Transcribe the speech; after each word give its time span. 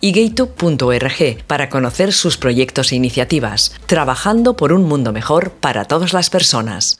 y 0.00 0.12
gaytube.org 0.12 1.44
para 1.46 1.68
conocer 1.68 2.12
sus 2.12 2.36
proyectos 2.36 2.92
e 2.92 2.96
iniciativas, 2.96 3.74
trabajando 3.86 4.56
por 4.56 4.72
un 4.72 4.84
mundo 4.84 5.12
mejor 5.12 5.50
para 5.50 5.84
todas 5.84 6.12
las 6.12 6.30
personas. 6.30 6.98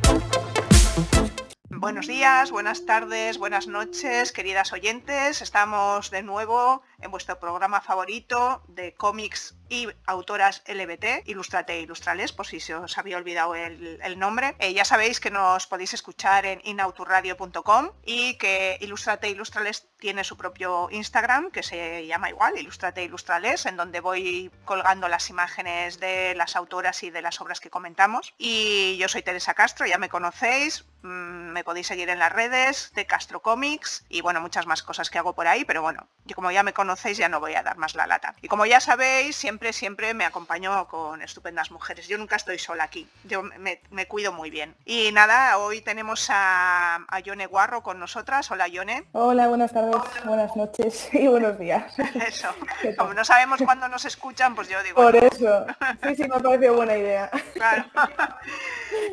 Buenos 1.80 2.08
días, 2.08 2.50
buenas 2.50 2.86
tardes, 2.86 3.38
buenas 3.38 3.68
noches, 3.68 4.32
queridas 4.32 4.72
oyentes. 4.72 5.40
Estamos 5.40 6.10
de 6.10 6.24
nuevo 6.24 6.82
en 7.00 7.10
vuestro 7.12 7.38
programa 7.38 7.80
favorito 7.80 8.62
de 8.66 8.92
cómics 8.94 9.54
y 9.68 9.88
autoras 10.06 10.62
LBT, 10.66 11.28
Ilustrate 11.28 11.80
Ilustrales, 11.80 12.32
por 12.32 12.46
si 12.46 12.58
se 12.58 12.74
os 12.74 12.98
había 12.98 13.18
olvidado 13.18 13.54
el, 13.54 14.18
nombre. 14.18 14.56
Eh, 14.58 14.72
ya 14.72 14.84
sabéis 14.84 15.20
que 15.20 15.30
nos 15.30 15.66
podéis 15.66 15.94
escuchar 15.94 16.44
en 16.46 16.60
inauturradio.com 16.64 17.90
y 18.04 18.34
que 18.34 18.78
Ilustrate 18.80 19.28
Ilustrales 19.28 19.86
tiene 19.98 20.24
su 20.24 20.36
propio 20.36 20.88
Instagram 20.90 21.50
que 21.50 21.62
se 21.62 22.06
llama 22.06 22.30
igual, 22.30 22.58
Ilustrate 22.58 23.04
Ilustrales, 23.04 23.66
en 23.66 23.76
donde 23.76 24.00
voy 24.00 24.50
colgando 24.64 25.08
las 25.08 25.30
imágenes 25.30 26.00
de 26.00 26.34
las 26.34 26.56
autoras 26.56 27.02
y 27.02 27.10
de 27.10 27.22
las 27.22 27.40
obras 27.40 27.60
que 27.60 27.70
comentamos. 27.70 28.34
Y 28.38 28.96
yo 28.96 29.08
soy 29.08 29.22
Teresa 29.22 29.54
Castro, 29.54 29.86
ya 29.86 29.98
me 29.98 30.08
conocéis, 30.08 30.84
mm, 31.02 31.52
me 31.52 31.62
podéis 31.62 31.86
seguir 31.86 32.08
en 32.08 32.18
las 32.18 32.32
redes 32.32 32.92
de 32.94 33.06
Castro 33.06 33.40
Comics 33.40 34.04
y 34.08 34.20
bueno, 34.20 34.40
muchas 34.40 34.66
más 34.66 34.82
cosas 34.82 35.10
que 35.10 35.18
hago 35.18 35.34
por 35.34 35.46
ahí, 35.46 35.64
pero 35.64 35.82
bueno, 35.82 36.08
yo 36.24 36.34
como 36.34 36.50
ya 36.50 36.62
me 36.62 36.72
conocéis 36.72 36.87
ya 36.96 37.28
no 37.28 37.40
voy 37.40 37.54
a 37.54 37.62
dar 37.62 37.76
más 37.76 37.94
la 37.94 38.06
lata. 38.06 38.34
Y 38.42 38.48
como 38.48 38.66
ya 38.66 38.80
sabéis, 38.80 39.36
siempre, 39.36 39.72
siempre 39.72 40.14
me 40.14 40.24
acompaño 40.24 40.86
con 40.88 41.22
estupendas 41.22 41.70
mujeres. 41.70 42.08
Yo 42.08 42.18
nunca 42.18 42.36
estoy 42.36 42.58
sola 42.58 42.84
aquí, 42.84 43.08
yo 43.24 43.42
me, 43.42 44.06
cuido 44.06 44.32
muy 44.32 44.50
bien. 44.50 44.74
Y 44.84 45.10
nada, 45.12 45.58
hoy 45.58 45.80
tenemos 45.80 46.28
a, 46.30 47.00
a 47.08 47.20
Yone 47.20 47.46
Guarro 47.46 47.82
con 47.82 47.98
nosotras. 47.98 48.50
Hola 48.50 48.68
Yone. 48.68 49.04
Hola, 49.12 49.48
buenas 49.48 49.72
tardes, 49.72 49.96
buenas 50.24 50.56
noches 50.56 51.08
y 51.12 51.26
buenos 51.26 51.58
días. 51.58 51.98
Eso, 51.98 52.48
como 52.96 53.14
no 53.14 53.24
sabemos 53.24 53.60
cuándo 53.62 53.88
nos 53.88 54.04
escuchan, 54.04 54.54
pues 54.54 54.68
yo 54.68 54.82
digo... 54.82 54.96
Por 54.96 55.16
eso, 55.16 55.66
sí, 56.02 56.16
sí, 56.16 56.22
me 56.22 56.40
parece 56.40 56.70
buena 56.70 56.96
idea. 56.96 57.30
Claro. 57.54 57.84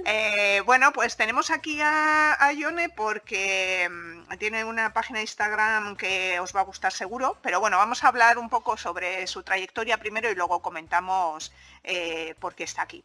Eh, 0.06 0.62
bueno, 0.66 0.92
pues 0.94 1.18
tenemos 1.18 1.50
aquí 1.50 1.82
a, 1.82 2.34
a 2.34 2.54
Yone 2.54 2.90
porque 2.90 3.90
mm, 3.90 4.38
tiene 4.38 4.64
una 4.64 4.94
página 4.94 5.20
de 5.20 5.24
Instagram 5.24 5.96
que 5.96 6.40
os 6.40 6.56
va 6.56 6.62
a 6.62 6.64
gustar 6.64 6.92
seguro, 6.92 7.38
pero 7.42 7.60
bueno, 7.60 7.78
vamos 7.78 8.04
a 8.04 8.10
hablar 8.10 8.38
un 8.38 8.50
poco 8.50 8.78
sobre 8.78 9.26
su 9.28 9.44
trayectoria 9.44 9.98
primero 9.98 10.30
y 10.30 10.36
luego 10.36 10.62
comentamos 10.62 11.52
eh, 11.84 12.36
por 12.40 12.54
qué 12.56 12.64
está 12.64 12.84
aquí. 12.84 13.04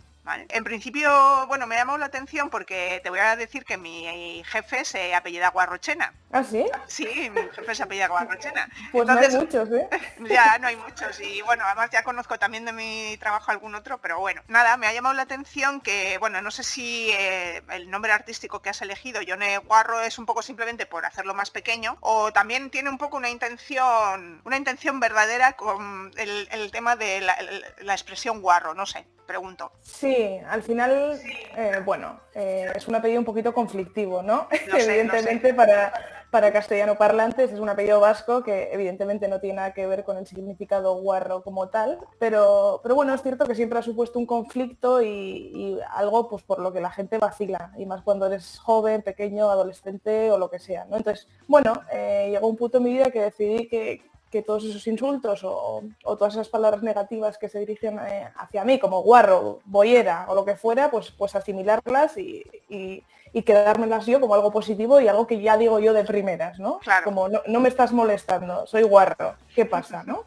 En 0.49 0.65
principio, 0.65 1.47
bueno, 1.47 1.67
me 1.67 1.77
ha 1.77 1.79
llamado 1.79 1.99
la 1.99 2.07
atención 2.07 2.51
porque 2.51 3.01
te 3.03 3.11
voy 3.11 3.19
a 3.19 3.37
decir 3.37 3.65
que 3.65 3.77
mi 3.77 4.43
jefe 4.45 4.85
se 4.85 5.15
apellida 5.15 5.51
Guarrochena. 5.51 6.13
¿Ah, 6.33 6.45
sí? 6.45 6.67
Sí, 6.87 7.31
mi 7.31 7.43
jefe 7.53 7.75
se 7.75 7.83
apellida 7.83 8.09
Guarrochena. 8.09 8.69
Pues 8.93 9.07
no 9.07 9.19
hay 9.19 9.29
muchos, 9.31 9.69
¿eh? 9.71 9.89
Ya, 10.29 10.59
no 10.59 10.69
hay 10.69 10.77
muchos. 10.77 11.21
Y 11.21 11.43
bueno, 11.43 11.65
además 11.65 11.91
ya 11.91 12.03
conozco 12.03 12.39
también 12.39 12.65
de 12.65 12.73
mi 12.73 13.17
trabajo 13.19 13.51
algún 13.51 13.75
otro, 13.75 14.01
pero 14.01 14.19
bueno, 14.19 14.43
nada, 14.49 14.77
me 14.77 14.87
ha 14.87 14.93
llamado 14.93 15.15
la 15.15 15.23
atención 15.23 15.81
que, 15.81 16.19
bueno, 16.19 16.43
no 16.43 16.51
sé 16.51 16.63
si 16.63 17.11
eh, 17.11 17.63
el 17.71 17.91
nombre 17.91 18.13
artístico 18.13 18.63
que 18.63 18.71
has 18.71 18.83
elegido, 18.83 19.23
Yone 19.23 19.59
Guarro, 19.59 20.01
es 20.01 20.19
un 20.19 20.27
poco 20.27 20.43
simplemente 20.43 20.87
por 20.87 21.05
hacerlo 21.05 21.35
más 21.35 21.51
pequeño, 21.51 21.97
o 22.01 22.33
también 22.33 22.71
tiene 22.71 22.91
un 22.91 22.99
poco 22.99 23.17
una 23.17 23.31
intención, 23.31 24.41
una 24.45 24.57
intención 24.57 25.01
verdadera 25.01 25.55
con 25.55 26.13
el, 26.17 26.71
tema 26.71 26.95
de 26.95 27.21
la 27.21 27.93
expresión 27.93 28.41
guarro, 28.41 28.75
no 28.75 28.87
sé 28.87 29.07
pregunto. 29.31 29.71
Sí, 29.81 30.41
al 30.49 30.65
final, 30.65 31.21
eh, 31.57 31.81
bueno, 31.85 32.19
eh, 32.35 32.67
es 32.75 32.89
un 32.89 32.97
apellido 32.97 33.21
un 33.21 33.25
poquito 33.25 33.55
conflictivo, 33.55 34.23
¿no? 34.25 34.49
evidentemente 34.77 35.55
para, 35.55 35.93
para 36.33 36.53
castellano 36.53 36.97
parlantes 36.97 37.53
es 37.53 37.61
un 37.61 37.69
apellido 37.69 38.01
vasco 38.01 38.43
que 38.43 38.71
evidentemente 38.73 39.29
no 39.29 39.39
tiene 39.39 39.57
nada 39.57 39.73
que 39.73 39.87
ver 39.87 40.03
con 40.03 40.17
el 40.17 40.27
significado 40.27 40.97
guarro 40.97 41.45
como 41.45 41.69
tal, 41.69 42.01
pero, 42.19 42.81
pero 42.83 42.97
bueno, 42.97 43.15
es 43.15 43.23
cierto 43.23 43.47
que 43.47 43.55
siempre 43.55 43.79
ha 43.79 43.83
supuesto 43.83 44.19
un 44.19 44.27
conflicto 44.27 45.01
y, 45.01 45.79
algo 45.91 46.29
pues 46.29 46.43
por 46.43 46.59
lo 46.59 46.73
que 46.73 46.81
la 46.81 46.91
gente 46.91 47.19
vacila, 47.19 47.73
y 47.79 47.87
más 47.87 48.03
cuando 48.03 48.27
eres 48.27 48.59
joven, 48.59 49.03
pequeño, 49.03 49.49
adolescente 49.49 50.33
o 50.33 50.39
lo 50.39 50.51
que 50.51 50.59
sea, 50.59 50.87
¿no? 50.87 50.97
Entonces, 50.97 51.29
bueno, 51.47 51.73
eh, 51.93 52.31
llegó 52.33 52.49
un 52.49 52.57
punto 52.57 52.79
en 52.79 52.85
mi 52.85 52.93
vida 52.95 53.13
que 53.13 53.21
decidí 53.21 53.69
que, 53.69 54.10
que 54.31 54.43
todos 54.43 54.65
esos 54.65 54.87
insultos 54.87 55.41
o, 55.45 55.83
todas 56.05 56.35
esas 56.35 56.49
palabras 56.49 56.83
negativas 56.83 57.37
que 57.37 57.49
se 57.49 57.59
dirigen 57.59 57.99
eh, 57.99 58.29
hacia 58.37 58.65
mí, 58.65 58.79
como 58.79 59.03
guarro, 59.03 59.61
boyera 59.65 60.27
o 60.29 60.35
lo 60.35 60.45
que 60.45 60.57
fuera, 60.57 60.91
pues, 60.91 61.11
pues 61.11 61.35
asimilarlas 61.35 62.17
y, 62.17 62.45
y, 62.69 63.03
quedármelas 63.43 64.07
yo 64.07 64.21
como 64.21 64.35
algo 64.35 64.53
positivo 64.53 65.01
y 65.01 65.09
algo 65.09 65.27
que 65.27 65.41
ya 65.41 65.57
digo 65.57 65.81
yo 65.81 65.93
de 65.93 66.05
primeras, 66.05 66.59
¿no? 66.59 66.79
Como 67.05 67.29
no, 67.29 67.61
me 67.61 67.69
estás 67.69 67.93
molestando, 67.93 68.67
soy 68.67 68.83
guarro, 68.83 69.35
¿qué 69.55 69.65
pasa, 69.65 70.05
no? 70.05 70.25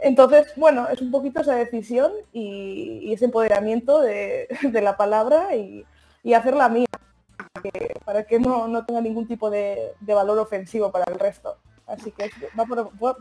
Entonces, 0.00 0.52
bueno, 0.56 0.88
es 0.88 1.00
un 1.00 1.10
poquito 1.10 1.40
esa 1.40 1.54
decisión 1.54 2.10
y, 2.32 3.12
ese 3.12 3.26
empoderamiento 3.26 4.00
de, 4.00 4.48
la 4.72 4.96
palabra 4.96 5.54
y, 5.54 5.84
hacerla 6.34 6.68
mía, 6.68 6.86
para 8.04 8.24
que, 8.24 8.38
no, 8.40 8.84
tenga 8.84 9.00
ningún 9.00 9.26
tipo 9.26 9.50
de 9.50 9.94
valor 10.00 10.38
ofensivo 10.38 10.90
para 10.90 11.12
el 11.12 11.18
resto. 11.18 11.58
Así 11.88 12.12
que 12.12 12.30
va 12.58 12.66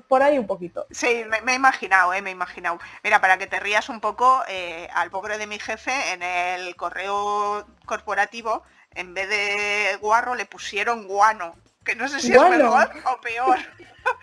por, 0.07 0.21
ahí 0.21 0.37
un 0.37 0.45
poquito. 0.45 0.85
Sí, 0.91 1.23
me, 1.43 1.53
he 1.53 1.55
imaginado, 1.55 2.13
eh, 2.13 2.21
me 2.21 2.31
he 2.31 2.33
imaginado. 2.33 2.79
Mira, 3.01 3.21
para 3.21 3.37
que 3.37 3.47
te 3.47 3.59
rías 3.61 3.87
un 3.87 4.01
poco, 4.01 4.43
eh, 4.49 4.89
al 4.93 5.09
pobre 5.09 5.37
de 5.37 5.47
mi 5.47 5.57
jefe, 5.57 5.93
en 6.11 6.21
el 6.21 6.75
correo 6.75 7.65
corporativo, 7.85 8.63
en 8.93 9.13
vez 9.13 9.29
de 9.29 9.97
guarro, 10.01 10.35
le 10.35 10.45
pusieron 10.45 11.07
guano. 11.07 11.55
Que 11.85 11.95
no 11.95 12.09
sé 12.09 12.19
si 12.19 12.33
es 12.33 12.41
mejor 12.41 12.91
o 13.05 13.21
peor. 13.21 13.57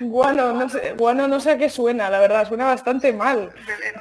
Guano, 0.01 0.55
no 0.55 0.67
sé, 0.69 0.95
guano 0.95 1.29
no 1.29 1.41
sé 1.41 1.53
a 1.53 1.59
qué 1.59 1.69
suena, 1.69 2.09
la 2.09 2.19
verdad, 2.19 2.49
suena 2.49 2.65
bastante 2.65 3.13
mal. 3.13 3.53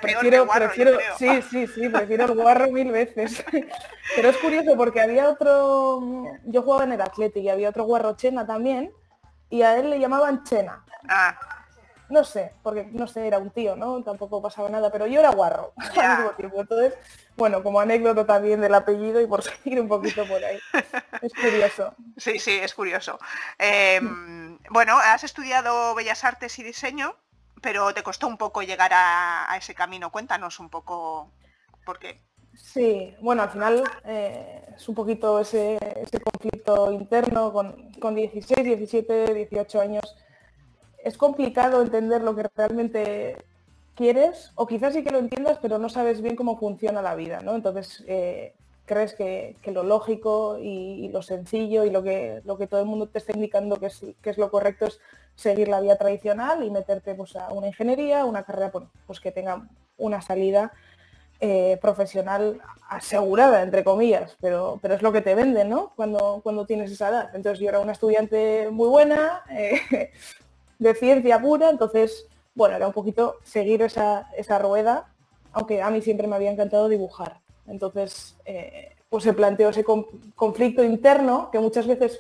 prefiero, 0.02 0.48
prefiero, 0.48 0.98
sí, 1.18 1.42
sí, 1.52 1.68
sí, 1.68 1.90
prefiero 1.90 2.24
el 2.24 2.36
guarro 2.36 2.72
mil 2.72 2.90
veces. 2.90 3.44
Pero 4.16 4.30
es 4.30 4.38
curioso 4.38 4.78
porque 4.78 5.02
había 5.02 5.28
otro, 5.28 6.40
yo 6.46 6.62
jugaba 6.62 6.86
en 6.86 6.94
el 6.94 7.02
Atlético 7.02 7.46
y 7.46 7.50
había 7.50 7.70
otro 7.70 7.84
guarrochena 7.84 8.46
también, 8.46 8.94
y 9.54 9.62
a 9.62 9.78
él 9.78 9.92
le 9.92 10.00
llamaban 10.00 10.44
Chena. 10.44 10.84
Ah. 11.08 11.38
No 12.10 12.24
sé, 12.24 12.54
porque 12.64 12.86
no 12.92 13.06
sé, 13.06 13.28
era 13.28 13.38
un 13.38 13.52
tío, 13.52 13.76
¿no? 13.76 14.02
Tampoco 14.02 14.42
pasaba 14.42 14.68
nada, 14.68 14.92
pero 14.92 15.06
yo 15.06 15.20
era 15.20 15.30
guarro 15.30 15.74
al 15.96 16.18
mismo 16.18 16.32
tiempo. 16.32 16.62
Entonces, 16.62 16.96
bueno, 17.38 17.62
como 17.62 17.80
anécdota 17.80 18.26
también 18.26 18.62
del 18.62 18.74
apellido 18.74 19.22
y 19.22 19.28
por 19.28 19.44
seguir 19.44 19.80
un 19.80 19.88
poquito 19.88 20.26
por 20.26 20.44
ahí. 20.44 20.60
Es 21.22 21.32
curioso. 21.34 21.96
Sí, 22.18 22.40
sí, 22.40 22.58
es 22.58 22.74
curioso. 22.74 23.20
Em, 23.60 24.58
bueno, 24.72 24.98
has 24.98 25.24
estudiado 25.24 25.94
Bellas 25.94 26.24
Artes 26.24 26.58
y 26.58 26.64
Diseño, 26.64 27.16
pero 27.62 27.94
te 27.94 28.02
costó 28.02 28.28
un 28.28 28.38
poco 28.38 28.64
llegar 28.64 28.92
a, 28.92 29.52
a 29.52 29.58
ese 29.58 29.76
camino. 29.76 30.12
Cuéntanos 30.12 30.60
un 30.60 30.70
poco 30.70 31.32
por 31.86 32.00
qué. 32.00 32.24
Sí, 32.56 33.16
bueno, 33.22 33.44
al 33.44 33.50
final 33.50 33.84
eh, 34.06 34.64
es 34.76 34.88
un 34.88 34.96
poquito 34.96 35.40
ese, 35.40 35.78
conflicto 36.24 36.92
interno 36.92 37.52
con, 37.52 37.92
con, 38.00 38.16
16, 38.16 38.64
17, 38.64 39.34
18 39.34 39.82
años. 39.82 40.16
Es 41.04 41.18
complicado 41.18 41.82
entender 41.82 42.22
lo 42.22 42.36
que 42.36 42.44
realmente 42.56 43.38
quieres, 43.96 44.52
o 44.56 44.68
quizás 44.68 44.94
sí 44.94 45.04
que 45.04 45.12
lo 45.12 45.20
entiendas, 45.20 45.60
pero 45.62 45.78
no 45.78 45.90
sabes 45.90 46.22
bien 46.22 46.36
cómo 46.36 46.58
funciona 46.58 47.02
la 47.02 47.16
vida, 47.16 47.42
¿no? 47.42 47.56
Entonces 47.56 48.04
eh, 48.08 48.54
crees 48.86 49.14
que, 49.14 49.56
lo 49.66 49.84
lógico 49.84 50.58
y, 50.60 51.10
lo 51.10 51.22
sencillo 51.22 51.84
y 51.86 51.90
lo 51.90 52.04
que, 52.04 52.42
lo 52.46 52.58
que 52.58 52.68
todo 52.68 52.82
el 52.82 52.86
mundo 52.88 53.08
te 53.08 53.20
está 53.20 53.34
indicando 53.34 53.78
que 53.78 53.88
es, 53.88 54.02
que 54.22 54.30
es 54.30 54.38
lo 54.38 54.52
correcto 54.52 54.86
es 54.86 55.00
seguir 55.36 55.68
la 55.68 55.82
vía 55.82 55.98
tradicional 55.98 56.64
y 56.64 56.70
meterte 56.70 57.16
pues, 57.16 57.36
a 57.36 57.52
una 57.52 57.68
ingeniería, 57.68 58.26
una 58.26 58.44
carrera 58.44 58.72
pues, 59.06 59.20
que 59.20 59.32
tenga 59.32 59.68
una 59.98 60.22
salida 60.22 60.74
eh, 61.40 61.78
profesional 61.82 62.62
asegurada, 62.90 63.64
entre 63.64 63.84
comillas, 63.84 64.38
pero, 64.40 64.80
pero 64.82 64.94
es 64.94 65.02
lo 65.02 65.12
que 65.12 65.22
te 65.22 65.36
venden, 65.36 65.70
¿no? 65.70 65.92
Cuando, 65.96 66.42
cuando 66.44 66.66
tienes 66.66 66.92
esa 66.92 67.10
edad. 67.10 67.30
Entonces 67.34 67.60
yo 67.60 67.70
era 67.70 67.80
una 67.80 67.92
estudiante 67.92 68.70
muy 68.72 68.88
buena, 68.88 69.44
eh, 69.52 70.12
de 70.80 70.96
ciencia 70.96 71.40
pura, 71.40 71.70
entonces, 71.70 72.28
bueno, 72.56 72.76
era 72.76 72.88
un 72.88 72.94
poquito 72.94 73.38
seguir 73.44 73.82
esa, 73.82 74.30
esa, 74.38 74.60
rueda, 74.60 75.10
aunque 75.52 75.82
a 75.82 75.90
mí 75.90 76.02
siempre 76.02 76.28
me 76.28 76.36
había 76.36 76.52
encantado 76.52 76.88
dibujar. 76.88 77.40
Entonces, 77.68 78.38
eh, 78.46 78.96
pues 79.10 79.24
se 79.24 79.34
planteó 79.34 79.70
ese 79.70 79.84
conflicto 80.36 80.84
interno 80.84 81.50
que 81.52 81.60
muchas 81.60 81.88
veces 81.88 82.20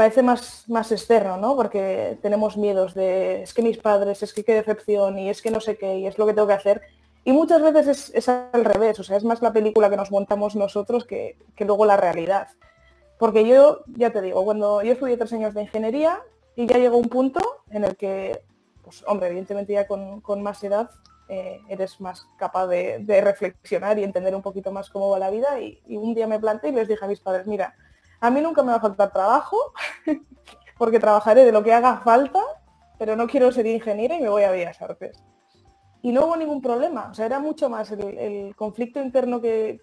parece 0.00 0.22
más, 0.22 0.64
más 0.68 0.90
externo, 0.92 1.36
¿no? 1.36 1.54
Porque 1.54 2.18
tenemos 2.22 2.56
miedos 2.56 2.94
de, 2.94 3.42
es 3.42 3.52
que 3.52 3.60
mis 3.60 3.76
padres, 3.76 4.22
es 4.22 4.32
que 4.32 4.44
qué 4.44 4.54
decepción, 4.54 5.18
y 5.18 5.28
es 5.28 5.42
que 5.42 5.50
no 5.50 5.60
sé 5.60 5.76
qué, 5.76 5.98
y 5.98 6.06
es 6.06 6.16
lo 6.16 6.26
que 6.26 6.32
tengo 6.32 6.48
que 6.48 6.54
hacer. 6.54 6.80
Y 7.24 7.32
muchas 7.32 7.60
veces 7.60 8.10
es, 8.14 8.28
al 8.28 8.64
revés, 8.64 8.98
o 8.98 9.04
sea, 9.04 9.16
es 9.16 9.24
más 9.24 9.42
la 9.42 9.52
película 9.52 9.90
que 9.90 9.96
nos 9.96 10.10
montamos 10.10 10.56
nosotros 10.56 11.04
que, 11.04 11.36
luego 11.58 11.84
la 11.84 11.96
realidad. 11.96 12.48
Porque 13.18 13.46
yo, 13.46 13.80
ya 13.86 14.10
te 14.10 14.22
digo, 14.22 14.42
cuando 14.44 14.82
yo 14.82 14.92
estudié 14.92 15.18
tres 15.18 15.32
años 15.34 15.52
de 15.52 15.62
ingeniería 15.62 16.22
y 16.56 16.66
ya 16.66 16.78
llegó 16.78 16.96
un 16.96 17.10
punto 17.10 17.40
en 17.70 17.84
el 17.84 17.96
que, 17.96 18.42
pues 18.82 19.04
hombre, 19.06 19.28
evidentemente 19.28 19.74
ya 19.74 19.86
con, 19.86 20.42
más 20.42 20.64
edad 20.64 20.90
eh, 21.28 21.60
eres 21.68 22.00
más 22.00 22.26
capaz 22.38 22.66
de, 22.68 23.20
reflexionar 23.22 23.98
y 23.98 24.04
entender 24.04 24.34
un 24.34 24.42
poquito 24.42 24.72
más 24.72 24.88
cómo 24.88 25.10
va 25.10 25.18
la 25.18 25.30
vida. 25.30 25.60
Y, 25.60 25.82
un 25.88 26.14
día 26.14 26.26
me 26.26 26.40
planté 26.40 26.70
y 26.70 26.72
les 26.72 26.88
dije 26.88 27.04
a 27.04 27.08
mis 27.08 27.20
padres, 27.20 27.46
mira, 27.46 27.74
a 28.20 28.30
mí 28.30 28.40
nunca 28.40 28.62
me 28.62 28.70
va 28.70 28.78
a 28.78 28.80
faltar 28.80 29.12
trabajo, 29.12 29.58
porque 30.78 30.98
trabajaré 30.98 31.44
de 31.44 31.52
lo 31.52 31.62
que 31.62 31.74
haga 31.74 31.98
falta, 31.98 32.40
pero 32.98 33.14
no 33.14 33.26
quiero 33.26 33.52
ser 33.52 33.66
ingeniera 33.66 34.16
y 34.16 34.22
me 34.22 34.30
voy 34.30 34.44
a 34.44 34.50
Bellas 34.50 34.80
Artes 34.80 35.22
y 36.02 36.12
no 36.12 36.24
hubo 36.24 36.36
ningún 36.36 36.62
problema. 36.62 37.08
O 37.10 37.14
sea, 37.14 37.26
era 37.26 37.38
mucho 37.38 37.68
más 37.68 37.90
el, 37.90 38.54
conflicto 38.56 39.00
interno 39.00 39.40
que, 39.40 39.80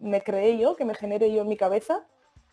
me 0.00 0.22
creé 0.22 0.58
yo, 0.58 0.76
que 0.76 0.84
me 0.84 0.94
generé 0.94 1.32
yo 1.32 1.42
en 1.42 1.48
mi 1.48 1.56
cabeza, 1.56 2.04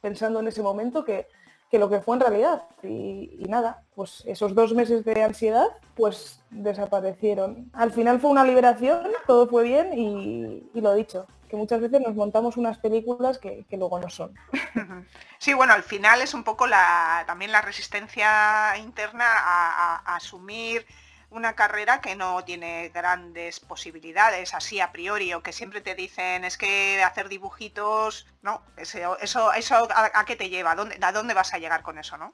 pensando 0.01 0.39
en 0.39 0.47
ese 0.47 0.61
momento, 0.61 1.05
que, 1.05 1.27
lo 1.71 1.89
que 1.89 2.01
fue 2.01 2.15
en 2.15 2.21
realidad. 2.21 2.63
Y, 2.83 3.45
nada, 3.47 3.83
pues 3.95 4.23
esos 4.25 4.53
dos 4.53 4.73
meses 4.73 5.05
de 5.05 5.23
ansiedad, 5.23 5.67
pues 5.95 6.41
desaparecieron. 6.49 7.69
Al 7.73 7.91
final 7.91 8.19
fue 8.19 8.31
una 8.31 8.43
liberación, 8.43 9.07
todo 9.25 9.47
fue 9.47 9.63
bien 9.63 9.97
y, 9.97 10.79
lo 10.79 10.93
dicho, 10.93 11.27
que 11.49 11.55
muchas 11.55 11.79
veces 11.79 12.01
nos 12.01 12.15
montamos 12.15 12.57
unas 12.57 12.77
películas 12.77 13.37
que, 13.37 13.65
luego 13.71 13.99
no 13.99 14.09
son. 14.09 14.33
Sí, 15.39 15.53
bueno, 15.53 15.73
al 15.73 15.83
final 15.83 16.19
es 16.23 16.33
un 16.33 16.43
poco 16.43 16.65
la, 16.65 17.23
también 17.27 17.51
la 17.51 17.61
resistencia 17.61 18.75
interna 18.79 19.23
a 19.27 20.15
asumir 20.15 20.83
una 21.29 21.53
carrera 21.53 21.99
que 22.01 22.15
no 22.15 22.43
tiene 22.43 22.89
grandes 22.89 23.59
posibilidades 23.59 24.53
así 24.53 24.79
a 24.79 24.91
priori 24.91 25.33
o 25.33 25.43
que 25.43 25.51
siempre 25.51 25.81
te 25.81 25.95
dicen 25.95 26.45
es 26.45 26.57
que 26.57 27.03
hacer 27.03 27.29
dibujitos, 27.29 28.27
no, 28.41 28.61
eso, 28.77 29.17
eso, 29.19 29.87
a, 29.93 30.25
qué 30.25 30.35
te 30.35 30.49
lleva, 30.49 30.71
¿A 30.71 30.75
dónde, 30.75 30.97
¿a 31.01 31.11
dónde 31.11 31.33
vas 31.33 31.53
a 31.53 31.57
llegar 31.57 31.83
con 31.83 31.97
eso, 31.97 32.17
no? 32.17 32.31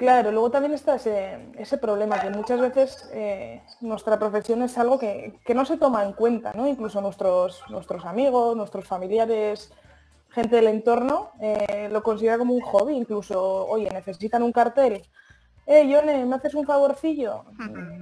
Claro, 0.00 0.32
luego 0.32 0.50
también 0.50 0.72
está 0.72 0.94
ese, 0.94 1.78
problema 1.78 2.18
que 2.18 2.30
muchas 2.30 2.58
veces 2.58 3.10
eh, 3.12 3.62
nuestra 3.82 4.18
profesión 4.18 4.62
es 4.62 4.78
algo 4.78 4.98
que, 4.98 5.38
no 5.54 5.66
se 5.66 5.76
toma 5.76 6.02
en 6.04 6.14
cuenta, 6.14 6.54
¿no? 6.54 6.66
Incluso 6.66 7.02
nuestros, 7.02 7.62
nuestros 7.68 8.06
amigos, 8.06 8.56
nuestros 8.56 8.86
familiares, 8.86 9.70
gente 10.30 10.56
del 10.56 10.68
entorno, 10.68 11.32
eh, 11.42 11.90
lo 11.92 12.02
considera 12.02 12.38
como 12.38 12.54
un 12.54 12.62
hobby, 12.62 12.96
incluso, 12.96 13.66
oye, 13.66 13.90
necesitan 13.90 14.42
un 14.42 14.52
cartel, 14.52 15.02
eh, 15.66 15.88
Yone, 15.88 16.24
¿me 16.24 16.36
haces 16.36 16.54
un 16.54 16.66
favorcillo? 16.66 17.44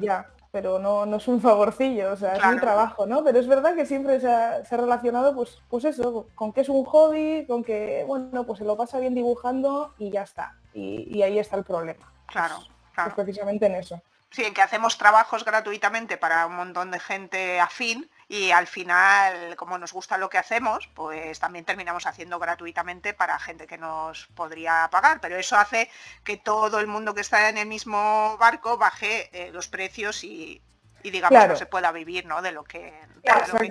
Ya, 0.00 0.26
pero 0.50 0.78
no, 0.78 1.06
no 1.06 1.16
es 1.16 1.28
un 1.28 1.40
favorcillo, 1.40 2.12
o 2.12 2.16
sea, 2.16 2.34
es 2.34 2.44
un 2.44 2.58
trabajo, 2.60 3.06
¿no? 3.06 3.22
Pero 3.22 3.38
es 3.38 3.46
verdad 3.46 3.74
que 3.74 3.86
siempre 3.86 4.20
se 4.20 4.28
ha, 4.28 4.62
relacionado, 4.70 5.34
pues, 5.34 5.62
pues 5.68 5.84
eso, 5.84 6.28
con 6.34 6.52
que 6.52 6.62
es 6.62 6.68
un 6.68 6.84
hobby, 6.84 7.44
con 7.46 7.62
que, 7.62 8.04
bueno, 8.06 8.44
pues 8.44 8.58
se 8.58 8.64
lo 8.64 8.76
pasa 8.76 8.98
bien 8.98 9.14
dibujando 9.14 9.94
y 9.98 10.10
ya 10.10 10.22
está. 10.22 10.54
Y, 10.72 11.22
ahí 11.22 11.38
está 11.38 11.56
el 11.56 11.64
problema. 11.64 12.12
Claro, 12.26 12.56
pues, 12.56 12.68
pues 12.68 12.94
claro. 12.94 13.14
precisamente 13.14 13.66
en 13.66 13.74
eso. 13.74 14.00
Sí, 14.30 14.44
en 14.44 14.54
que 14.54 14.62
hacemos 14.62 14.98
trabajos 14.98 15.44
gratuitamente 15.44 16.16
para 16.16 16.46
un 16.46 16.56
montón 16.56 16.90
de 16.90 17.00
gente 17.00 17.60
afín 17.60 18.08
y 18.30 18.50
al 18.50 18.66
final, 18.66 19.56
como 19.56 19.78
nos 19.78 19.94
gusta 19.94 20.18
lo 20.18 20.28
que 20.28 20.36
hacemos, 20.36 20.86
pues 20.94 21.40
también 21.40 21.64
terminamos 21.64 22.04
haciendo 22.04 22.38
gratuitamente 22.38 23.14
para 23.14 23.38
gente 23.38 23.66
que 23.66 23.78
nos 23.78 24.26
podría 24.34 24.86
pagar, 24.92 25.18
pero 25.22 25.38
eso 25.38 25.56
hace 25.56 25.88
que 26.24 26.36
todo 26.36 26.78
el 26.78 26.86
mundo 26.86 27.14
que 27.14 27.22
está 27.22 27.48
en 27.48 27.56
el 27.56 27.66
mismo 27.66 28.36
barco 28.38 28.76
baje 28.76 29.30
eh, 29.32 29.50
los 29.50 29.68
precios 29.68 30.24
y, 30.24 30.60
digamos 31.02 31.48
no 31.48 31.56
se 31.56 31.64
pueda 31.64 31.90
vivir 31.90 32.26
¿no? 32.26 32.42
de 32.42 32.52
lo 32.52 32.64
que, 32.64 32.92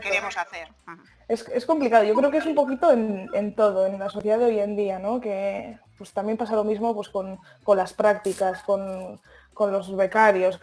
queremos 0.02 0.36
hacer. 0.38 0.74
Es, 1.28 1.66
complicado, 1.68 2.04
yo 2.04 2.16
creo 2.16 2.32
que 2.32 2.38
es 2.38 2.46
un 2.48 2.56
poquito 2.56 2.92
en, 2.92 3.54
todo, 3.56 3.86
en 3.86 4.00
la 4.00 4.10
sociedad 4.10 4.40
de 4.40 4.46
hoy 4.46 4.60
en 4.60 4.76
día, 4.76 4.98
¿no? 4.98 5.22
que 5.22 5.78
pues 6.00 6.14
también 6.14 6.38
pasa 6.38 6.56
lo 6.56 6.64
mismo 6.64 6.96
pues, 6.96 7.10
con, 7.10 7.40
con 7.64 7.78
las 7.78 7.94
prácticas, 7.94 8.64
con 8.64 9.22
con 9.58 9.72
los 9.72 9.94
becarios. 9.96 10.60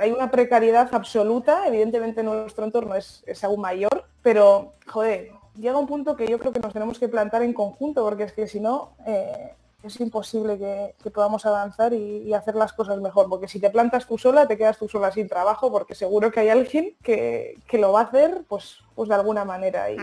hay 0.00 0.10
una 0.10 0.30
precariedad 0.30 0.88
absoluta, 0.92 1.68
evidentemente 1.68 2.22
nuestro 2.22 2.64
entorno 2.64 2.94
es, 2.94 3.22
aún 3.44 3.60
mayor, 3.60 4.06
pero, 4.22 4.72
joder, 4.86 5.32
llega 5.58 5.78
un 5.78 5.86
punto 5.86 6.16
que 6.16 6.26
yo 6.26 6.38
creo 6.38 6.50
que 6.50 6.58
nos 6.58 6.72
tenemos 6.72 6.98
que 6.98 7.08
plantar 7.08 7.42
en 7.42 7.52
conjunto, 7.52 8.02
porque 8.02 8.22
es 8.22 8.32
que 8.32 8.48
si 8.48 8.60
no, 8.60 8.92
eh, 9.06 9.52
es 9.82 10.00
imposible 10.00 10.56
que, 10.56 11.10
podamos 11.10 11.44
avanzar 11.44 11.92
y, 11.92 12.32
hacer 12.32 12.54
las 12.54 12.72
cosas 12.72 12.98
mejor, 12.98 13.28
porque 13.28 13.46
si 13.46 13.60
te 13.60 13.68
plantas 13.68 14.06
tú 14.06 14.16
sola, 14.16 14.48
te 14.48 14.56
quedas 14.56 14.78
tú 14.78 14.88
sola 14.88 15.12
sin 15.12 15.28
trabajo, 15.28 15.70
porque 15.70 15.94
seguro 15.94 16.32
que 16.32 16.40
hay 16.40 16.48
alguien 16.48 16.96
que, 17.02 17.60
lo 17.74 17.92
va 17.92 18.00
a 18.00 18.04
hacer, 18.04 18.44
pues, 18.48 18.78
pues 18.94 19.08
de 19.08 19.14
alguna 19.14 19.44
manera. 19.44 19.90
Y, 19.90 19.96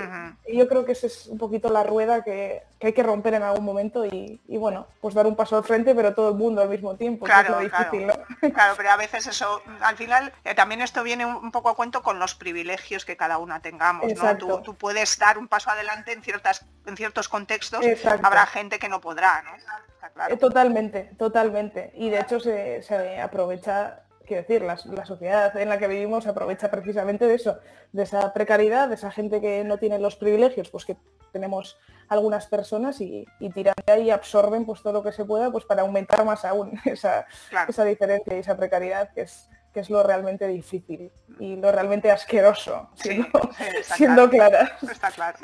yo 0.55 0.67
creo 0.67 0.85
que 0.85 0.91
esa 0.91 1.07
es 1.07 1.27
un 1.27 1.37
poquito 1.37 1.69
la 1.69 1.83
rueda 1.83 2.23
que, 2.23 2.63
hay 2.81 2.93
que 2.93 3.03
romper 3.03 3.35
en 3.35 3.43
algún 3.43 3.63
momento 3.63 4.05
y, 4.05 4.39
bueno, 4.47 4.87
pues 4.99 5.13
dar 5.13 5.27
un 5.27 5.35
paso 5.35 5.57
al 5.57 5.63
frente, 5.63 5.93
pero 5.93 6.13
todo 6.13 6.29
el 6.29 6.35
mundo 6.35 6.61
al 6.61 6.69
mismo 6.69 6.95
tiempo. 6.95 7.25
Claro, 7.25 7.59
difícil, 7.59 8.11
claro. 8.53 8.73
pero 8.75 8.91
a 8.91 8.97
veces 8.97 9.27
eso, 9.27 9.61
al 9.81 9.97
final, 9.97 10.33
eh, 10.43 10.55
también 10.55 10.81
esto 10.81 11.03
viene 11.03 11.25
un 11.25 11.51
poco 11.51 11.69
a 11.69 11.75
cuento 11.75 12.01
con 12.01 12.19
los 12.19 12.35
privilegios 12.35 13.05
que 13.05 13.15
cada 13.15 13.37
una 13.37 13.61
tengamos. 13.61 14.11
¿no? 14.15 14.61
Tú, 14.61 14.75
puedes 14.75 15.17
dar 15.19 15.37
un 15.37 15.47
paso 15.47 15.69
adelante 15.69 16.13
en 16.13 16.23
ciertas 16.23 16.65
en 16.87 16.97
ciertos 16.97 17.29
contextos, 17.29 17.85
habrá 18.23 18.47
gente 18.47 18.79
que 18.79 18.89
no 18.89 19.01
podrá, 19.01 19.43
¿no? 19.43 19.51
Eh, 20.29 20.37
totalmente, 20.37 21.11
totalmente. 21.17 21.91
Y 21.95 22.09
de 22.09 22.19
hecho 22.19 22.39
se, 22.39 23.19
aprovecha, 23.21 24.03
quiero 24.31 24.43
decir, 24.47 24.61
la, 24.61 25.05
sociedad 25.05 25.57
en 25.57 25.67
la 25.67 25.77
que 25.77 25.89
vivimos 25.89 26.25
aprovecha 26.25 26.71
precisamente 26.71 27.27
de 27.27 27.35
eso, 27.35 27.59
de 27.91 28.03
esa 28.03 28.31
precariedad, 28.31 28.87
de 28.87 28.95
esa 28.95 29.11
gente 29.11 29.41
que 29.41 29.65
no 29.65 29.77
tiene 29.77 29.99
los 29.99 30.15
privilegios, 30.15 30.69
pues 30.69 30.85
que 30.85 30.95
tenemos 31.33 31.77
algunas 32.07 32.47
personas 32.47 33.01
y, 33.01 33.27
tiran 33.53 33.73
de 33.85 33.91
ahí 33.91 34.03
y 34.03 34.09
absorben 34.09 34.65
pues 34.65 34.81
todo 34.81 34.93
lo 34.93 35.03
que 35.03 35.11
se 35.11 35.25
pueda 35.25 35.51
pues 35.51 35.65
para 35.65 35.81
aumentar 35.81 36.23
más 36.23 36.45
aún 36.45 36.79
esa, 36.85 37.25
esa 37.67 37.83
diferencia 37.83 38.37
y 38.37 38.39
esa 38.39 38.55
precariedad 38.55 39.11
que 39.13 39.23
es 39.23 39.49
que 39.73 39.79
es 39.79 39.89
lo 39.89 40.03
realmente 40.03 40.47
difícil 40.47 41.11
y 41.39 41.55
lo 41.55 41.71
realmente 41.71 42.11
asqueroso, 42.11 42.89
siendo, 42.95 44.29
clara. 44.29 44.77
Está 44.89 45.11
claro. 45.11 45.37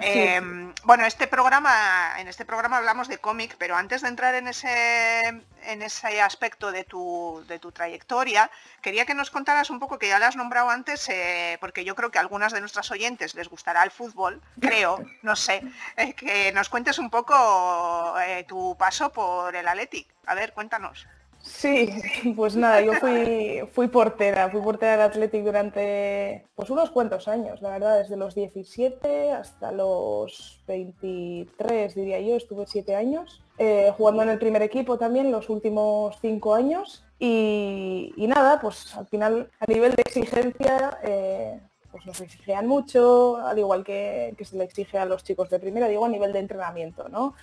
Em, 0.00 0.72
bueno, 0.84 1.04
este 1.06 1.26
programa, 1.26 2.14
en 2.18 2.28
este 2.28 2.44
programa 2.44 2.78
hablamos 2.78 3.08
de 3.08 3.18
cómic, 3.18 3.56
pero 3.58 3.76
antes 3.76 4.02
de 4.02 4.08
entrar 4.08 4.34
en 4.34 4.48
ese, 4.48 5.28
en 5.64 5.82
ese 5.82 6.20
aspecto 6.20 6.72
de 6.72 6.84
tu, 6.84 7.44
de 7.48 7.58
tu 7.58 7.72
trayectoria, 7.72 8.50
quería 8.82 9.06
que 9.06 9.14
nos 9.14 9.30
contaras 9.30 9.70
un 9.70 9.78
poco, 9.78 9.98
que 9.98 10.08
ya 10.08 10.18
lo 10.18 10.26
has 10.26 10.36
nombrado 10.36 10.68
antes, 10.68 11.08
eh, 11.08 11.56
porque 11.60 11.84
yo 11.84 11.94
creo 11.94 12.10
que 12.10 12.18
a 12.18 12.22
algunas 12.22 12.52
de 12.52 12.60
nuestras 12.60 12.90
oyentes 12.90 13.34
les 13.34 13.48
gustará 13.48 13.82
el 13.82 13.90
fútbol, 13.90 14.40
creo, 14.60 14.98
no 15.22 15.36
sé, 15.36 15.62
eh, 15.96 16.14
que 16.14 16.52
nos 16.52 16.68
cuentes 16.68 16.98
un 16.98 17.10
poco 17.10 18.14
eh, 18.20 18.44
tu 18.48 18.76
paso 18.76 19.10
por 19.10 19.54
el 19.54 19.66
Athletic. 19.66 20.08
A 20.26 20.34
ver, 20.34 20.52
cuéntanos. 20.52 21.06
Sí, 21.42 21.90
pues 22.36 22.54
nada, 22.54 22.82
yo 22.82 22.92
fui, 22.94 23.62
fui 23.72 23.88
portera, 23.88 24.50
fui 24.50 24.60
portera 24.60 24.92
del 24.92 25.00
Athletic 25.00 25.42
durante 25.42 26.46
pues 26.54 26.68
unos 26.70 26.90
cuantos 26.90 27.28
años, 27.28 27.62
la 27.62 27.70
verdad, 27.70 27.98
desde 27.98 28.16
los 28.16 28.34
17 28.34 29.32
hasta 29.32 29.72
los 29.72 30.62
23, 30.66 31.94
diría 31.94 32.20
yo, 32.20 32.36
estuve 32.36 32.66
siete 32.66 32.94
años, 32.94 33.42
eh, 33.58 33.92
jugando 33.96 34.22
en 34.22 34.30
el 34.30 34.38
primer 34.38 34.62
equipo 34.62 34.98
también 34.98 35.32
los 35.32 35.48
últimos 35.48 36.18
cinco 36.20 36.54
años 36.54 37.04
y, 37.18 38.12
nada, 38.16 38.60
pues 38.60 38.94
al 38.96 39.06
final 39.06 39.50
a 39.60 39.66
nivel 39.66 39.94
de 39.94 40.02
exigencia 40.02 40.98
eh, 41.02 41.60
pues 41.90 42.06
nos 42.06 42.20
exigían 42.20 42.66
mucho, 42.66 43.36
al 43.36 43.58
igual 43.58 43.84
que, 43.84 44.34
se 44.40 44.56
le 44.56 44.64
exige 44.64 44.98
a 44.98 45.04
los 45.04 45.24
chicos 45.24 45.50
de 45.50 45.58
primera, 45.58 45.88
digo 45.88 46.04
a 46.04 46.08
nivel 46.08 46.32
de 46.32 46.38
entrenamiento, 46.38 47.08
¿no? 47.08 47.34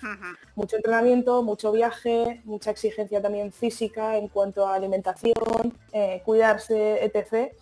Mucho 0.54 0.76
entrenamiento, 0.76 1.42
mucho 1.42 1.72
viaje, 1.72 2.40
mucha 2.44 2.70
exigencia 2.70 3.20
también 3.20 3.52
física 3.52 4.16
en 4.16 4.28
cuanto 4.28 4.66
a 4.66 4.74
alimentación, 4.74 5.76
eh, 5.92 6.22
cuidarse, 6.24 7.04
etc. 7.04 7.52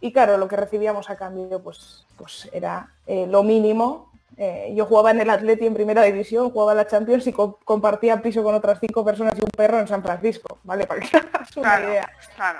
Y 0.00 0.12
claro, 0.12 0.38
lo 0.38 0.48
que 0.48 0.56
recibíamos 0.56 1.10
a 1.10 1.16
cambio 1.16 1.60
pues, 1.62 2.06
pues 2.16 2.48
era 2.52 2.92
eh, 3.06 3.26
lo 3.26 3.42
mínimo 3.42 4.15
eh, 4.38 4.72
yo 4.74 4.84
jugaba 4.84 5.12
en 5.12 5.20
el 5.20 5.30
Atleti 5.30 5.66
en 5.66 5.72
primera 5.72 6.02
división, 6.02 6.50
jugaba 6.50 6.72
en 6.72 6.78
la 6.78 6.86
Champions 6.86 7.26
y 7.26 7.32
compartía 7.32 8.20
piso 8.20 8.42
con 8.42 8.54
otras 8.54 8.78
cinco 8.80 9.02
personas 9.02 9.34
y 9.38 9.40
un 9.40 9.50
perro 9.50 9.80
en 9.80 9.88
San 9.88 10.02
Francisco, 10.02 10.58
¿vale? 10.64 10.86
Para 10.88 11.00
que 11.00 11.16
hagas 11.16 11.56
una 11.56 11.80
idea, 11.80 12.10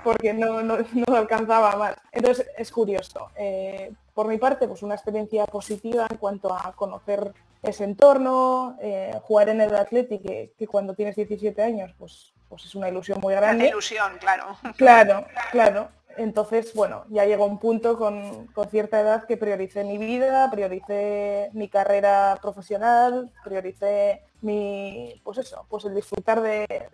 porque 0.02 0.32
no, 0.32 0.62
no, 0.62 0.76
alcanzaba 1.14 1.76
más. 1.76 1.96
Entonces 2.12 2.46
es 2.56 2.70
curioso. 2.70 3.30
Eh, 3.36 3.92
por 4.14 4.26
mi 4.26 4.38
parte, 4.38 4.66
pues 4.66 4.82
una 4.82 4.94
experiencia 4.94 5.44
positiva 5.44 6.06
en 6.10 6.16
cuanto 6.16 6.54
a 6.54 6.72
conocer 6.72 7.32
ese 7.62 7.84
entorno, 7.84 8.78
eh, 8.80 9.12
jugar 9.22 9.50
en 9.50 9.60
el 9.60 9.74
Atleti, 9.74 10.18
que, 10.18 10.52
que, 10.58 10.66
cuando 10.66 10.94
tienes 10.94 11.16
17 11.16 11.62
años, 11.62 11.94
pues, 11.98 12.32
pues 12.48 12.64
es 12.64 12.74
una 12.74 12.88
ilusión 12.88 13.20
muy 13.20 13.34
grande. 13.34 13.64
Una 13.64 13.70
ilusión, 13.72 14.16
claro. 14.18 14.56
Claro, 14.76 15.26
claro. 15.50 15.88
Entonces, 16.16 16.72
bueno, 16.74 17.04
ya 17.08 17.24
llegó 17.24 17.46
un 17.46 17.58
punto 17.58 17.98
con, 17.98 18.48
cierta 18.70 19.00
edad 19.00 19.24
que 19.26 19.36
prioricé 19.36 19.84
mi 19.84 19.98
vida, 19.98 20.50
prioricé 20.50 21.50
mi 21.52 21.68
carrera 21.68 22.38
profesional, 22.40 23.30
prioricé 23.44 24.22
mi, 24.42 25.20
pues 25.24 25.38
eso, 25.38 25.66
pues 25.68 25.84
el 25.84 25.94
disfrutar 25.94 26.40
de, 26.42 26.88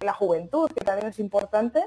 la 0.00 0.12
juventud, 0.12 0.70
que 0.70 0.84
también 0.84 1.08
es 1.08 1.18
importante. 1.18 1.84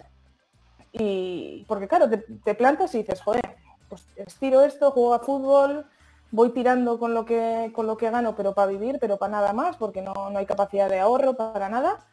Y 0.92 1.66
porque 1.68 1.88
claro, 1.88 2.10
te, 2.10 2.56
plantas 2.56 2.94
y 2.96 3.00
dices, 3.00 3.22
joder, 3.22 3.58
pues 3.88 4.06
estiro 4.16 4.62
esto, 4.62 4.92
juego 4.92 5.14
a 5.14 5.20
fútbol, 5.20 5.86
voy 6.32 6.52
tirando 6.52 7.00
con 7.00 7.14
lo 7.14 7.26
que 7.26 7.72
con 7.74 7.88
lo 7.88 7.98
que 7.98 8.10
gano, 8.10 8.36
pero 8.36 8.54
para 8.54 8.72
vivir, 8.72 8.98
pero 9.00 9.18
para 9.18 9.32
nada 9.32 9.54
más, 9.54 9.78
porque 9.78 10.02
no, 10.02 10.14
no 10.30 10.40
hay 10.40 10.46
capacidad 10.46 10.90
de 10.90 11.00
ahorro 11.00 11.36
para 11.36 11.70
nada 11.70 12.06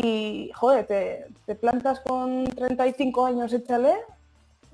y, 0.00 0.52
joder, 0.54 0.86
te, 0.86 1.54
plantas 1.56 1.98
con 1.98 2.44
35 2.44 3.26
años, 3.26 3.52
échale, 3.52 3.94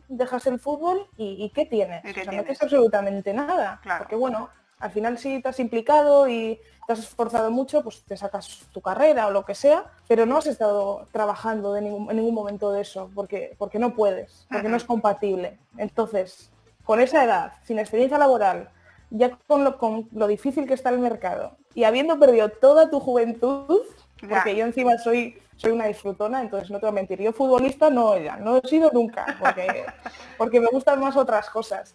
dejas 0.07 0.47
el 0.47 0.59
fútbol 0.61 1.07
y, 1.17 1.51
¿qué 1.55 1.65
tienes? 1.65 2.05
o 2.05 2.13
sea, 2.13 2.25
no 2.25 2.43
tienes 2.43 2.61
absolutamente 2.61 3.33
nada. 3.33 3.81
Porque, 3.99 4.17
bueno, 4.17 4.51
al 4.81 4.91
final 4.91 5.17
si 5.17 5.41
te 5.41 5.49
has 5.49 5.59
implicado 5.61 6.29
y 6.29 6.61
te 6.87 6.93
has 6.93 6.99
esforzado 6.99 7.51
mucho, 7.51 7.83
pues 7.83 8.05
te 8.05 8.19
sacas 8.19 8.67
tu 8.71 8.83
carrera 8.83 9.27
o 9.27 9.31
lo 9.31 9.47
que 9.47 9.55
sea, 9.55 9.87
pero 10.07 10.27
no 10.27 10.37
has 10.37 10.47
estado 10.47 11.09
trabajando 11.11 11.75
en 11.79 11.85
ningún 11.85 12.35
momento 12.35 12.71
de 12.71 12.83
eso, 12.83 13.11
porque, 13.15 13.55
porque 13.57 13.79
no 13.79 13.95
puedes, 13.95 14.47
porque 14.51 14.69
no 14.69 14.77
es 14.77 14.85
compatible. 14.85 15.59
Entonces, 15.79 16.51
con 16.85 17.01
esa 17.01 17.25
edad, 17.25 17.55
sin 17.63 17.79
experiencia 17.79 18.19
laboral, 18.19 18.69
ya 19.09 19.39
con 19.47 19.65
lo, 19.65 19.79
con 19.79 20.07
lo 20.13 20.27
difícil 20.27 20.67
que 20.67 20.75
está 20.75 20.91
el 20.91 20.99
mercado 20.99 21.57
y 21.75 21.85
habiendo 21.85 22.19
perdido 22.19 22.51
toda 22.51 22.91
tu 22.91 23.01
juventud, 23.01 23.81
porque 24.29 24.57
yo 24.57 24.65
encima 24.65 24.97
soy 24.99 25.37
soy 25.57 25.73
una 25.73 25.87
disfrutona, 25.87 26.41
entonces 26.41 26.71
no 26.71 26.79
te 26.79 26.87
voy 26.87 26.93
a 26.93 26.95
mentir. 26.95 27.21
Yo 27.21 27.33
futbolista 27.33 27.91
no, 27.91 28.19
ya, 28.19 28.37
no 28.37 28.59
he 28.59 28.69
sido 28.69 28.91
nunca, 28.93 29.37
porque, 29.39 29.85
porque 30.39 30.61
me 30.61 30.67
gustan 30.67 31.01
más 31.01 31.17
otras 31.17 31.49
cosas. 31.51 31.95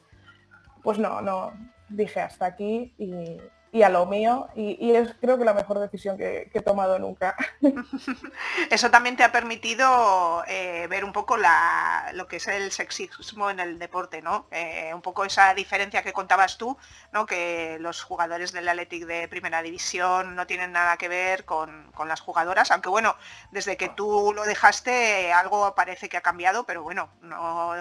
Pues 0.82 0.98
no, 0.98 1.22
no, 1.22 1.52
dije 1.90 2.22
hasta 2.22 2.46
aquí 2.46 2.94
y, 2.98 3.38
y 3.72 3.84
a 3.84 3.90
lo 3.90 4.06
mío 4.06 4.48
y, 4.56 4.92
es 4.92 5.14
creo 5.22 5.38
que 5.38 5.46
la 5.46 5.54
mejor 5.54 5.80
decisión 5.80 6.18
que, 6.18 6.50
he 6.54 6.62
tomado 6.62 7.00
nunca. 7.00 7.36
Eso 8.70 8.90
también 8.90 9.16
te 9.16 9.24
ha 9.24 9.32
permitido 9.32 10.44
eh, 10.48 10.88
ver 10.90 11.06
un 11.06 11.14
poco 11.14 11.38
la, 11.38 12.12
lo 12.14 12.28
que 12.28 12.38
es 12.38 12.48
el 12.48 12.72
sexismo 12.72 13.50
en 13.50 13.60
el 13.60 13.80
deporte, 13.80 14.22
¿no? 14.22 14.48
Eh, 14.52 14.92
un 14.94 15.02
poco 15.02 15.26
esa 15.26 15.54
diferencia 15.54 16.02
que 16.02 16.14
contabas 16.14 16.58
tú, 16.58 16.78
¿no? 17.12 17.26
Que 17.26 17.78
los 17.80 18.02
jugadores 18.02 18.52
del 18.52 18.68
Athletic 18.68 19.06
de 19.06 19.28
primera 19.28 19.62
división 19.62 20.36
no 20.36 20.48
tienen 20.48 20.72
nada 20.72 20.98
que 20.98 21.08
ver 21.08 21.46
con, 21.46 21.92
con 21.94 22.08
las 22.08 22.22
jugadoras, 22.22 22.72
aunque 22.72 22.90
bueno, 22.90 23.16
desde 23.52 23.78
que 23.78 23.90
tú 23.90 24.34
lo 24.34 24.44
dejaste 24.44 25.32
algo 25.32 25.76
parece 25.76 26.10
que 26.10 26.18
ha 26.18 26.22
cambiado, 26.22 26.66
pero 26.66 26.84
bueno, 26.84 27.10
no 27.22 27.76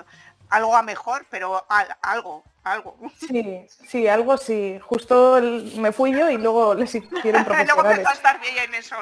algo 0.50 0.76
a 0.76 0.83
mejor, 0.83 1.26
pero 1.30 1.66
algo, 2.02 2.45
algo. 2.72 2.96
Sí, 3.18 3.66
sí, 3.87 4.08
algo 4.08 4.37
sí. 4.37 4.78
Justo 4.82 5.40
me 5.76 5.92
fui 5.92 6.12
yo 6.12 6.30
y 6.30 6.38
luego 6.38 6.75
les 6.75 6.94
hicieron 6.94 7.44
profesionales. 7.44 7.75
luego 7.75 7.90
empezó 7.90 8.10
a 8.10 8.14
estar 8.14 8.40
bien 8.40 8.54
en 8.58 8.75
eso. 8.75 8.96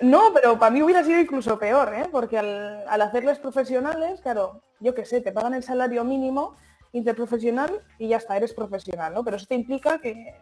No, 0.00 0.32
pero 0.34 0.58
para 0.58 0.70
mí 0.70 0.82
hubiera 0.82 1.02
sido 1.04 1.20
incluso 1.20 1.58
peor, 1.58 1.94
¿eh? 1.94 2.08
porque 2.10 2.38
al, 2.38 2.86
al 2.88 3.02
hacerles 3.02 3.38
profesionales, 3.38 4.20
claro, 4.20 4.62
yo 4.80 4.94
qué 4.94 5.04
sé, 5.04 5.20
te 5.20 5.32
pagan 5.32 5.54
el 5.54 5.62
salario 5.62 6.04
mínimo 6.04 6.56
interprofesional 6.92 7.80
y 7.98 8.08
ya 8.08 8.18
está, 8.18 8.36
eres 8.36 8.52
profesional, 8.52 9.14
¿no? 9.14 9.24
Pero 9.24 9.36
eso 9.36 9.46
te 9.46 9.54
implica 9.54 9.98
que, 9.98 10.34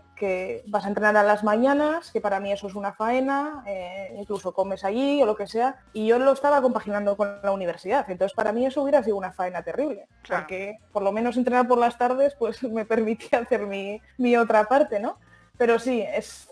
vas 0.66 0.84
a 0.84 0.88
entrenar 0.88 1.16
a 1.16 1.22
las 1.22 1.42
mañanas, 1.42 2.10
que 2.10 2.20
para 2.20 2.40
mí 2.40 2.52
eso 2.52 2.66
es 2.66 2.74
una 2.74 2.92
faena, 2.92 3.64
eh, 3.66 4.14
incluso 4.18 4.52
comes 4.52 4.84
allí 4.84 5.22
o 5.22 5.26
lo 5.26 5.34
que 5.34 5.46
sea, 5.46 5.76
y 5.94 6.06
yo 6.08 6.18
lo 6.18 6.32
estaba 6.32 6.60
compaginando 6.60 7.16
con 7.16 7.40
la 7.42 7.52
universidad, 7.52 8.04
entonces 8.10 8.36
para 8.36 8.52
mí 8.52 8.66
eso 8.66 8.82
hubiera 8.82 9.02
sido 9.02 9.16
una 9.16 9.32
faena 9.32 9.62
terrible, 9.62 10.08
porque 10.28 10.76
por 10.92 11.02
lo 11.02 11.10
menos 11.10 11.38
entrenar 11.38 11.66
por 11.66 11.78
las 11.78 11.96
tardes 11.96 12.34
pues 12.38 12.62
me 12.64 12.84
permitía 12.84 13.38
hacer 13.38 13.66
mi, 13.66 14.36
otra 14.36 14.64
parte, 14.64 15.00
¿no? 15.00 15.16
Pero 15.56 15.78
sí, 15.78 16.02
es, 16.02 16.48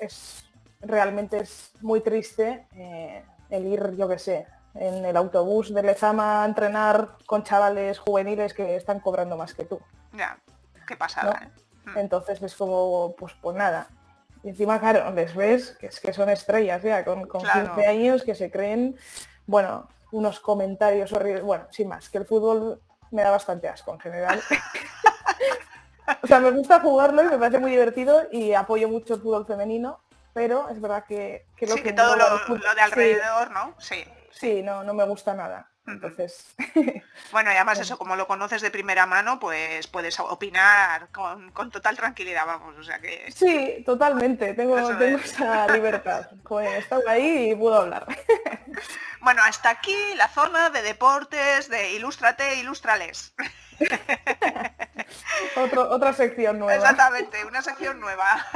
realmente 0.81 1.41
es 1.41 1.73
muy 1.83 2.01
triste 2.01 2.67
eh, 2.75 3.23
el 3.51 3.67
ir, 3.67 3.97
yo 3.97 4.09
qué 4.09 4.19
sé, 4.19 4.47
en 4.75 5.05
el 5.05 5.17
autobús 5.17 5.73
de 5.73 5.83
Lezama 5.83 6.43
a 6.43 6.47
entrenar 6.47 7.17
con 7.27 7.43
chavales 7.43 7.99
juveniles 7.99 8.55
que 8.55 8.77
están 8.77 9.01
cobrando 9.01 9.37
más 9.37 9.55
que 9.55 9.65
tú. 9.65 9.81
Ya, 10.13 10.39
qué 10.87 10.97
pasada. 10.97 11.41
¿eh? 11.43 11.61
Mm. 11.87 11.99
Entonces 11.99 12.43
es 12.43 12.55
como, 12.55 13.15
pues, 13.17 13.35
pues 13.41 13.57
nada. 13.57 13.89
Y 14.43 14.51
encima, 14.51 14.79
claro, 14.79 15.11
les 15.13 15.35
ves 15.35 15.77
que, 15.81 15.87
es 15.87 16.01
que 16.01 16.13
son 16.13 16.31
estrellas 16.31 16.83
ya, 16.83 17.05
con, 17.05 17.27
con 17.27 17.43
15 17.43 17.87
años 17.87 18.23
que 18.23 18.35
se 18.35 18.51
creen, 18.51 18.97
bueno, 19.47 19.89
unos 20.13 20.41
comentarios 20.41 21.13
horribles. 21.13 21.43
Bueno, 21.43 21.67
sin 21.71 21.89
más, 21.89 22.09
que 22.09 22.19
el 22.19 22.27
fútbol 22.27 22.81
me 23.11 23.23
da 23.23 23.31
bastante 23.31 23.69
asco 23.69 23.93
en 23.95 24.01
general. 24.01 24.41
o 26.23 26.27
sea, 26.27 26.41
me 26.41 26.51
gusta 26.51 26.81
jugarlo 26.81 27.23
y 27.23 27.27
me 27.27 27.39
parece 27.39 27.59
muy 27.59 27.71
divertido 27.71 28.23
y 28.31 28.55
apoyo 28.55 28.89
mucho 28.89 29.15
el 29.15 29.21
fútbol 29.21 29.47
femenino, 29.47 30.01
pero 30.33 30.69
es 30.69 30.81
verdad 30.81 31.05
que, 31.07 31.47
que 31.57 31.67
lo 31.67 31.77
que, 31.77 31.93
todo 31.93 32.17
lo, 32.17 32.75
de 32.75 32.81
alrededor, 32.81 33.51
¿no? 33.51 33.75
Sí. 33.79 34.05
Sí, 34.31 34.63
no, 34.63 34.85
no 34.85 34.95
me 34.95 35.05
gusta 35.05 35.35
nada. 35.35 35.71
Entonces. 35.89 36.55
Bueno, 37.31 37.53
y 37.53 37.57
además 37.57 37.79
eso, 37.81 37.99
como 37.99 38.17
lo 38.17 38.27
conoces 38.27 38.63
de 38.63 38.71
primera 38.71 39.05
mano, 39.05 39.39
pues 39.39 39.87
puedes 39.87 40.19
opinar 40.19 41.11
con, 41.11 41.53
total 41.71 41.97
tranquilidad, 41.97 42.47
vamos, 42.47 42.77
o 42.79 42.83
sea 42.83 43.01
que. 43.01 43.31
Sí, 43.31 43.83
totalmente, 43.85 44.55
tengo, 44.55 44.77
tengo 44.97 45.19
esa 45.19 45.69
libertad. 45.69 46.31
Pues 46.45 46.71
estaba 46.79 47.03
ahí 47.09 47.51
y 47.51 47.55
puedo 47.55 47.75
hablar. 47.77 48.07
Bueno, 49.21 49.43
hasta 49.45 49.71
aquí 49.71 49.97
la 50.17 50.29
zona 50.29 50.71
de 50.71 50.83
deportes 50.83 51.69
de 51.69 51.93
Ilústrate, 51.93 52.57
Ilustrales. 52.57 53.35
otra 55.57 56.13
sección 56.13 56.59
nueva. 56.59 56.75
Exactamente, 56.75 57.45
una 57.45 57.63
sección 57.63 58.01
nueva. 58.01 58.47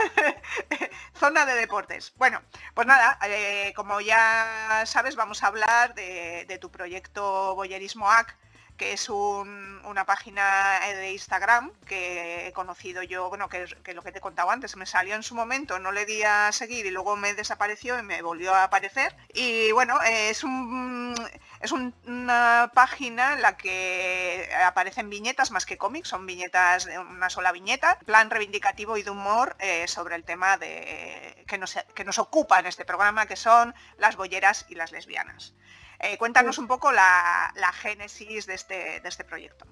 Zona 1.19 1.47
de 1.47 1.55
deportes. 1.55 2.13
Bueno, 2.17 2.43
pues 2.75 2.87
nada, 2.87 3.19
eh, 3.27 3.73
como 3.77 4.01
ya 4.01 4.83
sabes, 4.87 5.17
vamos 5.17 5.43
a 5.43 5.49
hablar 5.49 5.95
de, 5.95 6.59
tu 6.61 6.71
proyecto 6.71 7.55
Boyerismo 7.55 8.11
AC 8.11 8.37
que 8.83 8.95
es 8.95 9.09
una 9.09 10.05
página 10.07 10.81
de 10.81 11.13
Instagram 11.13 11.71
que 11.87 12.49
he 12.49 12.53
conocido 12.53 13.05
yo, 13.05 13.29
bueno, 13.29 13.49
que, 13.49 13.65
que, 13.85 13.95
lo 13.95 14.03
que 14.03 14.11
te 14.11 14.19
he 14.19 14.21
contado 14.21 14.51
antes, 14.51 14.75
me 14.75 14.87
salió 14.87 15.15
en 15.15 15.23
su 15.23 15.37
momento, 15.37 15.79
no 15.79 15.93
le 15.93 16.05
di 16.05 16.25
a 16.25 16.51
seguir 16.51 16.85
y 16.85 16.91
luego 16.91 17.15
me 17.15 17.33
desapareció 17.35 17.97
y 17.97 18.03
me 18.03 18.23
volvió 18.23 18.53
a 18.53 18.65
aparecer. 18.65 19.15
Y 19.33 19.71
bueno, 19.71 20.01
es 20.03 20.43
una 20.43 22.73
página 22.75 23.35
en 23.35 23.43
la 23.43 23.57
que 23.57 24.51
aparecen 24.67 25.09
viñetas 25.09 25.53
más 25.53 25.65
que 25.65 25.79
cómics, 25.79 26.09
son 26.09 26.27
viñetas 26.27 26.85
de 26.85 26.99
una 26.99 27.31
sola 27.31 27.53
viñeta, 27.53 28.01
plan 28.05 28.31
reivindicativo 28.31 28.97
y 28.97 29.05
de 29.05 29.11
humor 29.11 29.55
eh, 29.61 29.87
sobre 29.87 30.17
el 30.17 30.25
tema 30.25 30.57
de, 30.57 31.45
que, 31.47 31.57
nos, 31.57 31.79
que 31.95 32.05
nos 32.05 32.19
ocupa 32.19 32.59
en 32.59 32.67
este 32.67 32.85
programa, 32.85 33.27
que 33.27 33.37
son 33.37 33.77
las 33.99 34.17
bolleras 34.17 34.67
y 34.69 34.75
las 34.75 34.91
lesbianas. 34.91 35.55
Eh, 36.03 36.19
cuéntanos 36.19 36.59
un 36.59 36.67
poco 36.67 36.91
la, 36.91 37.53
génesis 37.75 38.47
de 38.47 38.55
este, 38.55 39.01
de 39.01 39.09
este 39.09 39.25
proyecto. 39.25 39.65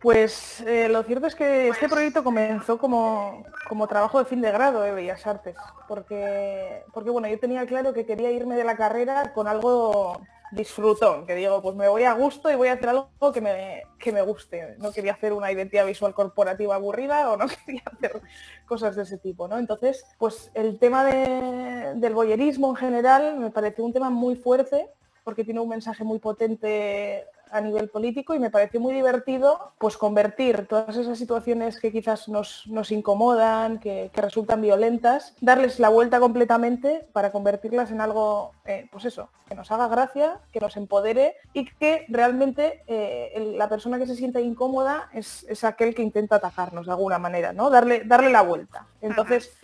Pues 0.00 0.60
eh, 0.60 0.88
lo 0.88 1.02
cierto 1.02 1.26
es 1.26 1.34
que 1.34 1.68
este 1.68 1.88
proyecto 1.88 2.22
comenzó 2.22 2.78
como, 2.78 3.44
como, 3.68 3.88
trabajo 3.88 4.18
de 4.18 4.26
fin 4.26 4.40
de 4.40 4.52
grado 4.52 4.82
de 4.82 4.92
Bellas 4.92 5.26
Artes, 5.26 5.56
porque, 5.88 6.84
porque 6.92 7.10
bueno, 7.10 7.26
yo 7.26 7.40
tenía 7.40 7.66
claro 7.66 7.94
que 7.94 8.04
quería 8.04 8.30
irme 8.30 8.54
de 8.54 8.64
la 8.64 8.76
carrera 8.76 9.32
con 9.32 9.48
algo 9.48 10.20
disfrutón, 10.52 11.26
que 11.26 11.34
digo, 11.34 11.60
pues 11.62 11.74
me 11.74 11.88
voy 11.88 12.04
a 12.04 12.12
gusto 12.12 12.50
y 12.50 12.54
voy 12.54 12.68
a 12.68 12.74
hacer 12.74 12.90
algo 12.90 13.10
que 13.32 13.40
me, 13.40 13.82
que 13.98 14.12
me 14.12 14.22
guste. 14.22 14.76
No 14.78 14.92
quería 14.92 15.12
hacer 15.12 15.32
una 15.32 15.50
identidad 15.50 15.86
visual 15.86 16.14
corporativa 16.14 16.74
aburrida 16.74 17.30
o 17.30 17.36
no 17.36 17.46
quería 17.66 17.82
hacer 17.86 18.20
cosas 18.66 18.96
de 18.96 19.02
ese 19.02 19.18
tipo, 19.18 19.48
¿no? 19.48 19.58
Entonces, 19.58 20.04
pues 20.18 20.50
el 20.54 20.78
tema 20.78 21.04
del 21.04 22.14
boyerismo 22.14 22.70
en 22.70 22.76
general 22.76 23.38
me 23.38 23.50
pareció 23.50 23.84
un 23.84 23.92
tema 23.92 24.10
muy 24.10 24.36
fuerte 24.36 24.88
porque 25.24 25.44
tiene 25.44 25.60
un 25.60 25.68
mensaje 25.68 26.04
muy 26.04 26.18
potente 26.18 27.26
a 27.50 27.60
nivel 27.60 27.88
político 27.88 28.34
y 28.34 28.38
me 28.38 28.50
pareció 28.50 28.80
muy 28.80 28.94
divertido 28.94 29.72
pues 29.78 29.96
convertir 29.96 30.66
todas 30.66 30.96
esas 30.96 31.18
situaciones 31.18 31.78
que 31.80 31.92
quizás 31.92 32.28
nos, 32.28 32.66
incomodan, 32.90 33.78
que, 33.78 34.10
resultan 34.14 34.60
violentas, 34.60 35.34
darles 35.40 35.78
la 35.78 35.88
vuelta 35.88 36.20
completamente 36.20 37.06
para 37.12 37.32
convertirlas 37.32 37.90
en 37.90 38.00
algo, 38.00 38.52
eh, 38.64 38.88
pues 38.90 39.04
eso, 39.04 39.28
que 39.48 39.54
nos 39.54 39.70
haga 39.70 39.88
gracia, 39.88 40.40
que 40.52 40.60
nos 40.60 40.76
empodere 40.76 41.36
y 41.52 41.66
que 41.66 42.06
realmente 42.08 42.82
eh, 42.86 43.54
la 43.56 43.68
persona 43.68 43.98
que 43.98 44.06
se 44.06 44.16
siente 44.16 44.40
incómoda 44.40 45.08
es, 45.12 45.44
aquel 45.64 45.94
que 45.94 46.02
intenta 46.02 46.36
atacarnos 46.36 46.86
de 46.86 46.92
alguna 46.92 47.18
manera, 47.18 47.52
¿no? 47.52 47.70
Darle, 47.70 48.02
darle 48.04 48.30
la 48.30 48.42
vuelta. 48.42 48.86
Entonces, 49.00 49.56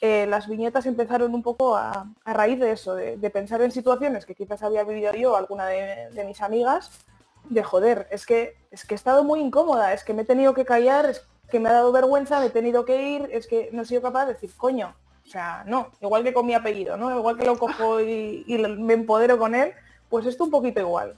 eh, 0.00 0.26
las 0.28 0.48
viñetas 0.48 0.86
empezaron 0.86 1.34
un 1.34 1.42
poco 1.42 1.76
a, 1.76 2.06
raíz 2.24 2.60
de 2.60 2.72
eso, 2.72 2.94
de, 2.94 3.30
pensar 3.30 3.60
en 3.62 3.72
situaciones 3.72 4.24
que 4.26 4.34
quizás 4.34 4.62
había 4.62 4.84
vivido 4.84 5.12
yo 5.14 5.32
o 5.32 5.36
alguna 5.36 5.66
de 5.66 6.24
mis 6.24 6.40
amigas 6.40 7.06
de 7.48 7.62
joder, 7.62 8.08
es 8.10 8.26
que, 8.26 8.56
es 8.70 8.84
que 8.84 8.94
he 8.94 8.96
estado 8.96 9.24
muy 9.24 9.40
incómoda, 9.40 9.92
es 9.92 10.04
que 10.04 10.14
me 10.14 10.22
he 10.22 10.24
tenido 10.24 10.54
que 10.54 10.64
callar, 10.64 11.06
es 11.06 11.26
que 11.50 11.60
me 11.60 11.68
ha 11.68 11.72
dado 11.72 11.92
vergüenza, 11.92 12.40
me 12.40 12.46
he 12.46 12.50
tenido 12.50 12.84
que 12.84 13.02
ir, 13.02 13.28
es 13.32 13.46
que 13.46 13.70
no 13.72 13.82
he 13.82 13.86
sido 13.86 14.02
capaz 14.02 14.26
de 14.26 14.34
decir, 14.34 14.50
coño, 14.56 14.94
o 15.24 15.30
sea, 15.30 15.62
no, 15.66 15.90
igual 16.00 16.24
que 16.24 16.32
con 16.32 16.46
mi 16.46 16.54
apellido, 16.54 16.96
¿no? 16.96 17.14
Igual 17.16 17.36
que 17.36 17.44
lo 17.44 17.58
cojo 17.58 18.00
y, 18.00 18.44
me 18.78 18.94
empodero 18.94 19.38
con 19.38 19.54
él, 19.54 19.72
Pues 20.08 20.24
esto 20.24 20.44
un 20.44 20.50
poquito 20.50 20.80
igual. 20.80 21.16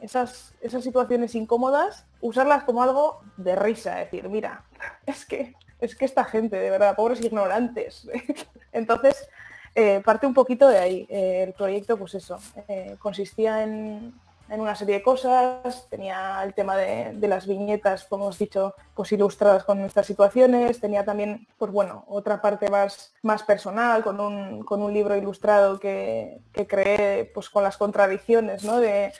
esas, 0.00 0.54
esas 0.60 0.84
situaciones 0.84 1.34
incómodas, 1.34 2.06
usarlas 2.20 2.62
como 2.62 2.82
algo 2.82 3.20
de 3.36 3.56
risa, 3.56 3.96
decir, 3.96 4.28
mira, 4.28 4.64
es 5.06 5.26
que, 5.26 5.56
es 5.80 5.96
que 5.96 6.04
esta 6.04 6.24
gente, 6.24 6.56
de 6.56 6.70
verdad, 6.70 6.94
pobres 6.94 7.20
ignorantes. 7.20 8.08
Entonces, 8.72 9.28
eh, 9.74 10.02
parte 10.04 10.26
un 10.26 10.34
poquito 10.34 10.68
de 10.68 10.78
ahí. 10.78 11.06
Eh, 11.08 11.44
el 11.46 11.52
proyecto, 11.52 11.96
pues 11.96 12.14
eso, 12.14 12.38
eh, 12.68 12.96
consistía 13.00 13.62
en, 13.62 14.14
en 14.50 14.60
una 14.60 14.74
serie 14.74 14.96
de 14.96 15.02
cosas, 15.02 15.86
tenía 15.90 16.42
el 16.42 16.54
tema 16.54 16.76
de, 16.76 17.14
las 17.28 17.46
viñetas, 17.46 18.04
como 18.04 18.24
hemos 18.24 18.38
dicho, 18.38 18.74
pues 18.94 19.12
ilustradas 19.12 19.64
con 19.64 19.80
nuestras 19.80 20.06
situaciones, 20.06 20.80
tenía 20.80 21.04
también, 21.04 21.46
pues 21.58 21.70
bueno, 21.70 22.04
otra 22.08 22.40
parte 22.40 22.70
más, 22.70 23.14
más 23.22 23.42
personal, 23.42 24.02
con 24.02 24.20
un, 24.20 24.64
con 24.64 24.82
un 24.82 24.92
libro 24.92 25.16
ilustrado 25.16 25.78
que, 25.78 26.40
que 26.52 26.66
creé 26.66 27.30
pues 27.34 27.50
con 27.50 27.62
las 27.62 27.76
contradicciones, 27.76 28.64
¿no? 28.64 28.78
de 28.78 29.12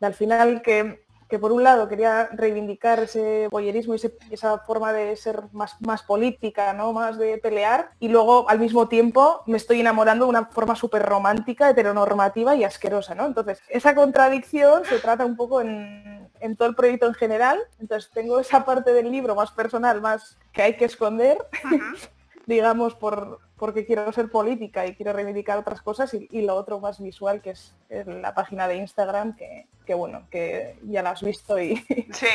al 0.00 0.14
final 0.14 0.62
que 0.62 1.03
que 1.28 1.38
por 1.38 1.52
un 1.52 1.62
lado 1.62 1.88
quería 1.88 2.28
reivindicar 2.32 3.00
ese 3.00 3.48
boyerismo 3.48 3.94
y 3.94 4.00
esa 4.30 4.58
forma 4.58 4.92
de 4.92 5.16
ser 5.16 5.44
más, 5.52 5.80
más 5.80 6.02
política, 6.02 6.72
¿no? 6.72 6.92
más 6.92 7.18
de 7.18 7.38
pelear, 7.38 7.90
y 8.00 8.08
luego 8.08 8.48
al 8.48 8.58
mismo 8.58 8.88
tiempo 8.88 9.42
me 9.46 9.56
estoy 9.56 9.80
enamorando 9.80 10.26
de 10.26 10.30
una 10.30 10.46
forma 10.46 10.76
súper 10.76 11.02
romántica, 11.02 11.70
heteronormativa 11.70 12.54
y 12.54 12.64
asquerosa. 12.64 13.14
¿no? 13.14 13.26
Entonces, 13.26 13.62
esa 13.68 13.94
contradicción 13.94 14.84
se 14.84 14.98
trata 14.98 15.24
un 15.24 15.36
poco 15.36 15.60
en, 15.60 16.28
en 16.40 16.56
todo 16.56 16.68
el 16.68 16.74
proyecto 16.74 17.06
en 17.06 17.14
general. 17.14 17.58
Entonces, 17.80 18.10
tengo 18.12 18.38
esa 18.38 18.64
parte 18.64 18.92
del 18.92 19.10
libro 19.10 19.34
más 19.34 19.50
personal, 19.50 20.00
más 20.00 20.38
que 20.52 20.62
hay 20.62 20.76
que 20.76 20.84
esconder, 20.84 21.38
digamos, 22.46 22.94
por, 22.94 23.40
porque 23.56 23.86
quiero 23.86 24.12
ser 24.12 24.30
política 24.30 24.86
y 24.86 24.94
quiero 24.94 25.12
reivindicar 25.12 25.58
otras 25.58 25.80
cosas 25.80 26.12
y, 26.14 26.42
lo 26.42 26.54
otro 26.56 26.80
más 26.80 27.00
visual 27.00 27.40
que 27.40 27.50
es, 27.50 27.74
la 27.88 28.34
página 28.34 28.68
de 28.68 28.76
Instagram 28.76 29.36
que, 29.36 29.94
bueno, 29.94 30.26
que 30.30 30.78
ya 30.82 31.02
la 31.02 31.10
has 31.10 31.22
visto 31.22 31.58
y, 31.58 31.76
sí. 32.12 32.26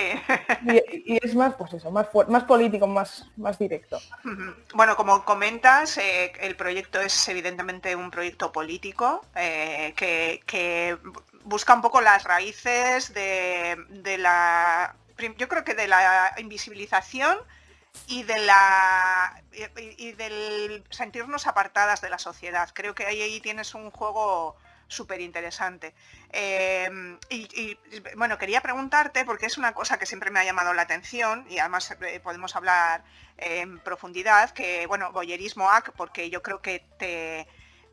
y, 1.06 1.18
es 1.24 1.36
más, 1.36 1.56
pues 1.56 1.74
eso, 1.74 1.92
más, 1.92 2.08
más 2.28 2.44
político, 2.46 2.88
más, 2.88 3.30
más 3.38 3.60
directo. 3.60 4.00
Bueno, 4.74 4.96
como 4.96 5.26
comentas, 5.26 5.98
eh, 5.98 6.32
el 6.42 6.56
proyecto 6.56 7.00
es 7.00 7.28
evidentemente 7.28 7.96
un 7.96 8.10
proyecto 8.12 8.52
político 8.52 9.22
eh, 9.36 9.94
que, 9.96 10.98
busca 11.46 11.74
un 11.74 11.82
poco 11.82 12.02
las 12.02 12.26
raíces 12.26 13.12
de, 13.14 13.76
de 13.90 14.18
la, 14.20 14.96
yo 15.38 15.48
creo 15.48 15.64
que 15.64 15.74
de 15.74 15.88
la 15.88 16.34
invisibilización 16.38 17.40
y 18.08 18.24
de 18.24 18.38
la 18.40 19.44
y, 19.98 20.12
del 20.14 20.84
sentirnos 20.90 21.48
apartadas 21.48 22.02
de 22.02 22.10
la 22.10 22.20
sociedad. 22.20 22.70
Creo 22.74 22.96
que 22.96 23.06
ahí, 23.06 23.22
ahí 23.22 23.40
tienes 23.42 23.74
un 23.76 23.92
juego 23.92 24.56
súper 24.90 25.22
interesante. 25.22 25.94
Em, 26.32 27.18
y, 27.30 27.78
bueno, 28.18 28.38
quería 28.38 28.62
preguntarte, 28.62 29.24
porque 29.24 29.46
es 29.46 29.58
una 29.58 29.74
cosa 29.74 29.98
que 29.98 30.06
siempre 30.06 30.32
me 30.32 30.40
ha 30.40 30.44
llamado 30.44 30.74
la 30.74 30.82
atención, 30.82 31.46
y 31.50 31.60
además 31.60 31.96
eh, 32.02 32.20
podemos 32.20 32.56
hablar 32.56 33.04
en 33.38 33.80
profundidad, 33.80 34.50
que 34.52 34.86
bueno, 34.88 35.12
boyerismo 35.12 35.70
ac, 35.70 35.94
porque 35.94 36.30
yo 36.30 36.42
creo 36.42 36.62
que 36.62 36.84
te, 36.98 37.48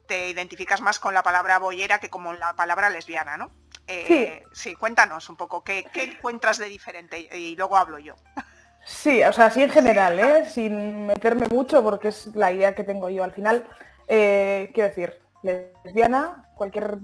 te, 0.08 0.30
identificas 0.30 0.80
más 0.80 0.98
con 0.98 1.14
la 1.14 1.22
palabra 1.22 1.58
boyera 1.58 2.00
que 2.00 2.10
como 2.10 2.32
la 2.32 2.54
palabra 2.56 2.90
lesbiana, 2.90 3.36
¿no? 3.36 3.52
Eh, 3.86 4.42
sí. 4.52 4.74
cuéntanos 4.74 5.28
un 5.28 5.36
poco, 5.36 5.62
¿qué, 5.62 5.86
¿qué 5.92 6.04
encuentras 6.04 6.58
de 6.58 6.66
diferente? 6.66 7.20
Y 7.20 7.54
luego 7.54 7.76
hablo 7.76 7.98
yo. 7.98 8.16
Sí, 8.86 9.20
o 9.24 9.32
sea, 9.32 9.50
sí 9.50 9.64
en 9.64 9.70
general, 9.70 10.16
¿eh? 10.20 10.44
sin 10.48 11.06
meterme 11.06 11.48
mucho 11.48 11.82
porque 11.82 12.08
es 12.08 12.28
la 12.36 12.52
idea 12.52 12.76
que 12.76 12.84
tengo 12.84 13.10
yo. 13.10 13.24
Al 13.24 13.32
final, 13.32 13.66
eh, 14.06 14.70
quiero 14.72 14.88
decir, 14.90 15.18
lesbiana, 15.42 16.48
cualquier 16.54 16.98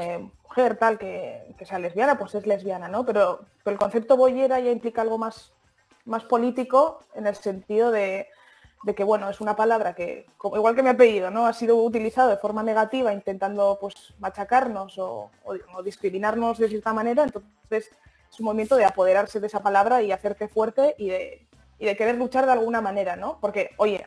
eh, 0.00 0.26
mujer 0.42 0.78
tal 0.78 0.98
que, 0.98 1.54
sea 1.66 1.78
lesbiana, 1.78 2.18
pues 2.18 2.34
es 2.34 2.46
lesbiana, 2.46 2.88
¿no? 2.88 3.04
Pero, 3.04 3.40
el 3.66 3.76
concepto 3.76 4.16
boyera 4.16 4.58
ya 4.58 4.70
implica 4.70 5.02
algo 5.02 5.18
más, 5.18 5.52
más 6.06 6.24
político 6.24 7.00
en 7.14 7.26
el 7.26 7.36
sentido 7.36 7.90
de, 7.90 8.28
que, 8.96 9.04
bueno, 9.04 9.28
es 9.28 9.42
una 9.42 9.54
palabra 9.54 9.94
que, 9.94 10.24
igual 10.42 10.74
que 10.74 10.82
mi 10.82 10.88
apellido, 10.88 11.30
¿no? 11.30 11.44
Ha 11.44 11.52
sido 11.52 11.76
utilizado 11.76 12.30
de 12.30 12.38
forma 12.38 12.62
negativa 12.62 13.12
intentando, 13.12 13.76
pues, 13.78 14.14
machacarnos 14.18 14.94
o 14.98 15.30
discriminarnos 15.84 16.56
de 16.56 16.68
cierta 16.70 16.94
manera, 16.94 17.24
entonces 17.24 17.90
es 18.32 18.40
un 18.40 18.46
movimiento 18.46 18.76
de 18.76 18.86
apoderarse 18.86 19.40
de 19.40 19.46
esa 19.46 19.62
palabra 19.62 20.02
y 20.02 20.10
hacerte 20.10 20.48
fuerte 20.48 20.94
y 20.96 21.10
de, 21.10 21.46
de 21.78 21.96
querer 21.96 22.16
luchar 22.16 22.46
de 22.46 22.52
alguna 22.52 22.80
manera, 22.80 23.14
¿no? 23.16 23.38
Porque, 23.40 23.70
oye, 23.76 24.06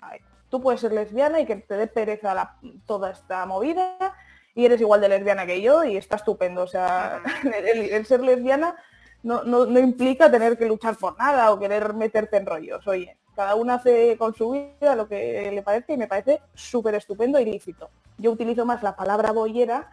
tú 0.50 0.62
puedes 0.62 0.82
ser 0.82 0.94
lesbiana 0.94 1.40
y 1.40 1.46
que 1.46 1.58
te 1.58 1.76
dé 1.76 1.88
pereza 1.88 2.58
toda 2.86 3.12
esta 3.12 3.46
movida 3.46 4.16
y 4.56 4.66
eres 4.66 4.82
igual 4.82 5.02
de 5.02 5.10
lesbiana 5.10 5.46
que 5.46 5.62
yo 5.62 5.84
y 5.84 5.98
está 5.98 6.16
estupendo. 6.16 6.64
O 6.64 6.68
sea, 6.68 7.22
el, 7.44 8.06
ser 8.06 8.22
lesbiana 8.22 8.76
no, 9.22 9.68
implica 9.78 10.32
tener 10.32 10.58
que 10.58 10.66
luchar 10.66 10.98
por 10.98 11.18
nada 11.20 11.52
o 11.52 11.60
querer 11.60 11.94
meterte 11.94 12.38
en 12.38 12.46
rollos. 12.46 12.88
Oye, 12.88 13.18
cada 13.36 13.56
una 13.56 13.76
hace 13.76 14.18
con 14.18 14.34
su 14.34 14.52
vida 14.52 14.96
lo 14.96 15.08
que 15.08 15.52
le 15.52 15.62
parece 15.62 15.94
y 15.94 15.98
me 15.98 16.08
parece 16.08 16.42
súper 16.54 16.96
estupendo 16.96 17.40
y 17.40 17.46
lícito. 17.46 17.90
Yo 18.18 18.32
utilizo 18.32 18.66
más 18.66 18.82
la 18.82 18.96
palabra 18.96 19.32
boyera 19.34 19.92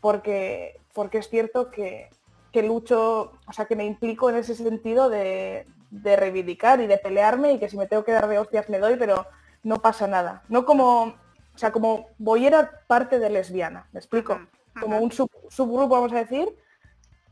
porque, 0.00 0.78
porque 0.92 1.18
es 1.18 1.28
cierto 1.30 1.70
que, 1.70 2.10
que 2.52 2.62
lucho, 2.62 3.32
o 3.46 3.52
sea, 3.52 3.64
que 3.64 3.76
me 3.76 3.84
implico 3.84 4.28
en 4.30 4.36
ese 4.36 4.54
sentido 4.54 5.08
de, 5.08 5.66
reivindicar 5.90 6.80
y 6.80 6.86
de 6.86 6.98
pelearme 6.98 7.52
y 7.52 7.58
que 7.58 7.68
si 7.68 7.76
me 7.76 7.86
tengo 7.86 8.04
que 8.04 8.12
dar 8.12 8.28
de 8.28 8.38
hostias 8.38 8.68
me 8.68 8.78
doy, 8.78 8.96
pero 8.96 9.26
no 9.62 9.80
pasa 9.80 10.06
nada. 10.06 10.42
No 10.48 10.64
como, 10.64 11.02
o 11.04 11.58
sea, 11.58 11.72
como 11.72 12.08
a 12.18 12.70
parte 12.86 13.18
de 13.18 13.30
lesbiana, 13.30 13.88
¿me 13.92 14.00
explico? 14.00 14.38
Como 14.78 14.98
un 14.98 15.12
subgrupo, 15.12 15.88
vamos 15.88 16.12
a 16.12 16.18
decir, 16.18 16.48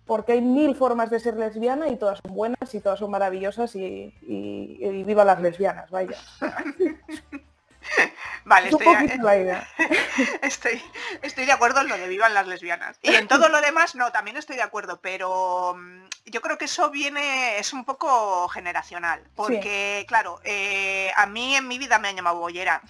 porque 0.06 0.33
hay 0.33 0.40
mil 0.40 0.74
formas 0.74 1.11
de 1.11 1.20
ser 1.20 1.37
lesbiana 1.37 1.88
y 1.88 1.96
todas 1.96 2.20
son 2.22 2.35
buenas 2.35 2.74
y 2.74 2.80
todas 2.80 2.98
son 2.98 3.11
maravillosas 3.11 3.74
y, 3.76 4.14
y 4.22 5.04
viva 5.04 5.24
las 5.24 5.40
lesbianas, 5.40 5.90
vaya. 5.90 6.16
Vale, 8.44 8.68
estoy, 10.42 10.83
estoy, 11.22 11.44
de 11.46 11.53
acuerdo 11.53 11.81
en 11.81 11.88
lo 11.88 11.98
de 11.98 12.09
vivan 12.09 12.35
las 12.35 12.46
lesbianas. 12.46 12.98
Y 13.03 13.14
en 13.14 13.29
todo 13.29 13.48
lo 13.48 13.61
demás, 13.61 13.94
no, 13.94 14.11
también 14.12 14.37
estoy 14.37 14.57
de 14.57 14.62
acuerdo, 14.62 15.00
pero 15.00 15.74
mm, 15.76 16.07
yo 16.26 16.40
creo 16.40 16.59
que 16.59 16.64
eso 16.64 16.90
viene, 16.90 17.59
es 17.59 17.72
un 17.72 17.85
poco 17.85 18.48
generacional. 18.48 19.22
Porque, 19.35 20.05
claro, 20.09 20.40
eh, 20.44 21.12
a 21.16 21.26
mí 21.26 21.57
en 21.57 21.68
mi 21.68 21.79
vida 21.79 21.98
me 21.98 22.09
han 22.09 22.16
llamado 22.16 22.38
bollera. 22.38 22.81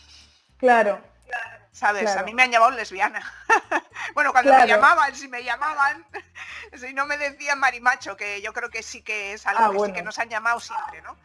Claro. 0.59 1.01
¿Sabes? 1.73 2.15
A 2.17 2.23
mí 2.25 2.35
me 2.35 2.43
han 2.43 2.51
llamado 2.51 2.73
lesbiana. 2.73 3.23
bueno, 4.15 4.33
cuando 4.33 4.53
me 4.53 4.67
llamaban, 4.67 5.15
si 5.15 5.29
me 5.29 5.43
llamaban, 5.45 6.05
si 6.75 6.93
no 6.93 7.07
me 7.07 7.17
decían 7.17 7.59
marimacho, 7.59 8.17
que 8.17 8.43
yo 8.43 8.53
creo 8.53 8.71
que 8.71 8.83
sí 8.83 9.03
que 9.03 9.33
es 9.33 9.47
algo 9.47 9.65
ah, 9.65 9.73
que 9.73 9.87
sí 9.87 9.93
que 9.93 10.03
nos 10.03 10.19
han 10.19 10.29
llamado 10.29 10.61
siempre, 10.61 11.01
¿no? 11.03 11.17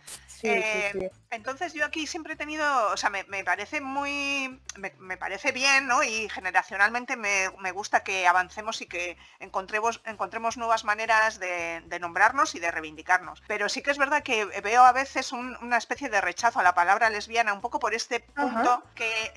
Eh, 0.43 1.11
entonces 1.31 1.73
yo 1.73 1.85
aquí 1.85 2.07
siempre 2.07 2.33
he 2.33 2.35
tenido, 2.35 2.65
o 2.91 2.97
sea, 2.97 3.09
me, 3.09 3.23
parece 3.43 3.81
muy, 3.81 4.61
me, 4.77 5.17
parece 5.17 5.51
bien, 5.51 5.87
¿no? 5.87 6.03
Y 6.03 6.29
generacionalmente 6.29 7.17
me, 7.17 7.71
gusta 7.71 8.03
que 8.03 8.27
avancemos 8.27 8.81
y 8.81 8.85
que 8.85 9.17
encontremos, 9.39 10.01
encontremos 10.05 10.57
nuevas 10.57 10.83
maneras 10.83 11.39
de, 11.39 11.81
nombrarnos 11.99 12.55
y 12.55 12.59
de 12.59 12.71
reivindicarnos. 12.71 13.41
Pero 13.47 13.69
sí 13.69 13.81
que 13.81 13.91
es 13.91 13.97
verdad 13.97 14.23
que 14.23 14.45
veo 14.45 14.83
a 14.83 14.91
veces 14.91 15.31
una 15.31 15.77
especie 15.77 16.09
de 16.09 16.21
rechazo 16.21 16.59
a 16.59 16.63
la 16.63 16.75
palabra 16.75 17.09
lesbiana, 17.09 17.53
un 17.53 17.61
poco 17.61 17.79
por 17.79 17.93
este 17.93 18.19
punto 18.19 18.83
que, 18.95 19.31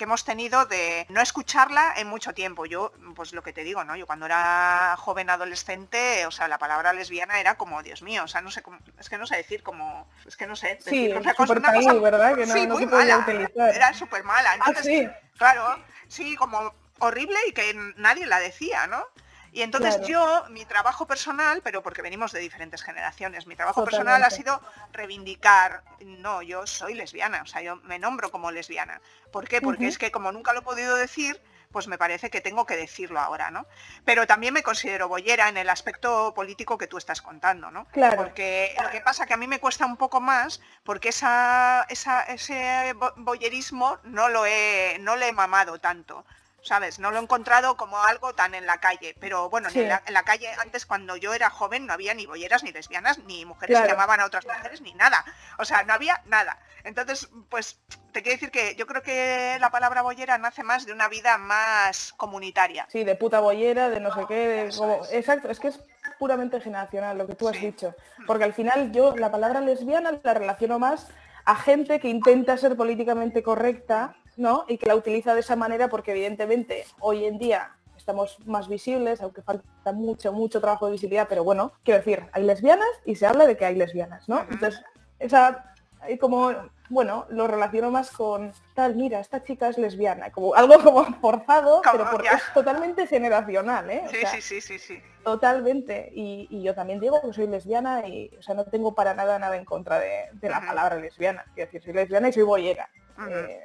que 0.00 0.04
hemos 0.04 0.24
tenido 0.24 0.64
de 0.64 1.04
no 1.10 1.20
escucharla 1.20 1.92
en 1.98 2.06
mucho 2.06 2.32
tiempo. 2.32 2.64
Yo, 2.64 2.90
pues 3.14 3.34
lo 3.34 3.42
que 3.42 3.52
te 3.52 3.64
digo, 3.64 3.84
¿no? 3.84 3.96
Yo 3.96 4.06
cuando 4.06 4.24
era 4.24 4.96
joven 4.96 5.28
adolescente, 5.28 6.24
o 6.24 6.30
sea, 6.30 6.48
la 6.48 6.56
palabra 6.56 6.94
lesbiana 6.94 7.38
era 7.38 7.58
como, 7.58 7.82
Dios 7.82 8.00
mío, 8.00 8.24
o 8.24 8.26
sea, 8.26 8.40
no 8.40 8.50
sé 8.50 8.62
cómo, 8.62 8.78
es 8.98 9.10
que 9.10 9.18
no 9.18 9.26
sé 9.26 9.36
decir 9.36 9.62
como 9.62 10.08
es 10.24 10.38
que 10.38 10.46
no 10.46 10.56
sé. 10.56 10.78
Sí, 10.82 11.10
una 11.10 11.34
cosa, 11.34 11.52
¿verdad? 11.52 12.34
Que 12.34 12.46
no, 12.46 12.54
sí, 12.54 12.66
muy 12.66 12.86
mala. 12.86 13.26
Era 13.74 13.92
súper 13.92 14.24
mala. 14.24 14.52
Ah, 14.52 14.68
entonces, 14.68 15.10
claro, 15.36 15.84
sí, 16.08 16.34
como 16.34 16.72
horrible 17.00 17.36
y 17.48 17.52
que 17.52 17.74
nadie 17.96 18.24
la 18.24 18.40
decía, 18.40 18.86
¿no? 18.86 19.04
Y 19.52 19.62
entonces 19.62 20.00
yo, 20.06 20.44
mi 20.50 20.64
trabajo 20.64 21.06
personal, 21.06 21.60
pero 21.62 21.82
porque 21.82 22.02
venimos 22.02 22.32
de 22.32 22.40
diferentes 22.40 22.82
generaciones, 22.82 23.46
mi 23.46 23.56
trabajo 23.56 23.84
personal 23.84 24.22
ha 24.22 24.30
sido 24.30 24.60
reivindicar, 24.92 25.82
no, 26.00 26.42
yo 26.42 26.66
soy 26.66 26.94
lesbiana, 26.94 27.42
o 27.42 27.46
sea, 27.46 27.62
yo 27.62 27.76
me 27.76 27.98
nombro 27.98 28.30
como 28.30 28.50
lesbiana. 28.50 29.00
¿Por 29.32 29.48
qué? 29.48 29.60
Porque 29.60 29.86
es 29.86 29.98
que 29.98 30.10
como 30.10 30.32
nunca 30.32 30.52
lo 30.52 30.60
he 30.60 30.62
podido 30.62 30.96
decir, 30.96 31.40
pues 31.72 31.86
me 31.86 31.98
parece 31.98 32.30
que 32.30 32.40
tengo 32.40 32.66
que 32.66 32.76
decirlo 32.76 33.20
ahora, 33.20 33.50
¿no? 33.50 33.66
Pero 34.04 34.26
también 34.26 34.52
me 34.52 34.62
considero 34.62 35.08
boyera 35.08 35.48
en 35.48 35.56
el 35.56 35.68
aspecto 35.68 36.34
político 36.34 36.78
que 36.78 36.86
tú 36.86 36.98
estás 36.98 37.22
contando, 37.22 37.70
¿no? 37.70 37.86
Claro. 37.86 38.16
Porque 38.16 38.74
lo 38.82 38.90
que 38.90 39.00
pasa 39.00 39.26
que 39.26 39.34
a 39.34 39.36
mí 39.36 39.46
me 39.46 39.60
cuesta 39.60 39.86
un 39.86 39.96
poco 39.96 40.20
más 40.20 40.60
porque 40.82 41.10
esa, 41.10 41.86
ese 41.88 42.94
boyerismo 43.16 43.98
no 44.04 44.28
lo 44.28 44.46
he, 44.46 44.98
no 45.00 45.16
le 45.16 45.28
he 45.28 45.32
mamado 45.32 45.78
tanto. 45.78 46.24
¿Sabes? 46.62 46.98
No 46.98 47.10
lo 47.10 47.18
he 47.18 47.22
encontrado 47.22 47.76
como 47.76 48.02
algo 48.02 48.34
tan 48.34 48.54
en 48.54 48.66
la 48.66 48.78
calle, 48.78 49.14
pero 49.18 49.48
bueno, 49.50 49.68
en, 49.74 49.88
la, 49.88 50.22
calle 50.24 50.48
antes 50.60 50.86
cuando 50.86 51.16
yo 51.16 51.34
era 51.34 51.50
joven 51.50 51.86
no 51.86 51.92
había 51.92 52.14
ni 52.14 52.26
bolleras, 52.26 52.62
ni 52.62 52.72
lesbianas, 52.72 53.18
ni 53.20 53.44
mujeres 53.44 53.80
que 53.80 53.88
llamaban 53.88 54.20
a 54.20 54.26
otras 54.26 54.46
mujeres, 54.46 54.80
ni 54.80 54.94
nada. 54.94 55.24
O 55.58 55.64
sea, 55.64 55.82
no 55.84 55.92
había 55.92 56.22
nada. 56.26 56.58
Entonces, 56.84 57.28
pues 57.48 57.80
te 58.12 58.22
quiero 58.22 58.36
decir 58.36 58.50
que 58.50 58.74
yo 58.74 58.86
creo 58.86 59.02
que 59.02 59.56
la 59.60 59.70
palabra 59.70 60.02
bollera 60.02 60.38
nace 60.38 60.62
más 60.62 60.86
de 60.86 60.92
una 60.92 61.08
vida 61.08 61.38
más 61.38 62.12
comunitaria. 62.16 62.86
Sí, 62.90 63.04
de 63.04 63.14
puta 63.14 63.40
bollera, 63.40 63.88
de 63.88 64.00
no 64.00 64.12
sé 64.14 64.24
qué, 64.26 64.70
exacto, 65.12 65.50
es 65.50 65.60
que 65.60 65.68
es 65.68 65.80
puramente 66.18 66.60
generacional 66.60 67.18
lo 67.18 67.26
que 67.26 67.34
tú 67.34 67.48
has 67.48 67.60
dicho, 67.60 67.94
porque 68.26 68.44
al 68.44 68.54
final 68.54 68.92
yo 68.92 69.16
la 69.16 69.30
palabra 69.30 69.60
lesbiana 69.60 70.18
la 70.22 70.34
relaciono 70.34 70.78
más 70.78 71.08
a 71.44 71.56
gente 71.56 72.00
que 72.00 72.08
intenta 72.08 72.56
ser 72.56 72.76
políticamente 72.76 73.42
correcta, 73.42 74.16
¿no? 74.40 74.64
Y 74.68 74.78
que 74.78 74.86
la 74.86 74.96
utiliza 74.96 75.34
de 75.34 75.40
esa 75.40 75.54
manera 75.54 75.88
porque 75.88 76.12
evidentemente 76.12 76.86
hoy 76.98 77.26
en 77.26 77.38
día 77.38 77.76
estamos 77.94 78.38
más 78.46 78.68
visibles, 78.68 79.20
aunque 79.20 79.42
falta 79.42 79.92
mucho, 79.92 80.32
mucho 80.32 80.60
trabajo 80.62 80.86
de 80.86 80.92
visibilidad, 80.92 81.26
pero 81.28 81.44
bueno, 81.44 81.72
quiero 81.84 81.98
decir, 81.98 82.24
hay 82.32 82.44
lesbianas 82.44 82.88
y 83.04 83.16
se 83.16 83.26
habla 83.26 83.46
de 83.46 83.58
que 83.58 83.66
hay 83.66 83.76
lesbianas, 83.76 84.26
¿no? 84.30 84.40
Entonces, 84.50 84.82
esa, 85.18 85.74
hay 86.00 86.16
como, 86.16 86.54
bueno, 86.88 87.26
lo 87.28 87.48
relaciono 87.48 87.90
más 87.90 88.10
con 88.10 88.54
tal, 88.74 88.96
mira, 88.96 89.20
esta 89.20 89.42
chica 89.42 89.68
es 89.68 89.76
lesbiana, 89.76 90.32
como 90.32 90.54
algo 90.54 90.82
como 90.82 91.04
forzado, 91.20 91.82
pero 91.92 92.10
porque 92.10 92.28
es 92.28 92.42
totalmente 92.54 93.06
generacional, 93.06 93.90
¿eh? 93.90 94.04
Sí, 94.10 94.40
sí, 94.40 94.60
sí, 94.62 94.78
sí, 94.78 95.02
Totalmente. 95.22 96.10
Y, 96.14 96.62
yo 96.62 96.74
también 96.74 96.98
digo 96.98 97.20
que 97.20 97.34
soy 97.34 97.46
lesbiana 97.46 98.08
y, 98.08 98.34
o 98.38 98.42
sea, 98.42 98.54
no 98.54 98.64
tengo 98.64 98.94
para 98.94 99.12
nada 99.12 99.38
nada 99.38 99.58
en 99.58 99.66
contra 99.66 99.98
de, 99.98 100.30
la 100.40 100.62
palabra 100.62 100.96
lesbiana. 100.96 101.44
Quiero 101.54 101.66
decir, 101.66 101.82
soy 101.82 101.92
lesbiana 101.92 102.30
y 102.30 102.32
soy 102.32 102.42
boyera. 102.42 102.88
Eh, 103.28 103.60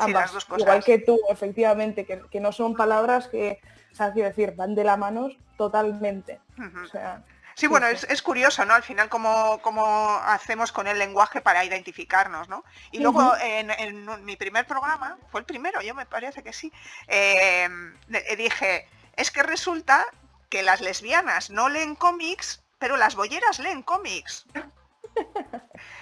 ambas, 0.00 0.32
igual 0.58 0.84
que 0.84 0.98
tú, 0.98 1.18
efectivamente, 1.28 2.04
que, 2.04 2.40
no 2.40 2.52
son 2.52 2.74
palabras 2.74 3.28
que, 3.28 3.60
o 3.92 3.94
sea, 3.94 4.12
quiero 4.12 4.28
decir, 4.28 4.54
van 4.56 4.74
de 4.74 4.84
la 4.84 4.96
mano 4.96 5.28
totalmente. 5.56 6.40
O 6.82 6.86
sea, 6.86 7.22
Sí, 7.60 7.66
bueno, 7.66 7.88
es, 7.88 8.22
curioso, 8.22 8.64
¿no? 8.64 8.72
Al 8.72 8.82
final 8.82 9.10
cómo, 9.10 10.20
hacemos 10.24 10.72
con 10.72 10.86
el 10.86 10.98
lenguaje 10.98 11.42
para 11.42 11.62
identificarnos, 11.62 12.48
¿no? 12.48 12.64
Y 12.90 13.00
luego 13.00 13.34
en, 13.38 14.24
mi 14.24 14.36
primer 14.36 14.66
programa, 14.66 15.18
fue 15.30 15.40
el 15.40 15.46
primero, 15.46 15.82
yo 15.82 15.94
me 15.94 16.06
parece 16.06 16.42
que 16.42 16.54
sí, 16.54 16.72
em, 17.06 17.94
dije, 18.38 18.88
es 19.14 19.30
que 19.30 19.42
resulta 19.42 20.06
que 20.48 20.62
las 20.62 20.80
lesbianas 20.80 21.50
no 21.50 21.68
leen 21.68 21.96
cómics, 21.96 22.62
pero 22.78 22.96
las 22.96 23.14
bolleras 23.14 23.58
leen 23.58 23.82
cómics. 23.82 24.46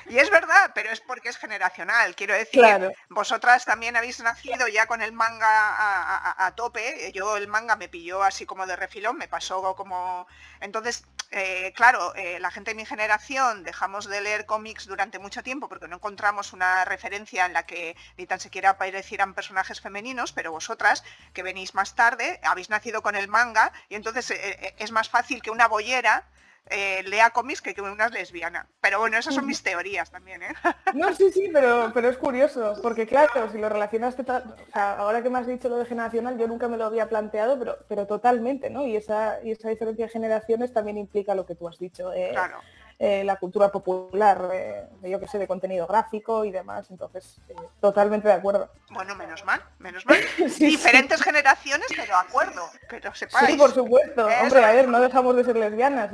Y 0.09 0.19
es 0.19 0.31
verdad, 0.31 0.73
pero 0.75 0.91
es 0.91 1.01
porque 1.01 1.29
es 1.29 1.37
generacional. 1.37 2.15
Quiero 2.15 2.35
decir, 2.35 2.65
vosotras 3.11 3.65
también 3.65 3.97
habéis 3.97 4.21
nacido 4.21 4.67
ya 4.69 4.87
con 4.87 5.03
el 5.03 5.13
manga 5.13 6.47
a, 6.47 6.55
tope. 6.55 7.13
Yo 7.13 7.37
el 7.37 7.49
manga 7.49 7.77
me 7.77 7.89
pilló 7.89 8.23
así 8.23 8.47
como 8.47 8.67
de 8.67 8.77
refilón, 8.77 9.19
me 9.19 9.29
pasó 9.29 9.75
como... 9.77 10.27
Entonces, 10.61 11.05
eh, 11.31 11.73
claro, 11.77 12.15
eh, 12.15 12.41
la 12.41 12.51
gente 12.51 12.71
de 12.71 12.75
mi 12.75 12.87
generación 12.87 13.63
dejamos 13.63 14.07
de 14.07 14.21
leer 14.23 14.47
cómics 14.47 14.87
durante 14.87 15.19
mucho 15.19 15.43
tiempo 15.43 15.69
porque 15.69 15.87
no 15.87 15.97
encontramos 15.97 16.55
una 16.55 16.87
referencia 16.87 17.45
en 17.45 17.53
la 17.53 17.67
que 17.67 17.97
ni 18.17 18.27
tan 18.27 18.41
siquiera 18.41 18.71
aparecieran 18.71 19.35
personajes 19.35 19.81
femeninos, 19.81 20.33
pero 20.33 20.53
vosotras, 20.53 21.05
que 21.35 21.43
venís 21.43 21.75
más 21.75 21.95
tarde, 21.95 22.41
habéis 22.43 22.71
nacido 22.71 23.03
con 23.03 23.15
el 23.15 23.29
manga 23.29 23.73
y 23.91 23.97
entonces 23.97 24.31
eh, 24.31 24.75
es 24.79 24.91
más 24.91 25.11
fácil 25.11 25.43
que 25.43 25.51
una 25.51 25.69
bollera 25.69 26.25
eh, 26.71 27.03
lea 27.05 27.31
cómics 27.31 27.61
que, 27.61 27.75
que 27.75 27.81
una 27.81 28.09
lesbiana. 28.09 28.67
Pero 28.81 28.99
bueno, 28.99 29.19
esas 29.19 29.35
son 29.35 29.47
mis 29.47 29.63
teorías 29.63 30.11
también, 30.11 30.43
¿eh? 30.43 30.55
No, 30.95 31.15
sí, 31.15 31.31
sí, 31.33 31.51
pero, 31.53 31.91
pero 31.95 32.09
es 32.09 32.17
curioso, 32.17 32.75
porque 32.83 33.07
claro, 33.07 33.51
si 33.51 33.59
lo 33.59 33.69
relacionaste, 33.69 34.25
ahora 34.73 35.23
que 35.23 35.31
me 35.31 35.39
has 35.39 35.47
dicho 35.47 35.69
lo 35.69 35.79
de 35.79 35.87
generacional, 35.87 36.39
yo 36.39 36.47
nunca 36.47 36.69
me 36.69 36.77
lo 36.77 36.85
había 36.85 37.09
planteado, 37.09 37.59
pero, 37.59 37.79
pero 37.89 38.07
totalmente, 38.07 38.71
¿no? 38.71 38.87
Y 38.87 38.97
esa, 38.97 39.43
y 39.43 39.53
esa 39.53 39.69
diferencia 39.69 40.07
de 40.07 40.13
generaciones 40.13 40.73
también 40.73 40.99
implica 40.99 41.35
lo 41.35 41.47
que 41.47 41.55
tú 41.55 41.69
has 41.69 41.79
dicho. 41.79 42.13
Eh, 42.13 42.31
claro. 42.33 42.61
Eh, 43.01 43.23
la 43.23 43.37
cultura 43.37 43.71
popular, 43.71 44.51
eh, 44.53 44.89
yo 45.05 45.21
que 45.21 45.29
sé, 45.29 45.39
de 45.39 45.47
contenido 45.47 45.87
gráfico 45.87 46.45
y 46.45 46.51
demás. 46.51 46.91
Entonces, 46.91 47.41
eh, 47.49 47.55
totalmente 47.81 48.27
de 48.27 48.35
acuerdo. 48.35 48.71
Bueno, 48.91 49.15
menos 49.15 49.45
mal, 49.45 49.63
menos 49.79 50.05
mal. 50.05 50.19
Diferentes 50.59 51.23
generaciones, 51.23 51.87
pero 51.95 52.17
acuerdo, 52.17 52.69
pero 52.91 53.15
sepáis. 53.15 53.51
Sí, 53.51 53.57
por 53.57 53.73
supuesto. 53.73 54.27
Hombre, 54.43 54.65
a 54.65 54.73
ver, 54.73 54.89
no 54.89 55.01
dejamos 55.01 55.37
de 55.37 55.45
ser 55.45 55.57
lesbianas. 55.57 56.11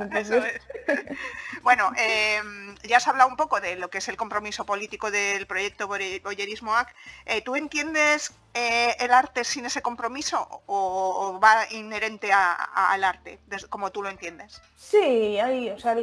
Bueno, 1.65 1.91
em, 1.97 2.75
ya 2.83 2.97
has 2.97 3.07
hablado 3.07 3.27
un 3.27 3.35
poco 3.35 3.59
de 3.59 3.75
lo 3.75 3.89
que 3.89 3.97
es 3.97 4.07
el 4.07 4.17
compromiso 4.17 4.65
político 4.65 5.09
del 5.09 5.47
proyecto 5.47 5.87
Boyerismo 5.87 6.75
AC. 6.75 6.93
¿Tú 7.43 7.55
entiendes 7.55 8.31
el 8.53 9.11
arte 9.11 9.43
sin 9.43 9.65
ese 9.65 9.81
compromiso 9.81 10.61
o, 10.67 11.39
va 11.43 11.65
inherente 11.71 12.31
al 12.31 13.03
arte, 13.03 13.39
como 13.69 13.91
tú 13.91 14.03
lo 14.03 14.09
entiendes? 14.09 14.61
Sí, 14.77 15.39
hay, 15.39 15.71
o 15.71 15.79
sea, 15.79 15.97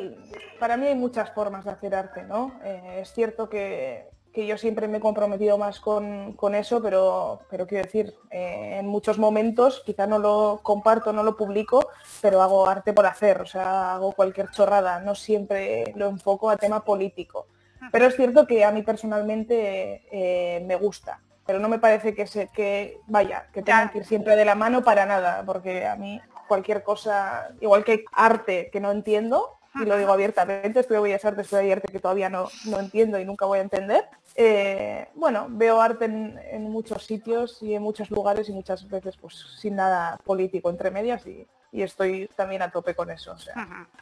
para 0.59 0.77
mí 0.77 0.88
hay 0.88 0.96
muchas 0.96 1.33
formas 1.33 1.64
de 1.64 1.70
hacer 1.70 1.94
arte, 1.94 2.25
¿no? 2.25 2.61
Eh, 2.64 2.98
es 3.03 3.12
cierto 3.12 3.48
que, 3.48 4.12
yo 4.35 4.57
siempre 4.57 4.88
me 4.88 4.99
he 4.99 5.01
comprometido 5.01 5.59
más 5.59 5.79
con, 5.81 6.55
eso, 6.55 6.83
pero, 6.83 7.40
pero 7.51 7.66
quiero 7.66 7.85
decir, 7.85 8.14
eh, 8.31 8.79
en 8.81 8.87
muchos 8.87 9.18
momentos 9.18 9.83
quizá 9.85 10.07
no 10.07 10.18
lo 10.18 10.61
comparto, 10.62 11.12
no 11.12 11.23
lo 11.23 11.37
publico, 11.37 11.88
pero 12.21 12.40
hago 12.40 12.66
arte 12.66 12.92
por 12.92 13.07
hacer, 13.07 13.42
o 13.42 13.47
sea, 13.47 13.95
hago 13.95 14.12
cualquier 14.12 14.51
chorrada, 14.51 15.01
no 15.01 15.14
siempre 15.14 15.92
lo 15.97 16.09
enfoco 16.09 16.49
a 16.49 16.57
tema 16.57 16.85
político. 16.85 17.47
Pero 17.90 18.07
es 18.07 18.16
cierto 18.16 18.47
que 18.47 18.64
a 18.64 18.71
mí 18.71 18.83
personalmente 18.83 20.07
eh, 20.11 20.64
me 20.64 20.77
gusta, 20.77 21.21
pero 21.45 21.59
no 21.59 21.68
me 21.68 21.79
parece 21.79 22.14
que 22.14 22.27
se 22.27 22.49
que 22.49 23.01
vaya, 23.07 23.49
que 23.53 23.62
tengan 23.62 23.90
que 23.90 23.99
ir 23.99 24.05
siempre 24.05 24.37
de 24.37 24.45
la 24.45 24.55
mano 24.55 24.83
para 24.85 25.05
nada, 25.05 25.42
porque 25.45 25.87
a 25.87 25.97
mí 25.97 26.21
cualquier 26.49 26.83
cosa, 26.83 27.51
igual 27.61 27.85
que 27.85 28.05
arte 28.12 28.71
que 28.73 28.81
no 28.81 28.92
entiendo, 28.92 29.59
y 29.75 29.85
lo 29.85 29.97
digo 29.97 30.13
abiertamente, 30.13 30.81
estudio 30.81 31.03
Bellas 31.03 31.25
Artes, 31.25 31.47
estudio 31.47 31.73
arte 31.73 31.89
que 31.89 31.99
todavía 31.99 32.29
no, 32.29 32.49
no 32.67 32.79
entiendo 32.79 33.19
y 33.19 33.25
nunca 33.25 33.47
voy 33.47 33.59
a 33.59 33.63
entender. 33.63 34.05
Eh, 34.35 35.09
bueno, 35.15 35.47
veo 35.49 35.81
arte 35.81 36.05
en, 36.05 36.63
muchos 36.71 37.05
sitios 37.05 37.63
y 37.63 37.75
en 37.75 37.83
muchos 37.83 38.11
lugares 38.11 38.49
y 38.49 38.53
muchas 38.53 38.89
veces 38.89 39.17
pues 39.17 39.35
sin 39.59 39.77
nada 39.77 40.19
político 40.25 40.71
entre 40.71 40.91
medias 40.91 41.27
y, 41.27 41.47
estoy 41.73 42.29
también 42.37 42.61
a 42.61 42.71
tope 42.71 42.95
con 42.95 43.11
eso. 43.11 43.33
O 43.33 43.39
sea. 43.39 43.55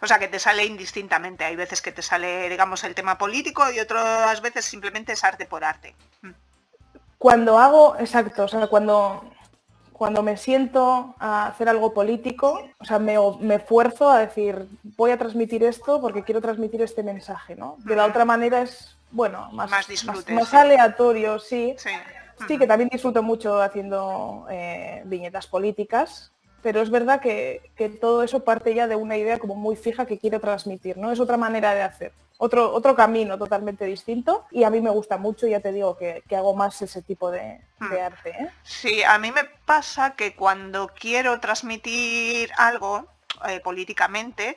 o 0.03 0.07
sea, 0.07 0.19
que 0.19 0.27
te 0.27 0.41
sale 0.41 0.65
indistintamente. 0.65 1.45
Hay 1.45 1.55
veces 1.55 1.81
que 1.81 1.93
te 1.93 2.03
sale, 2.03 2.49
digamos, 2.49 2.83
el 2.83 2.97
tema 2.97 3.17
político 3.17 3.63
y 3.71 3.79
otras 3.79 4.41
veces 4.41 4.65
simplemente 4.65 5.13
es 5.13 5.23
arte 5.23 5.47
por 5.47 5.63
arte. 5.63 5.95
Cuando 7.17 7.61
hago, 7.61 7.97
exacto, 8.01 8.45
o 8.45 8.49
sea, 8.49 8.67
cuando 8.67 9.23
cuando 10.01 10.23
me 10.23 10.39
siento 10.39 11.15
a 11.19 11.49
hacer 11.49 11.69
algo 11.69 11.93
político, 11.93 12.63
o 12.79 12.85
sea, 12.87 12.99
me, 12.99 13.19
me 13.41 13.57
esfuerzo 13.57 14.09
a 14.09 14.21
decir, 14.21 14.67
voy 14.97 15.11
a 15.11 15.19
transmitir 15.19 15.63
esto 15.63 16.01
porque 16.01 16.23
quiero 16.23 16.41
transmitir 16.41 16.81
este 16.81 17.03
mensaje, 17.03 17.55
¿no? 17.55 17.77
De 17.81 17.95
la 17.97 18.07
otra 18.07 18.25
manera 18.25 18.63
es, 18.63 18.97
bueno, 19.11 19.51
más, 19.53 19.71
más, 20.31 20.55
aleatorio, 20.55 21.39
sí. 21.39 21.77
sí. 22.49 22.57
que 22.57 22.67
también 22.67 22.89
disfruto 22.91 23.23
mucho 23.23 23.61
haciendo 23.61 24.47
eh, 24.49 25.03
viñetas 25.05 25.47
políticas, 25.47 26.33
pero 26.63 26.81
es 26.83 26.91
verdad 26.91 27.21
que, 27.21 27.71
que, 27.77 27.89
todo 27.89 28.23
eso 28.23 28.45
parte 28.45 28.75
ya 28.75 28.87
de 28.87 28.97
una 28.97 29.17
idea 29.17 29.39
como 29.39 29.55
muy 29.55 29.77
fija 29.77 30.07
que 30.07 30.19
quiero 30.19 30.41
transmitir, 30.41 30.97
¿no? 30.97 31.13
Es 31.13 31.21
otra 31.21 31.37
manera 31.37 31.75
de 31.75 31.83
hacer 31.83 32.13
otro, 32.41 32.73
otro 32.73 32.97
camino 32.97 33.37
totalmente 33.37 33.85
distinto 33.85 34.47
y 34.51 34.65
a 34.65 34.71
mí 34.71 34.81
me 34.81 34.89
gusta 34.89 35.19
mucho, 35.19 35.47
ya 35.47 35.61
te 35.61 35.73
digo 35.73 35.99
que, 35.99 36.25
hago 36.35 36.57
más 36.57 36.81
ese 36.81 37.03
tipo 37.03 37.31
de, 37.31 37.61
hmm. 37.79 37.93
arte. 38.03 38.31
¿eh? 38.31 38.51
Sí, 38.63 39.03
a 39.03 39.19
mí 39.19 39.31
me 39.31 39.45
pasa 39.45 40.17
que 40.17 40.35
cuando 40.35 40.89
quiero 40.89 41.39
transmitir 41.39 42.51
algo 42.57 43.07
eh, 43.47 43.61
políticamente, 43.61 44.57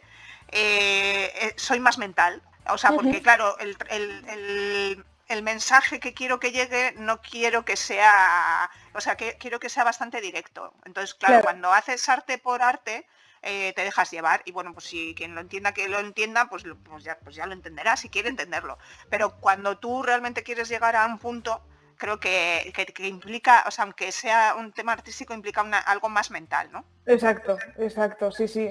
eh, 0.49 1.53
soy 1.57 1.81
más 1.81 1.97
mental. 1.97 2.41
O 2.69 2.77
sea, 2.77 2.93
porque 2.93 3.21
claro, 3.21 3.57
el, 3.59 5.03
mensaje 5.43 5.99
que 5.99 6.13
quiero 6.13 6.39
que 6.39 6.51
llegue 6.51 6.93
no 6.97 7.21
quiero 7.21 7.65
que 7.65 7.77
sea, 7.77 8.69
o 8.93 9.01
sea, 9.01 9.15
que 9.15 9.37
quiero 9.37 9.59
que 9.59 9.69
sea 9.69 9.83
bastante 9.83 10.21
directo. 10.21 10.73
Entonces, 10.85 11.15
claro. 11.15 11.43
cuando 11.43 11.71
haces 11.71 12.07
arte 12.09 12.37
por 12.37 12.61
arte, 12.61 13.05
eh, 13.41 13.73
te 13.75 13.83
dejas 13.83 14.09
llevar 14.11 14.41
y 14.45 14.51
bueno, 14.51 14.73
pues 14.73 14.85
si 14.85 15.13
quien 15.15 15.35
lo 15.35 15.41
entienda 15.41 15.73
que 15.73 15.89
lo 15.89 15.99
entienda, 15.99 16.47
pues, 16.49 16.63
pues, 16.89 17.03
ya, 17.03 17.17
pues 17.19 17.35
ya 17.35 17.45
lo 17.45 17.53
entenderá 17.53 17.97
si 17.97 18.09
quiere 18.09 18.29
entenderlo. 18.29 18.77
Pero 19.09 19.39
cuando 19.39 19.77
tú 19.77 20.03
realmente 20.03 20.43
quieres 20.43 20.69
llegar 20.69 20.95
a 20.95 21.05
un 21.05 21.19
punto, 21.19 21.61
creo 21.97 22.19
que, 22.19 22.73
implica, 22.99 23.63
o 23.67 23.71
sea, 23.71 23.83
aunque 23.85 24.11
sea 24.11 24.55
un 24.55 24.71
tema 24.71 24.93
artístico, 24.93 25.33
implica 25.33 25.61
algo 25.61 26.09
más 26.09 26.31
mental, 26.31 26.69
¿no? 26.71 26.85
Exacto, 27.05 27.57
exacto, 27.77 28.31
sí, 28.31 28.47
sí, 28.47 28.69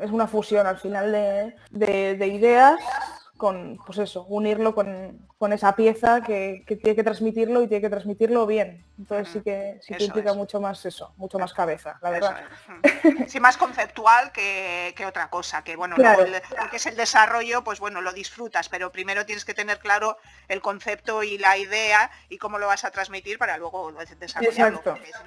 es 0.00 0.10
una 0.10 0.26
fusión 0.26 0.66
al 0.66 0.78
final 0.78 1.12
de 1.70 2.26
ideas 2.26 2.80
con, 3.38 3.78
pues 3.86 3.98
eso, 3.98 4.24
unirlo 4.24 4.74
con, 4.74 5.26
esa 5.52 5.76
pieza 5.76 6.20
que, 6.20 6.64
tiene 6.66 6.96
que 6.96 7.04
transmitirlo 7.04 7.62
y 7.62 7.68
tiene 7.68 7.80
que 7.80 7.88
transmitirlo 7.88 8.46
bien. 8.46 8.84
Entonces 8.98 9.28
sí 9.32 9.40
que, 9.40 9.78
sí 9.80 9.94
que 9.94 10.04
implica 10.04 10.34
mucho 10.34 10.60
más 10.60 10.84
eso, 10.84 11.12
mucho 11.16 11.38
más 11.38 11.54
cabeza, 11.54 11.98
la 12.02 12.10
verdad. 12.10 12.44
Sí, 13.28 13.38
más 13.38 13.56
conceptual 13.56 14.32
que, 14.32 14.94
otra 15.06 15.30
cosa, 15.30 15.62
que 15.62 15.76
bueno, 15.76 15.94
que 15.96 16.76
es 16.76 16.86
el 16.86 16.96
desarrollo, 16.96 17.62
pues 17.62 17.78
bueno, 17.78 18.00
lo 18.00 18.12
disfrutas, 18.12 18.68
pero 18.68 18.90
primero 18.90 19.24
tienes 19.24 19.44
que 19.44 19.54
tener 19.54 19.78
claro 19.78 20.16
el 20.48 20.60
concepto 20.60 21.22
y 21.22 21.38
la 21.38 21.56
idea 21.56 22.10
y 22.28 22.38
cómo 22.38 22.58
lo 22.58 22.66
vas 22.66 22.84
a 22.84 22.90
transmitir 22.90 23.38
para 23.38 23.56
luego 23.58 23.92
desarrollarlo. 24.18 24.82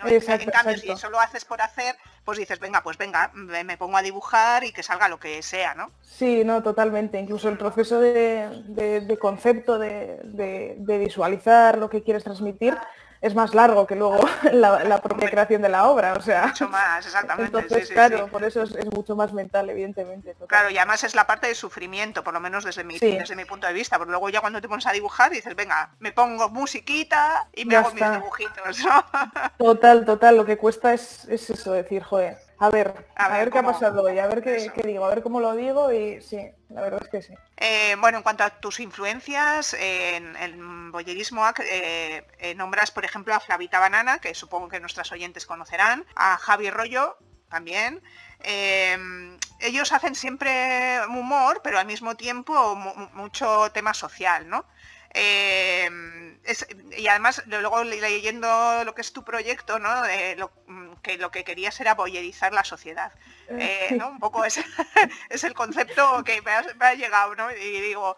Exacto, 0.05 0.43
en 0.43 0.49
cambio, 0.51 0.77
si 0.77 0.91
eso 0.91 1.09
lo 1.09 1.19
haces 1.19 1.45
por 1.45 1.61
hacer, 1.61 1.95
pues 2.25 2.37
dices, 2.37 2.59
venga, 2.59 2.83
pues 2.83 2.97
venga, 2.97 3.31
me 3.33 3.77
pongo 3.77 3.97
a 3.97 4.01
dibujar 4.01 4.63
y 4.63 4.71
que 4.71 4.83
salga 4.83 5.07
lo 5.07 5.19
que 5.19 5.41
sea, 5.41 5.73
¿no? 5.73 5.91
Sí, 6.01 6.43
no, 6.43 6.61
totalmente. 6.61 7.19
Incluso 7.19 7.49
el 7.49 7.57
proceso 7.57 7.99
de, 7.99 9.17
concepto, 9.19 9.79
de, 9.79 10.00
de, 10.23 10.97
visualizar 10.97 11.77
lo 11.77 11.89
que 11.89 12.03
quieres 12.03 12.23
transmitir 12.23 12.77
es 13.21 13.35
más 13.35 13.53
largo 13.53 13.85
que 13.85 13.95
luego 13.95 14.17
la, 14.51 14.99
propia 15.01 15.29
creación 15.29 15.61
de 15.61 15.69
la 15.69 15.87
obra, 15.87 16.13
o 16.13 16.21
sea. 16.21 16.47
Mucho 16.47 16.67
más, 16.69 17.05
exactamente. 17.05 17.55
Entonces, 17.55 17.89
claro, 17.91 18.27
por 18.27 18.43
eso 18.43 18.63
es, 18.63 18.85
mucho 18.91 19.15
más 19.15 19.31
mental, 19.31 19.69
evidentemente. 19.69 20.35
Claro, 20.47 20.71
y 20.71 20.77
además 20.77 21.03
es 21.03 21.13
la 21.13 21.27
parte 21.27 21.47
de 21.47 21.53
sufrimiento, 21.53 22.23
por 22.23 22.33
lo 22.33 22.39
menos 22.39 22.63
desde 22.63 22.83
mi, 22.83 22.97
desde 22.97 23.35
mi 23.35 23.45
punto 23.45 23.67
de 23.67 23.73
vista, 23.73 23.97
porque 23.97 24.11
luego 24.11 24.29
ya 24.29 24.41
cuando 24.41 24.59
te 24.59 24.67
pones 24.67 24.87
a 24.87 24.91
dibujar 24.91 25.31
dices, 25.31 25.55
venga, 25.55 25.91
me 25.99 26.11
pongo 26.11 26.49
musiquita 26.49 27.47
y 27.53 27.65
me 27.65 27.75
hago 27.75 27.91
mis 27.91 28.11
dibujitos, 28.11 28.77
Total, 29.57 30.03
total, 30.03 30.37
lo 30.37 30.45
que 30.45 30.57
cuesta 30.57 30.93
es, 30.93 31.25
es 31.25 31.49
eso, 31.51 31.73
decir, 31.73 32.01
joder, 32.01 32.39
a 32.61 32.69
ver, 32.69 32.93
a, 33.15 33.27
ver, 33.27 33.49
qué 33.49 33.57
ha 33.57 33.63
pasado 33.63 34.03
hoy, 34.03 34.19
a 34.19 34.27
ver 34.27 34.43
qué, 34.43 34.71
digo, 34.83 35.03
a 35.03 35.09
ver 35.09 35.23
cómo 35.23 35.39
lo 35.39 35.55
digo 35.55 35.91
y 35.91 36.21
sí, 36.21 36.37
la 36.69 36.81
verdad 36.81 37.01
es 37.01 37.09
que 37.09 37.21
sí. 37.23 37.33
Eh, 37.57 37.95
bueno, 37.99 38.19
en 38.19 38.23
cuanto 38.23 38.43
a 38.43 38.51
tus 38.51 38.79
influencias, 38.79 39.73
en 39.73 40.35
el 40.35 40.91
boyerismo 40.91 41.43
eh, 41.59 42.23
eh, 42.37 42.53
nombras, 42.53 42.91
por 42.91 43.03
ejemplo, 43.03 43.33
a 43.33 43.39
Flavita 43.39 43.79
Banana, 43.79 44.19
que 44.19 44.35
supongo 44.35 44.69
que 44.69 44.79
nuestras 44.79 45.11
oyentes 45.11 45.47
conocerán, 45.47 46.05
a 46.15 46.37
Javi 46.37 46.69
Rollo, 46.69 47.17
también. 47.49 48.03
ellos 49.59 49.91
hacen 49.91 50.13
siempre 50.13 50.99
humor, 51.07 51.61
pero 51.63 51.79
al 51.79 51.87
mismo 51.87 52.15
tiempo 52.15 52.75
mucho 52.75 53.71
tema 53.71 53.95
social, 53.95 54.47
¿no? 54.47 54.65
Em, 55.13 56.39
y 56.95 57.07
además, 57.07 57.41
luego 57.47 57.83
leyendo 57.83 58.83
lo 58.85 58.93
que 58.93 59.01
es 59.01 59.11
tu 59.11 59.23
proyecto, 59.23 59.79
¿no? 59.79 59.89
lo, 60.37 60.51
que 61.01 61.17
lo 61.17 61.31
que 61.31 61.43
querías 61.43 61.79
era 61.79 61.95
boyerizar 61.95 62.53
la 62.53 62.63
sociedad. 62.63 63.11
Eh, 63.49 63.87
eh, 63.91 64.03
Un 64.03 64.19
poco 64.19 64.45
es, 64.45 64.59
es, 65.29 65.43
el 65.43 65.53
concepto 65.53 66.23
que 66.23 66.41
me 66.41 66.51
ha, 66.51 66.93
llegado, 66.93 67.35
¿no? 67.35 67.51
Y 67.51 67.81
digo, 67.81 68.15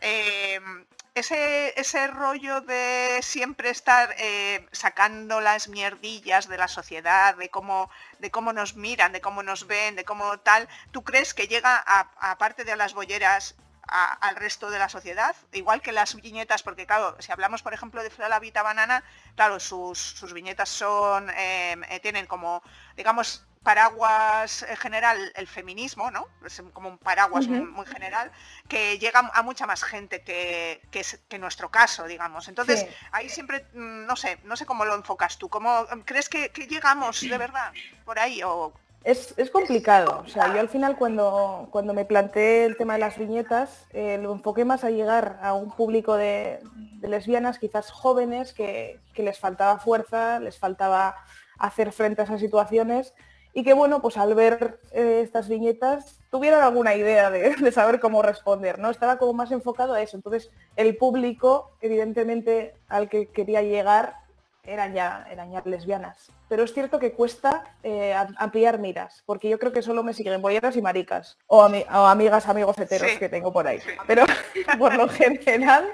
em, 0.00 0.84
ese, 1.14 1.78
ese, 1.80 2.06
rollo 2.08 2.60
de 2.60 3.20
siempre 3.22 3.70
estar 3.70 4.14
eh, 4.18 4.66
sacando 4.70 5.40
las 5.40 5.68
mierdillas 5.68 6.46
de 6.46 6.58
la 6.58 6.68
sociedad, 6.68 7.34
de 7.36 7.48
cómo, 7.48 7.90
de 8.18 8.30
cómo 8.30 8.52
nos 8.52 8.76
miran, 8.76 9.12
de 9.12 9.22
cómo 9.22 9.42
nos 9.42 9.66
ven, 9.66 9.96
de 9.96 10.04
cómo 10.04 10.38
tal, 10.38 10.68
¿tú 10.92 11.02
crees 11.02 11.32
que 11.32 11.48
llega 11.48 11.82
a, 11.86 12.36
parte 12.38 12.64
de 12.64 12.76
las 12.76 12.92
bolleras 12.92 13.56
al 13.88 14.36
resto 14.36 14.70
de 14.70 14.78
la 14.78 14.88
sociedad, 14.88 15.36
igual 15.52 15.80
que 15.80 15.92
las 15.92 16.14
viñetas, 16.14 16.62
porque 16.62 16.86
claro, 16.86 17.16
si 17.20 17.30
hablamos 17.32 17.62
por 17.62 17.72
ejemplo 17.72 18.02
de 18.02 18.10
la 18.28 18.40
Vita 18.40 18.62
Banana, 18.62 19.04
claro, 19.34 19.60
sus, 19.60 20.32
viñetas 20.32 20.68
son, 20.68 21.30
em, 21.30 21.84
eh, 21.84 22.00
tienen 22.00 22.26
como, 22.26 22.62
digamos, 22.96 23.46
paraguas 23.62 24.62
en 24.62 24.76
general 24.76 25.32
el 25.34 25.48
feminismo, 25.48 26.10
¿no? 26.12 26.28
Es 26.44 26.62
como 26.72 26.88
un 26.88 26.98
paraguas 26.98 27.48
muy, 27.48 27.86
general, 27.86 28.30
que 28.68 28.96
llega 28.98 29.28
a 29.34 29.42
mucha 29.42 29.66
más 29.66 29.82
gente 29.82 30.22
que, 30.22 30.80
que, 31.28 31.38
nuestro 31.38 31.68
caso, 31.68 32.06
digamos. 32.06 32.46
Entonces, 32.46 32.86
ahí 33.10 33.28
siempre, 33.28 33.66
mm, 33.72 34.06
no 34.06 34.14
sé, 34.14 34.38
no 34.44 34.56
sé 34.56 34.66
cómo 34.66 34.84
lo 34.84 34.94
enfocas 34.94 35.36
tú, 35.36 35.48
¿cómo 35.48 35.84
crees 36.04 36.28
que, 36.28 36.50
que 36.50 36.68
llegamos 36.68 37.20
de 37.20 37.38
verdad 37.38 37.72
por 38.04 38.20
ahí? 38.20 38.40
O 38.44 38.72
es, 39.06 39.50
complicado. 39.50 40.22
O 40.24 40.28
sea, 40.28 40.52
yo 40.52 40.58
al 40.58 40.68
final 40.68 40.96
cuando, 40.98 41.68
cuando 41.70 41.94
me 41.94 42.04
planteé 42.04 42.64
el 42.64 42.76
tema 42.76 42.94
de 42.94 42.98
las 42.98 43.16
viñetas, 43.16 43.86
lo 43.94 44.32
enfoqué 44.32 44.64
más 44.64 44.82
a 44.82 44.90
llegar 44.90 45.38
a 45.42 45.54
un 45.54 45.70
público 45.70 46.16
de, 46.16 46.58
lesbianas, 47.02 47.60
quizás 47.60 47.92
jóvenes, 47.92 48.52
que, 48.52 49.00
les 49.14 49.38
faltaba 49.38 49.78
fuerza, 49.78 50.40
les 50.40 50.58
faltaba 50.58 51.14
hacer 51.58 51.92
frente 51.92 52.20
a 52.20 52.24
esas 52.24 52.40
situaciones 52.40 53.14
y 53.54 53.64
que 53.64 53.72
bueno, 53.72 54.02
pues 54.02 54.18
al 54.18 54.34
ver 54.34 54.80
eh, 54.92 55.22
estas 55.24 55.48
viñetas 55.48 56.18
tuvieron 56.30 56.62
alguna 56.62 56.94
idea 56.94 57.30
de, 57.30 57.54
de, 57.60 57.72
saber 57.72 58.00
cómo 58.00 58.20
responder, 58.20 58.78
¿no? 58.78 58.90
Estaba 58.90 59.16
como 59.16 59.32
más 59.32 59.50
enfocado 59.52 59.94
a 59.94 60.02
eso. 60.02 60.16
Entonces, 60.16 60.50
el 60.74 60.96
público, 60.96 61.70
evidentemente, 61.80 62.74
al 62.88 63.08
que 63.08 63.28
quería 63.28 63.62
llegar 63.62 64.25
eran 64.66 64.94
ya, 64.94 65.26
eran 65.30 65.50
ya 65.50 65.62
lesbianas. 65.64 66.30
Pero 66.48 66.64
es 66.64 66.72
cierto 66.72 66.98
que 66.98 67.12
cuesta 67.12 67.64
eh, 67.82 68.14
ampliar 68.36 68.78
miras, 68.78 69.22
porque 69.26 69.48
yo 69.48 69.58
creo 69.58 69.72
que 69.72 69.82
solo 69.82 70.02
me 70.02 70.12
siguen 70.12 70.42
bolleras 70.42 70.76
y 70.76 70.82
maricas, 70.82 71.38
o, 71.46 71.62
amigas, 71.62 72.48
amigos 72.48 72.78
heteros 72.78 73.12
que 73.18 73.28
tengo 73.28 73.52
por 73.52 73.66
ahí. 73.66 73.80
Pero 74.06 74.24
por 74.78 74.94
lo 74.94 75.08
general, 75.08 75.88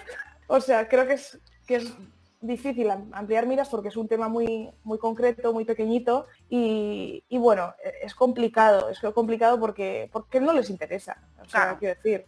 o 0.46 0.60
sea, 0.60 0.88
creo 0.88 1.06
que 1.06 1.14
es, 1.14 1.38
que 1.66 1.76
es 1.76 1.92
difícil 2.40 2.90
ampliar 2.90 3.46
miras 3.46 3.68
porque 3.68 3.88
es 3.88 3.96
un 3.96 4.08
tema 4.08 4.28
muy, 4.28 4.70
muy 4.82 4.98
concreto, 4.98 5.52
muy 5.52 5.64
pequeñito 5.64 6.26
y, 6.50 7.22
bueno, 7.30 7.74
e, 7.82 8.06
es 8.06 8.14
complicado, 8.14 8.90
es 8.90 9.00
complicado 9.14 9.58
porque, 9.58 10.10
porque 10.12 10.40
no 10.40 10.52
les 10.52 10.68
interesa. 10.68 11.16
O 11.40 11.48
sea, 11.48 11.76
quiero 11.78 11.94
decir, 11.94 12.26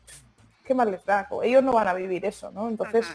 ¿qué 0.65 0.75
más 0.75 0.87
les 0.89 1.05
da? 1.05 1.29
Ellos 1.43 1.63
no 1.63 1.73
van 1.73 1.89
a 1.89 1.95
vivir 1.95 2.25
eso, 2.25 2.51
¿no? 2.51 2.69
Entonces, 2.69 3.07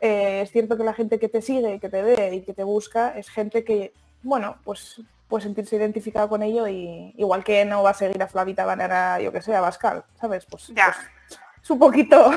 eh, 0.00 0.40
es 0.42 0.50
cierto 0.50 0.76
que 0.76 0.84
la 0.84 0.94
gente 0.94 1.18
que 1.18 1.28
te 1.28 1.42
sigue, 1.42 1.80
que 1.80 1.88
te 1.88 2.02
ve 2.02 2.34
y 2.34 2.42
que 2.42 2.54
te 2.54 2.64
busca 2.64 3.16
es 3.16 3.28
gente 3.28 3.64
que, 3.64 3.92
bueno, 4.22 4.56
pues 4.64 5.00
puede 5.28 5.44
sentirse 5.44 5.76
identificado 5.76 6.28
con 6.28 6.42
ello 6.42 6.66
y 6.68 7.14
igual 7.16 7.44
que 7.44 7.64
no 7.64 7.82
va 7.82 7.90
a 7.90 7.94
seguir 7.94 8.22
a 8.22 8.28
Flavita 8.28 8.64
Banana, 8.64 9.20
yo 9.20 9.32
que 9.32 9.42
sé, 9.42 9.54
a 9.54 9.60
Bascal, 9.60 10.04
¿sabes? 10.20 10.46
Pues, 10.46 10.68
ya. 10.68 10.86
Pues, 10.86 11.40
es 11.62 11.70
un 11.70 11.78
poquito 11.78 12.30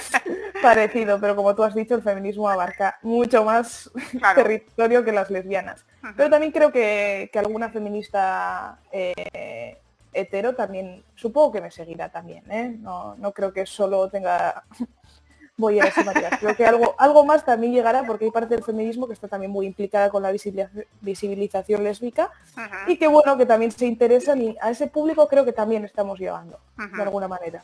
parecido, 0.62 1.18
pero 1.20 1.34
como 1.34 1.54
tú 1.54 1.64
has 1.64 1.74
dicho, 1.74 1.94
el 1.94 2.02
feminismo 2.02 2.48
abarca 2.48 2.98
mucho 3.02 3.42
más 3.42 3.90
territorio 4.34 5.04
que 5.04 5.12
las 5.12 5.30
lesbianas. 5.30 5.84
Pero 6.16 6.30
también 6.30 6.52
creo 6.52 6.70
que, 6.70 7.30
alguna 7.34 7.70
feminista 7.70 8.78
eh, 8.92 9.78
hetero 10.12 10.54
también, 10.54 11.02
supongo 11.16 11.52
que 11.52 11.60
me 11.60 11.70
seguirá 11.70 12.10
también, 12.10 12.44
¿eh? 12.50 12.76
no, 12.78 13.16
no 13.16 13.32
creo 13.32 13.52
que 13.52 13.66
solo 13.66 14.08
tenga 14.10 14.64
voy 15.58 15.80
a 15.80 15.84
decir 15.84 16.06
Creo 16.40 16.56
que 16.56 16.64
algo, 16.64 16.94
algo 16.98 17.24
más 17.24 17.44
también 17.44 17.72
llegará 17.72 18.04
porque 18.04 18.24
hay 18.24 18.30
parte 18.30 18.54
del 18.54 18.64
feminismo 18.64 19.06
que 19.06 19.12
está 19.12 19.28
también 19.28 19.50
muy 19.50 19.66
implicada 19.66 20.08
con 20.08 20.22
la 20.22 20.32
visibilización 20.32 21.84
lésbica 21.84 22.30
y 22.86 22.96
que 22.96 23.08
bueno, 23.08 23.36
que 23.36 23.44
también 23.44 23.70
se 23.72 23.84
interesan 23.84 24.40
y 24.40 24.56
a 24.62 24.70
ese 24.70 24.86
público 24.86 25.28
creo 25.28 25.44
que 25.44 25.52
también 25.52 25.84
estamos 25.84 26.18
llevando 26.18 26.58
de 26.76 27.02
alguna 27.02 27.28
manera. 27.28 27.62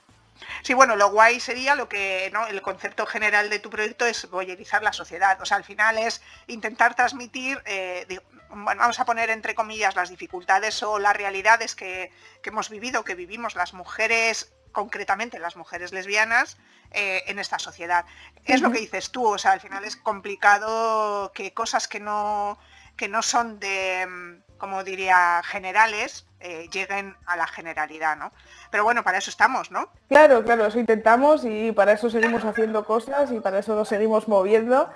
Sí, 0.63 0.75
bueno, 0.75 0.97
lo 0.97 1.13
guay 1.13 1.39
sería 1.39 1.77
lo 1.77 1.89
que, 1.89 2.29
¿no? 2.33 2.47
El 2.49 2.61
concepto 2.61 3.07
general 3.07 3.49
de 3.51 3.61
tu 3.61 3.71
proyecto 3.71 4.05
es 4.05 4.29
boyerizar 4.29 4.83
la 4.83 4.93
sociedad. 4.93 5.41
O 5.41 5.47
sea, 5.47 5.57
al 5.57 5.65
final 5.65 5.97
es 5.97 6.23
intentar 6.49 6.97
transmitir, 6.97 7.63
eh, 7.67 8.05
bueno, 8.49 8.81
vamos 8.81 8.99
a 8.99 9.05
poner 9.05 9.31
entre 9.31 9.55
comillas 9.55 9.95
las 9.95 10.11
dificultades 10.11 10.83
o 10.83 10.99
las 10.99 11.17
realidades 11.17 11.77
que, 11.77 12.11
que 12.43 12.51
hemos 12.51 12.69
vivido, 12.69 13.05
que 13.05 13.15
vivimos 13.15 13.55
las 13.55 13.75
mujeres 13.75 14.53
concretamente 14.75 15.39
las 15.39 15.57
mujeres 15.57 15.93
lesbianas 15.93 16.59
eh, 16.91 17.23
en 17.29 17.39
esta 17.39 17.59
sociedad. 17.59 18.05
Es 18.45 18.61
lo 18.61 18.71
que 18.71 18.81
dices 18.81 19.11
tú, 19.11 19.27
o 19.27 19.39
sea, 19.39 19.53
al 19.53 19.61
final 19.61 19.85
es 19.85 19.97
complicado 19.97 21.33
que 21.33 21.55
cosas 21.55 21.89
que 21.89 22.01
no, 22.01 22.59
que 22.97 23.09
no 23.09 23.23
son 23.23 23.59
de, 23.59 24.07
mm, 24.07 24.59
como 24.59 24.85
diría, 24.85 25.41
generales, 25.45 26.27
eh, 26.41 26.69
lleguen 26.71 27.17
a 27.25 27.37
la 27.37 27.47
generalidad, 27.47 28.17
¿no? 28.17 28.33
Pero 28.71 28.85
bueno, 28.85 29.03
para 29.03 29.17
eso 29.19 29.31
estamos, 29.31 29.71
¿no? 29.71 29.89
Claro, 30.09 30.45
claro, 30.45 30.67
eso 30.67 30.79
intentamos 30.79 31.45
y 31.45 31.73
para 31.73 31.93
eso 31.93 32.11
seguimos 32.11 32.45
haciendo 32.45 32.85
cosas 32.85 33.33
y 33.33 33.41
para 33.41 33.61
eso 33.61 33.75
nos 33.75 33.89
seguimos 33.89 34.29
moviendo 34.29 34.91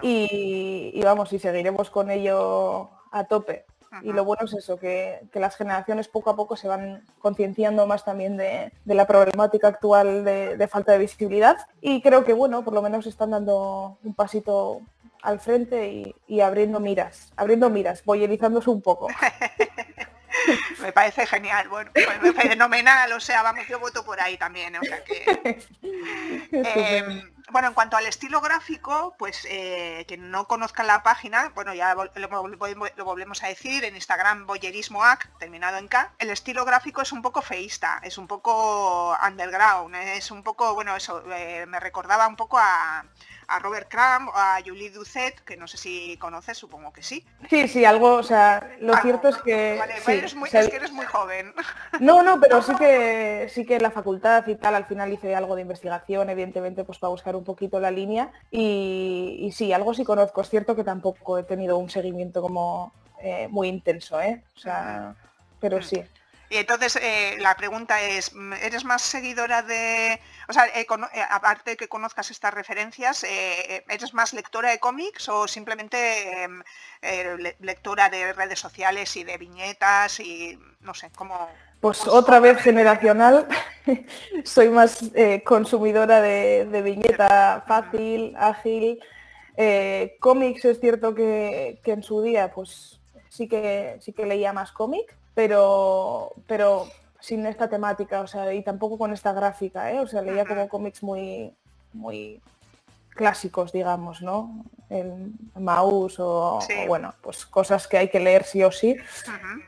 y, 0.00 0.92
y, 0.94 1.02
vamos, 1.02 1.32
y 1.32 1.38
seguiremos 1.38 1.90
con 1.90 2.10
ello 2.10 2.90
a 3.10 3.24
tope. 3.24 3.66
Y 4.02 4.12
lo 4.12 4.24
bueno 4.24 4.44
es 4.44 4.54
eso, 4.54 4.78
que, 4.78 5.20
las 5.34 5.56
generaciones 5.56 6.08
poco 6.08 6.30
a 6.30 6.36
poco 6.36 6.56
se 6.56 6.68
van 6.68 7.04
concienciando 7.18 7.86
más 7.86 8.04
también 8.04 8.36
de, 8.36 8.72
la 8.84 9.06
problemática 9.06 9.68
actual 9.68 10.24
de, 10.24 10.68
falta 10.68 10.92
de 10.92 10.98
visibilidad. 10.98 11.56
Y 11.80 12.02
creo 12.02 12.24
que, 12.24 12.32
bueno, 12.32 12.64
por 12.64 12.74
lo 12.74 12.82
menos 12.82 13.06
están 13.06 13.30
dando 13.30 13.98
un 14.02 14.14
pasito 14.14 14.80
al 15.22 15.40
frente 15.40 16.14
y, 16.26 16.40
abriendo 16.40 16.80
miras, 16.80 17.32
abriendo 17.36 17.70
miras, 17.70 18.04
boyerizándose 18.04 18.70
un 18.70 18.82
poco. 18.82 19.08
me 20.80 20.92
parece 20.92 21.26
genial, 21.26 21.68
bueno, 21.68 21.90
pues 21.94 22.06
fenomenal, 22.34 23.12
o 23.12 23.20
sea, 23.20 23.42
vamos, 23.42 23.66
yo 23.68 23.78
voto 23.78 24.04
por 24.04 24.20
ahí 24.20 24.36
también, 24.36 24.76
o 24.76 24.82
sea 24.82 25.02
que... 25.04 25.58
bueno, 27.54 27.68
en 27.68 27.74
cuanto 27.74 27.96
al 27.96 28.04
estilo 28.06 28.40
gráfico, 28.40 29.14
pues 29.16 29.46
eh, 29.48 30.04
que 30.08 30.16
no 30.16 30.48
conozcan 30.48 30.88
la 30.88 31.04
página, 31.04 31.52
bueno, 31.54 31.72
ya 31.72 31.94
lo, 31.94 33.04
volvemos 33.04 33.44
a 33.44 33.46
decir, 33.46 33.84
en 33.84 33.94
Instagram 33.94 34.44
boyerismoac, 34.44 35.38
terminado 35.38 35.78
en 35.78 35.86
K, 35.86 36.10
el 36.18 36.30
estilo 36.30 36.64
gráfico 36.64 37.00
es 37.00 37.12
un 37.12 37.22
poco 37.22 37.42
feísta, 37.42 38.00
es 38.02 38.18
un 38.18 38.26
poco 38.26 39.16
underground, 39.24 39.94
es 39.94 40.32
un 40.32 40.42
poco, 40.42 40.74
bueno, 40.74 40.96
eso, 40.96 41.22
eh, 41.30 41.64
me 41.66 41.78
recordaba 41.78 42.26
un 42.26 42.34
poco 42.34 42.58
a, 42.58 43.04
a 43.48 43.58
Robert 43.58 43.88
Crumb, 43.90 44.30
a 44.34 44.58
Julie 44.64 44.90
Doucet, 44.90 45.40
que 45.40 45.56
no 45.56 45.66
sé 45.66 45.76
si 45.76 46.16
conoces, 46.18 46.58
supongo 46.58 46.92
que 46.92 47.02
sí. 47.02 47.24
Sí, 47.50 47.68
sí, 47.68 47.84
algo, 47.84 48.14
o 48.14 48.22
sea, 48.22 48.76
lo 48.80 48.96
cierto 48.98 49.28
es 49.28 49.36
que... 49.38 49.76
Vale, 49.78 49.94
eres 50.06 50.34
muy, 50.34 50.48
es 50.52 50.68
que 50.68 50.76
eres 50.76 50.92
muy 50.92 51.06
joven. 51.06 51.52
No, 52.00 52.22
no, 52.22 52.40
pero 52.40 52.62
sí 52.62 52.74
que 52.76 53.48
sí 53.50 53.64
que 53.64 53.76
en 53.76 53.82
la 53.82 53.90
facultad 53.90 54.46
y 54.46 54.56
tal, 54.56 54.74
al 54.74 54.86
final 54.86 55.12
hice 55.12 55.34
algo 55.34 55.54
de 55.54 55.62
investigación, 55.62 56.30
evidentemente, 56.30 56.84
pues 56.84 56.98
para 56.98 57.10
buscar 57.10 57.36
un 57.36 57.44
poquito 57.44 57.80
la 57.80 57.90
línea. 57.90 58.30
Y, 58.50 59.38
y 59.40 59.52
sí, 59.52 59.72
algo 59.72 59.94
sí 59.94 60.04
conozco. 60.04 60.40
Es 60.40 60.50
cierto 60.50 60.74
que 60.76 60.84
tampoco 60.84 61.38
he 61.38 61.42
tenido 61.44 61.78
un 61.78 61.90
seguimiento 61.90 62.42
como 62.42 62.92
eh, 63.20 63.48
muy 63.48 63.68
intenso, 63.68 64.20
¿eh? 64.20 64.42
O 64.56 64.58
sea, 64.58 65.14
pero 65.60 65.82
sí. 65.82 66.02
Y 66.50 66.56
entonces 66.56 66.96
eh, 66.96 67.36
la 67.40 67.56
pregunta 67.56 68.00
es, 68.02 68.32
¿eres 68.62 68.84
más 68.84 69.02
seguidora 69.02 69.62
de, 69.62 70.20
o 70.48 70.52
sea, 70.52 70.66
eh, 70.66 70.86
eh, 70.86 71.22
aparte 71.30 71.72
de 71.72 71.76
que 71.76 71.88
conozcas 71.88 72.30
estas 72.30 72.52
referencias, 72.52 73.24
¿eres 73.24 74.14
más 74.14 74.34
lectora 74.34 74.70
de 74.70 74.78
cómics 74.78 75.28
o 75.28 75.48
simplemente 75.48 76.44
em, 76.44 76.62
lectora 77.60 78.08
de 78.08 78.32
redes 78.32 78.60
sociales 78.60 79.16
y 79.16 79.24
de 79.24 79.38
viñetas 79.38 80.20
y 80.20 80.58
no 80.80 80.94
sé, 80.94 81.10
cómo... 81.16 81.48
Pues 81.80 82.06
otra 82.06 82.40
vez 82.40 82.60
generacional, 82.60 83.46
soy 84.44 84.70
más 84.70 85.00
consumidora 85.44 86.20
de, 86.20 86.82
viñeta 86.82 87.64
fácil, 87.66 88.34
ágil. 88.38 89.00
cómics 90.20 90.64
es 90.64 90.80
cierto 90.80 91.14
que, 91.14 91.80
que 91.84 91.92
en 91.92 92.02
su 92.02 92.22
día 92.22 92.52
pues 92.52 93.00
sí 93.28 93.48
que 93.48 93.98
sí 94.00 94.12
que 94.12 94.24
leía 94.24 94.52
más 94.52 94.72
cómic, 94.72 95.14
pero, 95.34 96.32
pero 96.46 96.88
sin 97.20 97.46
esta 97.46 97.68
temática, 97.68 98.20
o 98.20 98.26
sea, 98.26 98.52
y 98.52 98.62
tampoco 98.62 98.98
con 98.98 99.12
esta 99.12 99.32
gráfica, 99.32 99.90
¿eh? 99.90 100.00
o 100.00 100.06
sea, 100.06 100.22
leía 100.22 100.44
como 100.44 100.68
cómics 100.68 101.02
muy, 101.02 101.54
muy 101.92 102.40
clásicos, 103.14 103.72
digamos, 103.72 104.20
¿no? 104.20 104.64
El 104.90 105.32
mouse 105.54 106.16
o, 106.18 106.58
bueno, 106.86 107.14
pues 107.22 107.46
cosas 107.46 107.88
que 107.88 107.96
hay 107.96 108.10
que 108.10 108.20
leer 108.20 108.44
sí 108.44 108.62
o 108.62 108.70
sí. 108.70 108.96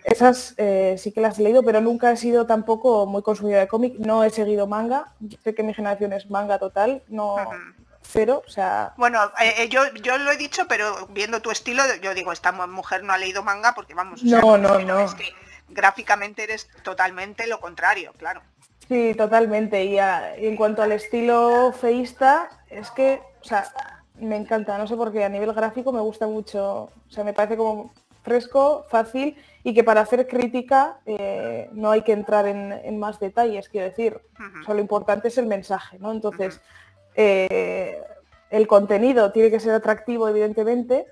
Esas 0.04 0.54
eh, 0.58 0.96
sí 0.98 1.12
que 1.12 1.20
las 1.20 1.38
he 1.38 1.42
leído, 1.42 1.62
pero 1.62 1.80
nunca 1.80 2.12
he 2.12 2.16
sido 2.16 2.46
tampoco 2.46 3.06
muy 3.06 3.22
consumidora 3.22 3.62
de 3.62 3.68
cómic. 3.68 3.94
No 3.98 4.22
he 4.22 4.30
seguido 4.30 4.66
manga. 4.66 5.12
Sé 5.42 5.54
que 5.54 5.62
mi 5.62 5.72
generación 5.72 6.12
es 6.12 6.28
manga 6.28 6.58
total, 6.58 7.02
no 7.08 7.36
cero, 8.02 8.42
o 8.46 8.50
sea. 8.50 8.92
Bueno, 8.96 9.24
eh, 9.40 9.54
eh, 9.58 9.68
yo, 9.68 9.82
yo 10.02 10.18
lo 10.18 10.30
he 10.30 10.36
dicho, 10.36 10.66
pero 10.68 11.06
viendo 11.08 11.40
tu 11.40 11.50
estilo, 11.50 11.82
yo 12.02 12.14
digo, 12.14 12.32
esta 12.32 12.52
mujer 12.52 13.02
no 13.02 13.12
ha 13.12 13.18
leído 13.18 13.42
manga 13.42 13.74
porque 13.74 13.94
vamos. 13.94 14.22
no, 14.22 14.58
no, 14.58 14.78
no 14.80 15.06
gráficamente 15.68 16.44
eres 16.44 16.68
totalmente 16.82 17.46
lo 17.46 17.60
contrario, 17.60 18.12
claro. 18.16 18.42
Sí, 18.88 19.14
totalmente. 19.16 19.84
Y, 19.84 19.98
en 19.98 20.56
cuanto 20.56 20.82
al 20.82 20.92
estilo 20.92 21.72
feísta, 21.72 22.48
es 22.70 22.90
que, 22.90 23.20
o 23.40 23.44
sea, 23.44 23.64
me 24.20 24.36
encanta, 24.36 24.78
no 24.78 24.86
sé 24.86 24.96
por 24.96 25.12
qué, 25.12 25.24
a 25.24 25.28
nivel 25.28 25.52
gráfico 25.52 25.92
me 25.92 26.00
gusta 26.00 26.26
mucho, 26.26 26.84
o 26.84 27.10
sea, 27.10 27.24
me 27.24 27.32
parece 27.32 27.56
como 27.56 27.92
fresco, 28.22 28.86
fácil 28.88 29.36
y 29.62 29.72
que 29.72 29.84
para 29.84 30.00
hacer 30.00 30.26
crítica 30.26 30.98
eh, 31.06 31.68
no 31.72 31.90
hay 31.90 32.02
que 32.02 32.12
entrar 32.12 32.46
en, 32.46 32.98
más 32.98 33.20
detalles, 33.20 33.68
quiero 33.68 33.88
decir, 33.88 34.20
lo 34.66 34.78
importante 34.78 35.28
es 35.28 35.38
el 35.38 35.46
mensaje, 35.46 35.98
¿no? 35.98 36.10
Entonces, 36.12 36.60
eh, 37.14 38.02
el 38.50 38.66
contenido 38.66 39.32
tiene 39.32 39.50
que 39.50 39.60
ser 39.60 39.74
atractivo, 39.74 40.28
evidentemente, 40.28 41.06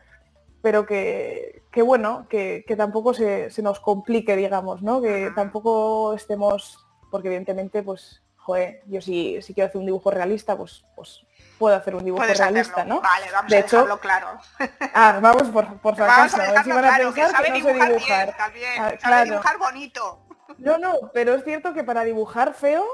pero 0.65 0.87
que, 0.87 1.61
bueno, 1.85 2.27
que, 2.27 2.65
tampoco 2.75 3.13
se, 3.13 3.51
nos 3.59 3.81
complique, 3.81 4.35
digamos, 4.35 4.81
¿no? 4.81 5.03
Que 5.03 5.31
tampoco 5.35 6.15
estemos, 6.15 6.83
porque 7.11 7.29
evidentemente, 7.29 7.83
pues, 7.83 8.23
joder, 8.39 8.81
yo 8.87 9.03
si, 9.03 9.43
si 9.43 9.53
quiero 9.53 9.69
hacer 9.69 9.79
un 9.79 9.85
dibujo 9.85 10.11
realista, 10.11 10.57
pues, 10.57 10.87
pues 10.97 11.27
puedo 11.59 11.77
hacer 11.77 11.95
un 11.95 12.07
dibujo 12.07 12.25
realista, 12.25 12.83
¿no? 12.83 13.03
Vale, 13.03 13.27
vamos 13.31 13.51
de 13.51 13.59
a 13.59 13.61
hecho, 13.61 14.01
claro. 14.01 14.39
Ah, 14.95 15.19
vamos 15.21 15.51
por, 15.51 15.79
por 15.81 15.97
si 15.97 16.01
acaso, 16.01 16.41
a 16.41 16.47
van 16.47 16.85
a 16.87 16.97
pensar 16.97 17.45
que, 17.45 17.51
no 17.51 17.57
sé 17.57 17.75
dibujar. 17.75 18.35
también, 18.35 18.73
ah, 18.81 18.95
sabe 18.99 19.25
dibujar 19.31 19.59
bonito. 19.59 20.27
No, 20.57 20.79
no, 20.79 21.11
pero 21.13 21.35
es 21.35 21.45
cierto 21.45 21.75
que 21.75 21.85
para 21.85 22.05
dibujar 22.05 22.55
feo 22.55 22.87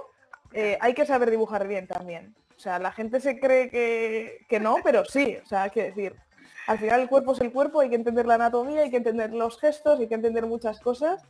eh, 0.52 0.76
hay 0.80 0.92
que 0.92 1.06
saber 1.06 1.30
dibujar 1.30 1.68
bien 1.68 1.86
también. 1.86 2.34
O 2.56 2.58
sea, 2.58 2.80
la 2.80 2.90
gente 2.90 3.20
se 3.20 3.38
cree 3.38 3.70
que, 3.70 4.44
que 4.48 4.58
no, 4.58 4.78
pero 4.82 5.04
sí, 5.04 5.38
o 5.40 5.46
sea, 5.46 5.62
hay 5.62 5.70
que 5.70 5.84
decir, 5.84 6.16
al 6.70 6.78
final 6.78 7.00
el 7.00 7.08
cuerpo 7.08 7.32
es 7.32 7.40
el 7.40 7.50
cuerpo, 7.50 7.80
hay 7.80 7.88
que 7.88 7.96
entender 7.96 8.26
la 8.26 8.36
anatomía, 8.36 8.82
hay 8.82 8.90
que 8.90 8.98
entender 8.98 9.32
los 9.32 9.58
gestos, 9.58 9.98
hay 9.98 10.06
que 10.06 10.14
entender 10.14 10.46
muchas 10.46 10.78
cosas. 10.78 11.20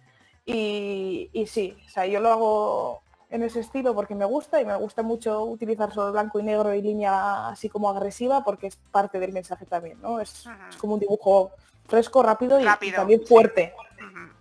Y, 0.44 1.30
sí, 1.46 1.74
o 1.86 1.88
sea, 1.88 2.04
yo 2.04 2.20
lo 2.20 2.30
hago 2.30 3.02
en 3.30 3.42
ese 3.44 3.60
estilo 3.60 3.94
porque 3.94 4.14
me 4.14 4.26
gusta 4.26 4.60
y 4.60 4.66
me 4.66 4.76
gusta 4.76 5.02
mucho 5.02 5.44
utilizar 5.44 5.94
solo 5.94 6.12
blanco 6.12 6.40
y 6.40 6.42
negro 6.42 6.74
y 6.74 6.82
línea 6.82 7.48
así 7.48 7.70
como 7.70 7.88
agresiva 7.88 8.44
porque 8.44 8.66
es 8.66 8.76
parte 8.76 9.18
del 9.18 9.32
mensaje 9.32 9.64
también, 9.64 9.98
¿no? 10.02 10.20
Es, 10.20 10.44
como 10.78 10.94
un 10.94 11.00
dibujo 11.00 11.52
fresco, 11.88 12.22
rápido 12.22 12.60
y, 12.60 12.92
también 12.92 13.24
fuerte. 13.26 13.72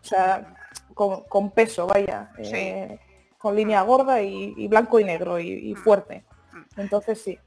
O 0.02 0.04
sea, 0.04 0.54
con, 0.94 1.52
peso, 1.52 1.88
vaya. 1.88 2.30
Eh, 2.40 3.00
con 3.38 3.56
línea 3.56 3.84
gorda 3.84 4.22
y, 4.22 4.68
blanco 4.68 5.00
y 5.00 5.06
negro 5.06 5.40
y 5.40 5.74
fuerte. 5.76 6.26
Entonces 6.76 7.22
sí. 7.22 7.40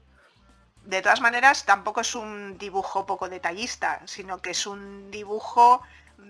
De 0.85 1.01
todas 1.01 1.21
maneras, 1.21 1.65
tampoco 1.65 2.01
es 2.01 2.13
un 2.13 2.57
dibujo 2.57 3.05
poco 3.05 3.29
detallista, 3.29 4.01
sino 4.05 4.41
que 4.41 4.51
es 4.51 4.67
un 4.67 5.09
dibujo 5.11 5.81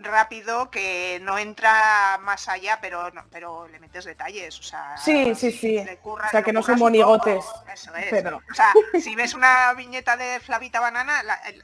rápido 0.02 0.70
que 0.70 1.20
no 1.22 1.38
entra 1.38 2.20
más 2.22 2.48
allá, 2.48 2.80
pero 2.82 3.12
no, 3.12 3.24
pero 3.32 3.68
le 3.68 3.80
metes 3.80 4.06
detalles, 4.06 4.60
o 4.60 4.64
sea, 4.64 4.98
sí, 4.98 5.36
sí, 5.36 5.52
sí, 5.52 5.78
o 6.04 6.30
sea 6.30 6.44
que 6.44 6.54
no 6.54 6.64
son 6.64 6.80
monigotes. 6.80 7.46
eso 7.74 7.96
es. 7.96 8.08
Pero... 8.10 8.42
O 8.50 8.54
sea, 8.54 8.72
si 9.00 9.16
ves 9.16 9.34
una 9.34 9.74
viñeta 9.74 10.18
de 10.18 10.40
Flavita 10.40 10.80
Banana, 10.80 11.22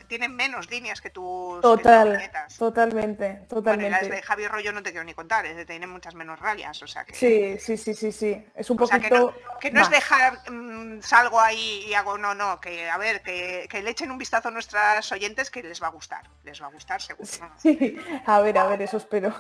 tienen 0.08 0.36
menos 0.36 0.70
líneas 0.70 1.02
que 1.02 1.10
tus, 1.10 1.62
Total, 1.62 2.32
Totalmente, 2.58 3.42
totalmente. 3.48 3.90
las 3.90 4.10
de 4.10 4.22
Javier 4.22 4.52
Rollo 4.52 4.72
no 4.72 4.84
te 4.84 4.92
quiero 4.92 5.04
ni 5.04 5.14
contar, 5.14 5.46
es 5.46 5.56
de, 5.56 5.66
tienen 5.66 5.90
muchas 5.90 6.16
menos 6.16 6.40
rayas, 6.40 6.82
o 6.82 6.88
sea 6.88 7.06
que. 7.06 7.14
Sí, 7.16 7.58
sí, 7.60 7.78
sí, 7.78 7.94
sí, 7.94 8.12
sí. 8.12 8.46
Es 8.56 8.70
un 8.70 8.78
poquito. 8.78 9.34
que 9.60 9.72
no, 9.72 9.82
es 9.82 9.90
dejar 9.90 10.50
mm, 10.52 11.02
salgo 11.02 11.40
ahí 11.40 11.86
y 11.88 11.94
hago, 11.94 12.18
no, 12.18 12.36
no, 12.36 12.60
que 12.60 12.90
a 12.90 12.98
ver, 12.98 13.22
que, 13.22 13.68
le 13.72 13.90
echen 13.90 14.12
un 14.12 14.18
vistazo 14.18 14.50
a 14.50 14.52
nuestras 14.52 15.12
oyentes 15.12 15.50
que 15.50 15.64
les 15.64 15.82
va 15.82 15.88
a 15.88 15.92
gustar, 15.92 16.30
les 16.44 16.62
va 16.62 16.68
a 16.68 16.72
gustar 16.72 17.02
seguro. 17.02 17.30
Sí. 17.58 17.98
A 18.26 18.42
ver, 18.42 18.58
a 18.58 18.68
ver, 18.68 18.82
eso 18.82 18.98
espero. 18.98 19.34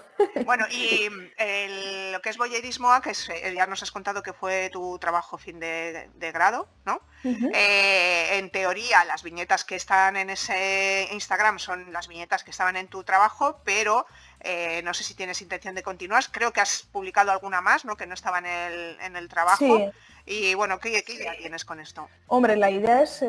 Bueno, 0.45 0.65
y 0.69 1.09
lo 2.11 2.21
que 2.21 2.29
es 2.29 2.37
boyerismo, 2.37 2.89
que 3.01 3.11
eh, 3.11 3.53
ya 3.55 3.65
nos 3.67 3.83
has 3.83 3.91
contado 3.91 4.23
que 4.23 4.33
fue 4.33 4.69
tu 4.71 4.97
trabajo 4.99 5.37
fin 5.37 5.59
de, 5.59 6.09
grado, 6.33 6.67
¿no? 6.85 7.01
Eh, 7.23 8.37
en 8.37 8.49
teoría, 8.49 9.03
las 9.05 9.23
viñetas 9.23 9.65
que 9.65 9.75
están 9.75 10.15
en 10.17 10.29
ese 10.29 11.07
Instagram 11.11 11.59
son 11.59 11.91
las 11.91 12.07
viñetas 12.07 12.43
que 12.43 12.51
estaban 12.51 12.75
en 12.77 12.87
tu 12.87 13.03
trabajo, 13.03 13.61
pero 13.63 14.05
eh, 14.39 14.81
no 14.83 14.93
sé 14.93 15.03
si 15.03 15.13
tienes 15.13 15.41
intención 15.41 15.75
de 15.75 15.83
continuar. 15.83 16.23
Creo 16.31 16.53
que 16.53 16.61
has 16.61 16.83
publicado 16.91 17.31
alguna 17.31 17.61
más, 17.61 17.85
¿no? 17.85 17.95
Que 17.95 18.07
no 18.07 18.13
estaba 18.13 18.39
en 18.39 18.45
el, 18.45 18.97
en 19.01 19.15
el 19.15 19.27
trabajo. 19.27 19.91
Y 20.25 20.53
bueno, 20.53 20.79
¿qué, 20.79 21.03
idea 21.07 21.35
tienes 21.37 21.65
con 21.65 21.79
esto? 21.79 22.07
Hombre, 22.27 22.55
la 22.55 22.69
idea 22.69 23.01
es 23.01 23.19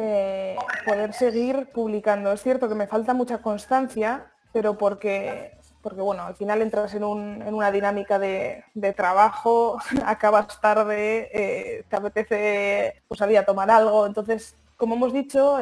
poder 0.85 1.13
seguir 1.15 1.71
publicando. 1.73 2.33
Es 2.33 2.43
cierto 2.43 2.69
que 2.69 2.75
me 2.75 2.87
falta 2.87 3.15
mucha 3.15 3.39
constancia, 3.39 4.30
pero 4.53 4.77
porque, 4.77 5.57
porque 5.83 6.01
bueno, 6.01 6.25
al 6.25 6.35
final 6.35 6.63
entras 6.63 6.95
en, 6.95 7.05
una 7.05 7.71
dinámica 7.71 8.19
de, 8.19 8.65
trabajo, 8.97 9.79
acabas 10.05 10.61
tarde, 10.61 11.31
eh, 11.33 11.85
te 11.89 11.97
apetece 11.97 13.03
pues, 13.09 13.19
salir 13.19 13.39
a 13.39 13.45
tomar 13.45 13.71
algo, 13.71 14.07
entonces 14.07 14.57
como 14.81 14.95
hemos 14.95 15.13
dicho, 15.13 15.59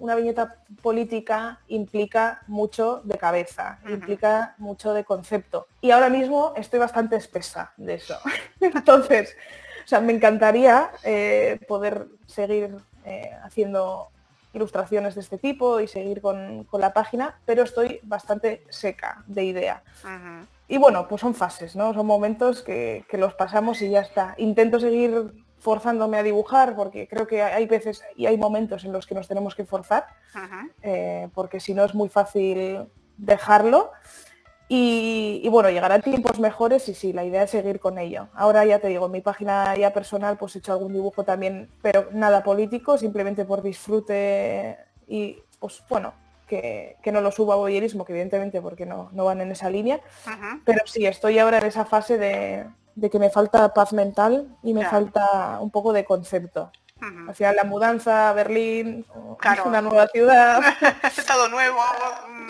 una 0.00 0.14
viñeta 0.14 0.56
política 0.82 1.60
implica 1.68 2.42
mucho 2.46 3.00
de 3.04 3.16
cabeza, 3.16 3.78
implica 3.88 4.54
mucho 4.58 4.92
de 4.92 5.02
concepto. 5.02 5.66
Y 5.80 5.92
ahora 5.92 6.10
mismo 6.10 6.52
estoy 6.58 6.78
bastante 6.78 7.16
espesa 7.16 7.72
de 7.78 7.94
eso. 7.94 8.18
Entonces, 8.60 9.34
o 9.82 9.88
sea, 9.88 10.02
me 10.02 10.12
encantaría 10.12 10.90
eh, 11.04 11.58
poder 11.66 12.06
seguir 12.26 12.76
eh, 13.06 13.30
haciendo 13.42 14.10
ilustraciones 14.52 15.14
de 15.14 15.20
este 15.20 15.38
tipo 15.38 15.80
y 15.80 15.88
seguir 15.88 16.20
con, 16.20 16.66
la 16.72 16.92
página, 16.92 17.38
pero 17.44 17.62
estoy 17.62 18.00
bastante 18.02 18.64
seca 18.68 19.22
de 19.26 19.44
idea. 19.44 19.82
Y 20.68 20.78
bueno, 20.78 21.08
pues 21.08 21.20
son 21.20 21.34
fases, 21.34 21.76
¿no? 21.76 21.92
Son 21.94 22.06
momentos 22.06 22.62
que, 22.62 23.04
los 23.12 23.34
pasamos 23.34 23.82
y 23.82 23.90
ya 23.90 24.00
está. 24.00 24.34
Intento 24.38 24.80
seguir 24.80 25.44
forzándome 25.58 26.16
a 26.16 26.22
dibujar 26.22 26.74
porque 26.74 27.06
creo 27.06 27.26
que 27.26 27.42
hay 27.42 27.66
veces 27.66 28.02
y 28.16 28.26
hay 28.26 28.38
momentos 28.38 28.84
en 28.84 28.92
los 28.92 29.06
que 29.06 29.14
nos 29.14 29.28
tenemos 29.28 29.54
que 29.54 29.66
forzar, 29.66 30.06
eh, 30.82 31.28
porque 31.34 31.60
si 31.60 31.74
no 31.74 31.84
es 31.84 31.94
muy 31.94 32.08
fácil 32.08 32.86
dejarlo. 33.18 33.92
Y, 34.72 35.48
bueno, 35.48 35.68
llegarán 35.68 36.00
tiempos 36.00 36.38
mejores 36.38 36.88
y 36.88 36.94
sí, 36.94 37.12
la 37.12 37.24
idea 37.24 37.42
es 37.42 37.50
seguir 37.50 37.80
con 37.80 37.98
ello. 37.98 38.28
Ahora 38.34 38.64
ya 38.64 38.78
te 38.78 38.86
digo, 38.86 39.06
en 39.06 39.12
mi 39.12 39.20
página 39.20 39.74
ya 39.74 39.92
personal 39.92 40.38
pues 40.38 40.54
he 40.54 40.60
hecho 40.60 40.72
algún 40.72 40.92
dibujo 40.92 41.24
también, 41.24 41.68
pero 41.82 42.06
nada 42.12 42.44
político, 42.44 42.96
simplemente 42.96 43.44
por 43.44 43.62
disfrute 43.62 44.78
y 45.08 45.42
pues 45.58 45.82
bueno, 45.88 46.14
que, 46.46 46.96
no 47.06 47.20
lo 47.20 47.32
suba 47.32 47.54
a 47.54 47.56
boyerismo, 47.56 48.04
que 48.04 48.12
evidentemente 48.12 48.62
porque 48.62 48.86
no, 48.86 49.08
no 49.10 49.24
van 49.24 49.40
en 49.40 49.50
esa 49.50 49.68
línea. 49.70 49.98
Pero 50.64 50.86
sí, 50.86 51.04
estoy 51.04 51.40
ahora 51.40 51.58
en 51.58 51.66
esa 51.66 51.84
fase 51.84 52.16
de, 52.16 53.10
que 53.10 53.18
me 53.18 53.30
falta 53.30 53.74
paz 53.74 53.92
mental 53.92 54.56
y 54.62 54.72
me 54.72 54.86
falta 54.86 55.58
un 55.60 55.72
poco 55.72 55.92
de 55.92 56.04
concepto. 56.04 56.70
Hacia 57.28 57.52
la 57.54 57.64
mudanza 57.64 58.30
a 58.30 58.34
Berlín, 58.34 59.04
una 59.64 59.82
nueva 59.82 60.06
ciudad. 60.06 60.60
Todo 61.26 61.48
nuevo, 61.48 61.80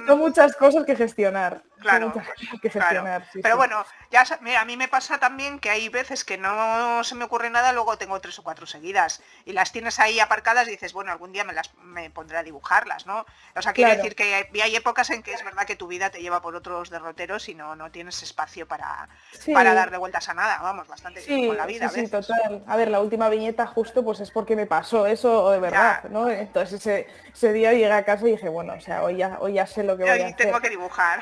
son 0.06 0.18
muchas 0.18 0.54
cosas 0.54 0.84
que 0.84 0.96
gestionar. 0.96 1.62
Claro, 1.80 2.12
que 2.60 2.70
gestionar. 2.70 3.26
Pero 3.42 3.56
bueno, 3.56 3.84
ya 4.10 4.24
a 4.58 4.64
mí 4.64 4.76
me 4.76 4.88
pasa 4.88 5.18
también 5.18 5.58
que 5.58 5.70
hay 5.70 5.88
veces 5.88 6.24
que 6.24 6.38
no 6.38 7.02
se 7.04 7.14
me 7.14 7.24
ocurre 7.24 7.50
nada, 7.50 7.72
luego 7.72 7.96
tengo 7.96 8.20
tres 8.20 8.38
o 8.38 8.42
cuatro 8.42 8.66
seguidas 8.66 9.22
y 9.44 9.52
las 9.52 9.72
tienes 9.72 9.98
ahí 9.98 10.20
aparcadas 10.20 10.68
y 10.68 10.72
dices, 10.72 10.92
bueno, 10.92 11.12
algún 11.12 11.32
día 11.32 11.44
me 11.44 11.52
las 11.52 11.74
me 11.76 12.10
pondré 12.10 12.38
a 12.38 12.42
dibujarlas, 12.42 13.06
¿no? 13.06 13.24
O 13.56 13.62
sea, 13.62 13.72
quiero 13.72 13.90
decir 13.90 14.14
que 14.14 14.48
hay, 14.62 14.76
épocas 14.76 15.10
en 15.10 15.22
que 15.22 15.32
es 15.32 15.44
verdad 15.44 15.64
que 15.66 15.76
tu 15.76 15.86
vida 15.86 16.10
te 16.10 16.20
lleva 16.20 16.40
por 16.40 16.54
otros 16.54 16.90
derroteros 16.90 17.48
y 17.48 17.54
no, 17.54 17.76
no 17.76 17.90
tienes 17.90 18.22
espacio 18.22 18.66
para, 18.66 19.08
para 19.52 19.74
darle 19.74 19.98
vueltas 19.98 20.28
a 20.28 20.34
nada, 20.34 20.58
vamos, 20.62 20.86
bastante 20.88 21.24
con 21.24 21.56
la 21.56 21.66
vida. 21.66 21.88
Sí, 21.88 22.06
total. 22.08 22.62
A 22.66 22.76
ver, 22.76 22.88
la 22.88 23.00
última 23.00 23.28
viñeta 23.28 23.66
justo 23.66 24.04
pues 24.04 24.20
es 24.20 24.30
porque 24.30 24.56
me 24.56 24.66
pasó 24.66 25.06
eso 25.06 25.50
de 25.50 25.58
verdad, 25.58 26.04
¿no? 26.04 26.28
Entonces 26.30 26.80
ese, 26.80 27.06
ese 27.32 27.52
día 27.52 27.72
llegué 27.72 27.92
a 27.92 28.04
casa 28.04 28.26
y 28.28 28.32
dije, 28.32 28.48
bueno, 28.48 28.74
o 28.74 28.80
sea, 28.80 29.02
hoy 29.02 29.16
ya, 29.16 29.38
hoy 29.40 29.54
ya 29.54 29.66
sé 29.66 29.82
lo 29.82 29.96
que 29.96 30.04
voy 30.04 30.10
a 30.10 30.26
hacer. 30.26 30.36
tengo 30.36 30.60
que 30.60 30.70
dibujar. 30.70 31.20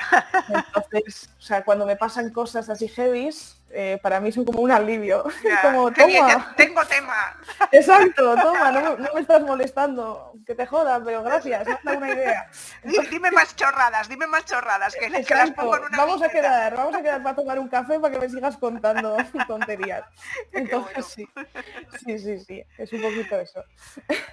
Entonces, 0.49 1.29
o 1.37 1.41
sea, 1.41 1.63
cuando 1.63 1.85
me 1.85 1.95
pasan 1.95 2.31
cosas 2.31 2.69
así 2.69 2.87
heavies, 2.87 3.58
eh, 3.71 3.99
para 4.01 4.19
mí 4.19 4.31
son 4.31 4.45
como 4.45 4.61
un 4.61 4.71
alivio. 4.71 5.23
como, 5.61 5.91
toma. 5.91 6.53
tengo 6.55 6.85
tema. 6.85 7.37
Exacto, 7.71 8.35
toma, 8.35 8.71
no, 8.71 8.97
me 9.13 9.21
estás 9.21 9.41
molestando. 9.41 10.33
Que 10.45 10.55
te 10.55 10.65
jodan, 10.65 11.03
pero 11.03 11.21
gracias, 11.23 11.67
no 11.67 11.77
da 11.83 11.97
una 11.97 12.09
idea. 12.11 12.49
dime 13.11 13.31
más 13.31 13.55
chorradas, 13.55 14.09
dime 14.09 14.25
más 14.27 14.45
chorradas, 14.45 14.95
que, 14.95 15.09
las 15.09 15.51
pongo 15.51 15.77
en 15.77 15.83
una 15.83 15.97
Vamos 15.97 16.21
a 16.23 16.29
quedar, 16.29 16.75
vamos 16.75 16.95
a 16.95 17.01
quedar 17.01 17.21
para 17.21 17.35
tomar 17.35 17.59
un 17.59 17.69
café 17.69 17.99
para 17.99 18.13
que 18.13 18.19
me 18.19 18.29
sigas 18.29 18.57
contando 18.57 19.17
tonterías. 19.47 20.03
Entonces 20.51 21.05
sí, 21.05 21.29
sí, 22.05 22.19
sí, 22.19 22.39
sí, 22.39 22.63
es 22.77 22.93
un 22.93 23.01
poquito 23.01 23.39
eso. 23.39 23.63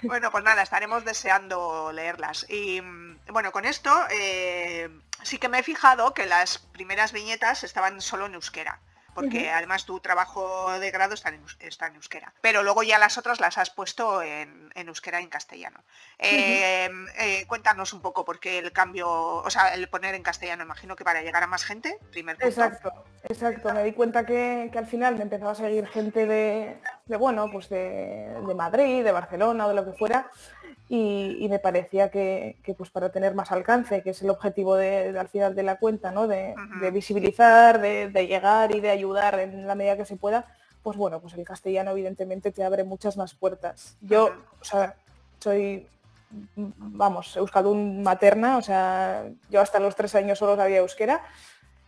Bueno, 0.01 0.31
pues 0.31 0.43
nada, 0.43 0.63
estaremos 0.63 1.05
deseando 1.05 1.91
leerlas. 1.91 2.45
Y 2.49 2.81
mm, 2.81 3.17
bueno, 3.31 3.51
con 3.51 3.65
esto 3.65 3.91
eh, 4.09 4.89
sí 5.21 5.37
que 5.37 5.49
me 5.49 5.59
he 5.59 5.63
fijado 5.63 6.13
que 6.13 6.25
las 6.25 6.57
primeras 6.57 7.11
viñetas 7.11 7.63
estaban 7.63 8.01
solo 8.01 8.25
en 8.25 8.35
euskera 8.35 8.79
porque 9.17 9.49
además 9.49 9.83
tu 9.83 9.99
trabajo 9.99 10.77
de 10.79 10.91
grado 10.91 11.15
está 11.15 11.29
en, 11.29 11.41
está 11.59 11.87
en, 11.87 11.95
euskera. 11.95 12.31
Pero 12.39 12.61
luego 12.61 12.83
ya 12.83 12.99
las 12.99 13.17
otras 13.17 13.39
las 13.39 13.57
has 13.57 13.71
puesto 13.71 14.21
en, 14.21 14.71
euskera 14.75 15.19
y 15.21 15.23
en 15.23 15.29
castellano. 15.31 15.83
Em, 16.19 17.07
eh, 17.17 17.43
cuéntanos 17.47 17.93
un 17.93 18.01
poco, 18.01 18.23
porque 18.23 18.59
el 18.59 18.71
cambio, 18.71 19.09
o 19.09 19.49
sea, 19.49 19.73
el 19.73 19.89
poner 19.89 20.13
en 20.13 20.21
castellano, 20.21 20.63
imagino 20.63 20.95
que 20.95 21.03
para 21.03 21.23
llegar 21.23 21.41
a 21.41 21.47
más 21.47 21.63
gente, 21.63 21.97
primer 22.11 22.37
punto. 22.37 22.47
Exacto, 22.47 22.93
exacto. 23.23 23.73
Me 23.73 23.85
di 23.85 23.93
cuenta 23.93 24.23
que, 24.23 24.71
al 24.77 24.85
final 24.85 25.15
me 25.15 25.23
empezaba 25.23 25.53
a 25.53 25.55
seguir 25.55 25.87
gente 25.87 26.27
de, 26.27 26.77
bueno, 27.17 27.49
pues 27.51 27.69
de, 27.69 28.37
de 28.45 28.53
Madrid, 28.53 29.03
de 29.03 29.11
Barcelona 29.11 29.65
o 29.65 29.69
de 29.69 29.75
lo 29.75 29.83
que 29.83 29.97
fuera, 29.97 30.29
y, 30.89 31.47
me 31.49 31.59
parecía 31.59 32.09
que, 32.09 32.57
pues 32.77 32.89
para 32.89 33.11
tener 33.11 33.35
más 33.35 33.51
alcance, 33.51 34.01
que 34.01 34.11
es 34.11 34.21
el 34.21 34.29
objetivo 34.29 34.75
de, 34.75 35.17
al 35.17 35.27
final 35.27 35.53
de 35.53 35.63
la 35.63 35.77
cuenta, 35.77 36.11
¿no? 36.11 36.27
de, 36.27 36.55
visibilizar, 36.93 37.81
de, 37.81 38.27
llegar 38.27 38.73
y 38.73 38.79
de 38.79 38.89
ayudar 38.89 39.39
en 39.39 39.67
la 39.67 39.75
medida 39.75 39.97
que 39.97 40.05
se 40.05 40.15
pueda, 40.15 40.45
pues 40.83 40.95
bueno, 40.95 41.19
pues 41.19 41.33
el 41.33 41.43
castellano 41.43 41.91
evidentemente 41.91 42.51
te 42.51 42.63
abre 42.63 42.85
muchas 42.85 43.17
más 43.17 43.33
puertas. 43.33 43.97
Yo, 43.99 44.31
o 44.61 44.63
sea, 44.63 44.95
soy, 45.39 45.87
vamos, 46.31 47.35
euskaldun 47.35 48.01
materna, 48.01 48.57
o 48.57 48.61
sea, 48.61 49.25
yo 49.49 49.59
hasta 49.59 49.79
los 49.79 49.95
tres 49.95 50.15
años 50.15 50.39
solo 50.39 50.55
sabía 50.55 50.77
euskera, 50.77 51.21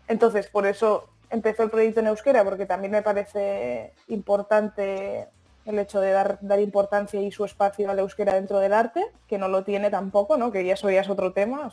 entonces 0.10 0.47
por 0.47 0.66
eso 0.66 1.08
empezó 1.30 1.64
el 1.64 1.70
proyecto 1.70 2.02
en 2.02 2.08
euskera, 2.08 2.43
porque 2.43 2.66
también 2.66 2.91
me 2.91 3.02
parece 3.02 3.93
importante 4.08 5.30
el 5.70 5.80
hecho 5.80 5.99
de 6.01 6.11
dar, 6.11 6.38
dar 6.41 6.59
importancia 6.59 7.22
y 7.22 7.32
su 7.32 7.45
espacio 7.45 7.89
al 7.89 7.99
euskera 7.99 8.34
dentro 8.34 8.59
del 8.59 8.74
arte, 8.74 9.05
que 9.28 9.38
no 9.38 9.47
lo 9.47 9.63
tiene 9.63 9.89
tampoco, 9.89 10.38
¿no? 10.38 10.51
Que 10.51 10.65
ya 10.65 10.74
eso 10.74 10.89
ya 10.89 11.01
es 11.01 11.09
otro 11.09 11.32
tema. 11.32 11.70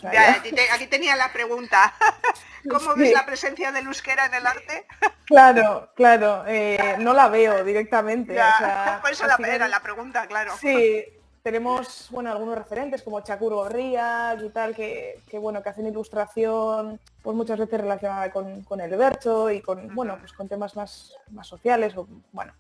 Aquí, 0.73 0.87
tenía 0.87 1.17
la 1.17 1.33
pregunta. 1.33 1.95
¿Cómo 2.71 2.95
ves 2.95 3.13
la 3.13 3.27
presencia 3.27 3.73
del 3.73 3.87
euskera 3.87 4.27
en 4.27 4.35
el 4.35 4.47
arte? 4.47 4.87
Claro, 5.25 5.91
claro, 5.95 6.45
eh, 6.47 6.97
no 6.99 7.13
la 7.13 7.29
veo 7.29 7.65
directamente. 7.65 8.37
por 9.03 9.11
eso 9.11 9.27
la, 9.27 9.37
era 9.49 9.69
la 9.69 9.81
pregunta, 9.81 10.27
claro. 10.27 10.53
Sí, 10.61 11.05
tenemos 11.47 12.09
bueno 12.11 12.33
algunos 12.33 12.59
referentes 12.59 13.05
como 13.05 13.21
Chakuro 13.21 13.59
Gorría 13.59 14.37
y 14.43 14.49
tal 14.49 14.75
que, 14.75 15.23
bueno 15.35 15.63
que 15.63 15.69
hacen 15.69 15.87
ilustración 15.87 16.99
pues 17.23 17.37
muchas 17.37 17.61
veces 17.61 17.81
relacionada 17.81 18.33
con, 18.33 18.81
el 18.81 18.97
verso 18.97 19.49
y 19.53 19.61
con 19.61 19.95
bueno 19.95 20.17
pues 20.19 20.33
con 20.33 20.49
temas 20.49 20.75
más, 20.75 21.15
más 21.31 21.47
sociales 21.47 21.97
o 21.97 22.09
bueno 22.33 22.53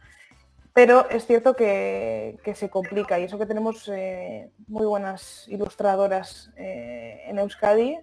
pero 0.76 1.08
es 1.08 1.26
cierto 1.26 1.56
que, 1.56 2.38
se 2.54 2.68
complica 2.68 3.18
y 3.18 3.22
eso 3.22 3.38
que 3.38 3.46
tenemos 3.46 3.88
eh, 3.88 4.50
muy 4.68 4.84
buenas 4.84 5.48
ilustradoras 5.48 6.50
eh, 6.58 7.22
en 7.24 7.38
Euskadi 7.38 7.98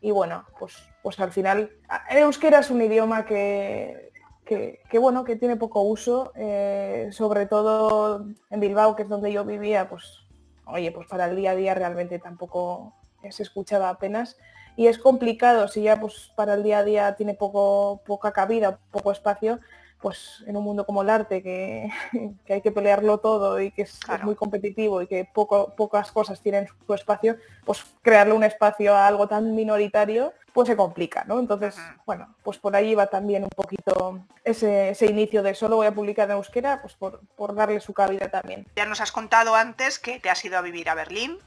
y, 0.00 0.10
bueno, 0.12 0.44
pues, 0.60 0.76
pues 1.02 1.18
al 1.18 1.32
final 1.32 1.72
el 2.08 2.18
euskera 2.18 2.60
es 2.60 2.70
un 2.70 2.82
idioma 2.82 3.24
que, 3.24 4.12
bueno, 4.92 5.24
que 5.24 5.34
tiene 5.34 5.56
poco 5.56 5.82
uso, 5.82 6.30
eh, 6.36 7.08
sobre 7.10 7.46
todo 7.46 8.24
en 8.48 8.60
Bilbao, 8.60 8.94
que 8.94 9.02
es 9.02 9.08
donde 9.08 9.32
yo 9.32 9.44
vivía, 9.44 9.88
pues 9.88 10.24
oye, 10.66 10.92
pues 10.92 11.08
para 11.08 11.24
el 11.24 11.34
día 11.34 11.50
a 11.50 11.56
día 11.56 11.74
realmente 11.74 12.20
tampoco 12.20 12.94
se 13.28 13.42
escuchaba 13.42 13.88
apenas. 13.88 14.36
Y 14.76 14.86
es 14.86 14.98
complicado 14.98 15.66
si 15.66 15.82
ya 15.82 15.98
pues 15.98 16.30
para 16.36 16.54
el 16.54 16.62
día 16.62 16.78
a 16.78 16.84
día 16.84 17.16
tiene 17.16 17.34
poco 17.34 18.02
poca 18.06 18.30
cabida, 18.30 18.78
poco 18.92 19.10
espacio, 19.10 19.58
pues 20.00 20.44
en 20.46 20.56
un 20.56 20.64
mundo 20.64 20.84
como 20.84 21.02
el 21.02 21.10
arte, 21.10 21.42
que, 21.42 21.90
hay 22.48 22.60
que 22.60 22.72
pelearlo 22.72 23.18
todo 23.18 23.60
y 23.60 23.70
que 23.70 23.82
es, 23.82 23.98
muy 24.22 24.34
competitivo 24.34 25.02
y 25.02 25.06
que 25.06 25.24
poco, 25.24 25.74
pocas 25.74 26.12
cosas 26.12 26.40
tienen 26.40 26.68
su 26.86 26.94
espacio, 26.94 27.36
pues 27.64 27.84
crearle 28.02 28.34
un 28.34 28.44
espacio 28.44 28.94
a 28.94 29.06
algo 29.06 29.26
tan 29.26 29.54
minoritario, 29.54 30.32
pues 30.52 30.68
se 30.68 30.76
complica, 30.76 31.24
¿no? 31.24 31.38
Entonces, 31.38 31.76
bueno, 32.06 32.34
pues 32.42 32.58
por 32.58 32.74
ahí 32.76 32.94
va 32.94 33.08
también 33.08 33.44
un 33.44 33.50
poquito 33.50 34.24
ese, 34.44 34.96
inicio 35.06 35.42
de 35.42 35.54
solo 35.54 35.76
voy 35.76 35.86
a 35.86 35.94
publicar 35.94 36.30
en 36.30 36.36
euskera, 36.36 36.80
pues 36.80 36.94
por, 36.94 37.54
darle 37.54 37.80
su 37.80 37.92
cabida 37.92 38.30
también. 38.30 38.66
Ya 38.76 38.86
nos 38.86 39.00
has 39.00 39.12
contado 39.12 39.54
antes 39.54 39.98
que 39.98 40.18
te 40.18 40.30
has 40.30 40.44
ido 40.44 40.56
a 40.56 40.62
vivir 40.62 40.88
a 40.88 40.94
Berlín. 40.94 41.38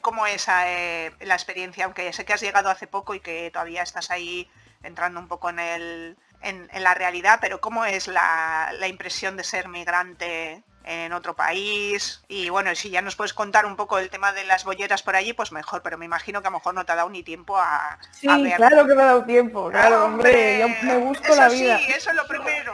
¿Cómo 0.00 0.26
es 0.26 0.46
eh, 0.66 1.12
la 1.20 1.34
experiencia? 1.34 1.86
Aunque 1.86 2.12
sé 2.12 2.24
que 2.24 2.34
has 2.34 2.42
llegado 2.42 2.68
hace 2.68 2.86
poco 2.86 3.14
y 3.14 3.20
que 3.20 3.50
todavía 3.50 3.82
estás 3.82 4.10
ahí 4.10 4.50
entrando 4.82 5.18
un 5.18 5.28
poco 5.28 5.48
en 5.48 5.58
el, 5.58 6.16
en, 6.44 6.68
la 6.82 6.94
realidad, 6.94 7.38
pero 7.40 7.60
cómo 7.60 7.84
es 7.84 8.08
la, 8.08 8.72
la 8.78 8.88
impresión 8.88 9.36
de 9.36 9.44
ser 9.44 9.68
migrante 9.68 10.62
en 10.84 11.12
otro 11.12 11.34
país. 11.34 12.22
Y 12.28 12.50
bueno, 12.50 12.74
si 12.74 12.90
ya 12.90 13.02
nos 13.02 13.16
puedes 13.16 13.34
contar 13.34 13.66
un 13.66 13.76
poco 13.76 13.98
el 13.98 14.10
tema 14.10 14.32
de 14.32 14.44
las 14.44 14.64
bolleras 14.64 15.02
por 15.02 15.16
allí, 15.16 15.32
pues 15.32 15.52
mejor, 15.52 15.82
pero 15.82 15.98
me 15.98 16.04
imagino 16.04 16.42
que 16.42 16.48
a 16.48 16.50
lo 16.50 16.58
mejor 16.58 16.74
no 16.74 16.84
te 16.84 16.92
ha 16.92 16.96
dado 16.96 17.10
ni 17.10 17.22
tiempo 17.22 17.56
a, 17.56 17.98
sí, 18.12 18.28
claro 18.56 18.86
que 18.86 18.94
me 18.94 19.02
ha 19.02 19.06
dado 19.06 19.24
tiempo, 19.24 19.70
claro, 19.70 20.06
hombre, 20.06 20.58
yo 20.60 20.68
me 20.86 20.96
busco 20.98 21.34
la 21.34 21.48
vida. 21.48 21.78
Sí, 21.78 21.92
eso 21.92 22.10
es 22.10 22.16
lo 22.16 22.26
primero. 22.26 22.72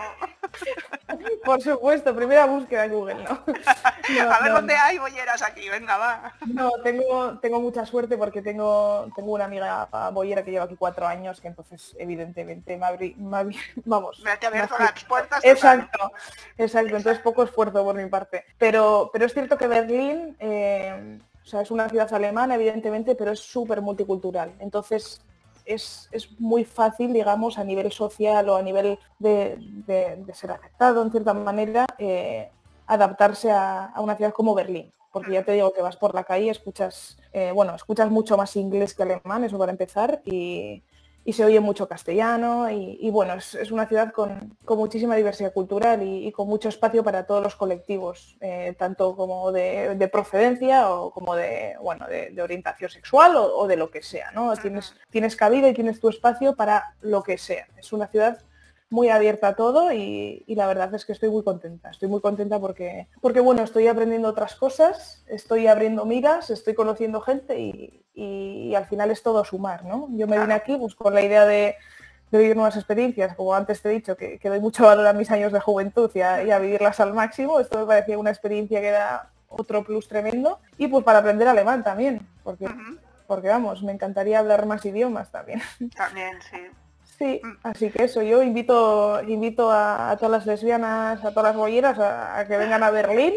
Por 1.44 1.60
supuesto, 1.60 2.14
primera 2.14 2.46
búsqueda 2.46 2.84
en 2.84 2.92
Google, 2.92 3.14
¿no? 3.24 3.44
a 4.30 4.40
ver 4.40 4.52
dónde 4.52 4.74
hay 4.74 4.98
bolleras 4.98 5.42
aquí, 5.42 5.68
venga, 5.68 5.96
va. 5.96 6.34
No, 6.46 6.70
tengo, 6.82 7.38
tengo 7.38 7.60
mucha 7.60 7.86
suerte 7.86 8.16
porque 8.16 8.42
tengo, 8.42 9.08
tengo 9.14 9.32
una 9.32 9.44
amiga 9.44 9.88
bollera 10.12 10.44
que 10.44 10.50
lleva 10.50 10.64
aquí 10.64 10.76
cuatro 10.76 11.06
años, 11.06 11.40
que 11.40 11.48
entonces 11.48 11.94
evidentemente 11.98 12.76
me 12.76 12.86
abrí, 12.86 13.16
vamos. 13.84 14.20
Me 14.20 14.30
ha 14.30 14.38
abierto 14.46 14.76
las 14.78 15.04
puertas. 15.04 15.44
Exacto, 15.44 16.12
exacto, 16.58 16.96
entonces 16.96 17.22
poco 17.22 17.42
esfuerzo 17.42 17.84
por 17.84 17.99
mi 18.02 18.08
parte. 18.10 18.44
Pero, 18.58 19.10
pero 19.12 19.26
es 19.26 19.32
cierto 19.32 19.56
que 19.56 19.66
Berlín, 19.66 20.36
eh, 20.38 21.18
es 21.44 21.70
una 21.70 21.88
ciudad 21.88 22.12
alemana, 22.12 22.54
evidentemente, 22.54 23.14
pero 23.14 23.32
es 23.32 23.40
súper 23.40 23.80
multicultural. 23.80 24.52
Entonces, 24.58 25.22
es, 25.64 26.08
muy 26.38 26.64
fácil, 26.64 27.12
digamos, 27.12 27.58
a 27.58 27.64
nivel 27.64 27.90
social 27.92 28.48
o 28.48 28.56
a 28.56 28.62
nivel 28.62 28.98
de, 29.18 30.24
ser 30.32 30.52
aceptado 30.52 31.02
en 31.02 31.10
cierta 31.10 31.34
manera, 31.34 31.86
eh, 31.98 32.50
adaptarse 32.86 33.50
a, 33.50 33.92
una 33.98 34.16
ciudad 34.16 34.32
como 34.32 34.54
Berlín. 34.54 34.92
Porque 35.12 35.32
ya 35.32 35.44
te 35.44 35.52
digo 35.52 35.72
que 35.72 35.82
vas 35.82 35.96
por 35.96 36.14
la 36.14 36.22
calle, 36.22 36.50
escuchas, 36.50 37.18
eh, 37.32 37.50
bueno, 37.52 37.74
escuchas 37.74 38.10
mucho 38.10 38.36
más 38.36 38.54
inglés 38.54 38.94
que 38.94 39.02
alemán, 39.02 39.42
eso 39.42 39.58
para 39.58 39.72
empezar, 39.72 40.22
y, 40.24 40.82
y 41.30 41.32
se 41.32 41.44
oye 41.44 41.60
mucho 41.60 41.86
castellano 41.86 42.68
y, 42.72 43.08
bueno, 43.10 43.34
es, 43.34 43.70
una 43.70 43.86
ciudad 43.86 44.12
con, 44.12 44.58
muchísima 44.66 45.14
diversidad 45.14 45.52
cultural 45.52 46.02
y, 46.02 46.32
con 46.32 46.48
mucho 46.48 46.68
espacio 46.68 47.04
para 47.04 47.24
todos 47.24 47.40
los 47.40 47.54
colectivos, 47.54 48.36
eh, 48.40 48.74
tanto 48.76 49.14
como 49.14 49.52
de, 49.52 50.10
procedencia 50.12 50.90
o 50.90 51.12
como 51.12 51.36
de, 51.36 51.76
bueno, 51.80 52.08
de, 52.08 52.42
orientación 52.42 52.90
sexual 52.90 53.36
o, 53.36 53.68
de 53.68 53.76
lo 53.76 53.92
que 53.92 54.02
sea, 54.02 54.32
¿no? 54.32 54.52
Tienes, 54.56 54.96
tienes 55.10 55.36
cabida 55.36 55.68
y 55.68 55.74
tienes 55.74 56.00
tu 56.00 56.08
espacio 56.08 56.56
para 56.56 56.96
lo 57.00 57.22
que 57.22 57.38
sea. 57.38 57.68
Es 57.76 57.92
una 57.92 58.08
ciudad 58.08 58.40
muy 58.90 59.08
abierta 59.08 59.48
a 59.48 59.54
todo 59.54 59.92
y, 59.92 60.44
la 60.48 60.66
verdad 60.66 60.92
es 60.94 61.04
que 61.04 61.12
estoy 61.12 61.30
muy 61.30 61.42
contenta. 61.42 61.90
Estoy 61.90 62.08
muy 62.08 62.20
contenta 62.20 62.58
porque, 62.58 63.08
porque 63.20 63.40
bueno, 63.40 63.62
estoy 63.62 63.86
aprendiendo 63.86 64.28
otras 64.28 64.56
cosas, 64.56 65.24
estoy 65.28 65.68
abriendo 65.68 66.04
miras, 66.04 66.50
estoy 66.50 66.74
conociendo 66.74 67.20
gente 67.20 67.58
y, 67.58 67.96
al 68.74 68.84
final 68.86 69.10
es 69.10 69.22
todo 69.22 69.44
sumar, 69.44 69.84
¿no? 69.84 70.08
Yo 70.10 70.26
me 70.26 70.38
vine 70.38 70.52
aquí 70.52 70.76
pues, 70.76 70.94
con 70.94 71.14
la 71.14 71.22
idea 71.22 71.46
de, 71.46 71.76
vivir 72.30 72.54
nuevas 72.54 72.76
experiencias, 72.76 73.34
como 73.34 73.54
antes 73.54 73.82
te 73.82 73.88
he 73.88 73.92
dicho, 73.92 74.16
que, 74.16 74.38
doy 74.42 74.60
mucho 74.60 74.84
valor 74.84 75.06
a 75.06 75.12
mis 75.12 75.30
años 75.30 75.52
de 75.52 75.58
juventud 75.58 76.10
y 76.14 76.20
a, 76.20 76.58
vivirlas 76.58 77.00
al 77.00 77.14
máximo. 77.14 77.58
Esto 77.58 77.78
me 77.78 77.86
parecía 77.86 78.18
una 78.18 78.30
experiencia 78.30 78.80
que 78.80 78.90
da 78.90 79.30
otro 79.48 79.82
plus 79.82 80.06
tremendo. 80.06 80.60
Y 80.78 80.86
pues 80.86 81.02
para 81.02 81.18
aprender 81.20 81.48
alemán 81.48 81.82
también, 81.82 82.26
porque 82.44 82.68
porque 83.30 83.46
vamos, 83.46 83.84
me 83.84 83.92
encantaría 83.92 84.40
hablar 84.40 84.66
más 84.66 84.84
idiomas 84.84 85.30
también. 85.30 85.62
También, 85.96 86.36
sí. 86.42 86.56
Sí, 87.20 87.42
así 87.64 87.90
que 87.90 88.04
eso, 88.04 88.22
yo 88.22 88.42
invito 88.42 89.22
invito 89.24 89.70
a, 89.70 90.16
todas 90.16 90.30
las 90.30 90.46
lesbianas, 90.46 91.22
a 91.22 91.28
todas 91.32 91.52
las 91.52 91.56
bolleras 91.56 91.98
a, 91.98 92.46
que 92.48 92.56
vengan 92.56 92.82
a 92.82 92.90
Berlín 92.90 93.34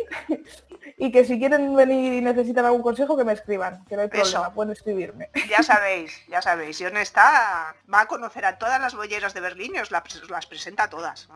y 0.98 1.12
que 1.12 1.26
si 1.26 1.38
quieren 1.38 1.76
venir 1.76 2.14
y 2.14 2.22
necesitan 2.22 2.64
algún 2.64 2.82
consejo 2.82 3.18
que 3.18 3.26
me 3.26 3.34
escriban, 3.34 3.84
que 3.84 3.98
no 3.98 4.04
hay 4.04 4.08
problema, 4.08 4.54
pueden 4.54 4.72
escribirme. 4.72 5.30
Ya 5.50 5.62
sabéis, 5.64 6.18
ya 6.30 6.42
sabéis, 6.42 6.80
y 6.80 6.86
está, 6.86 7.76
va 7.94 8.02
a 8.02 8.06
conocer 8.06 8.46
a 8.46 8.58
todas 8.58 8.80
las 8.80 8.96
bolleras 8.96 9.34
de 9.34 9.42
Berlín 9.42 9.74
y 9.76 9.80
os 9.80 9.92
las, 9.92 10.46
presenta 10.46 10.84
a 10.84 10.90
todas. 10.90 11.28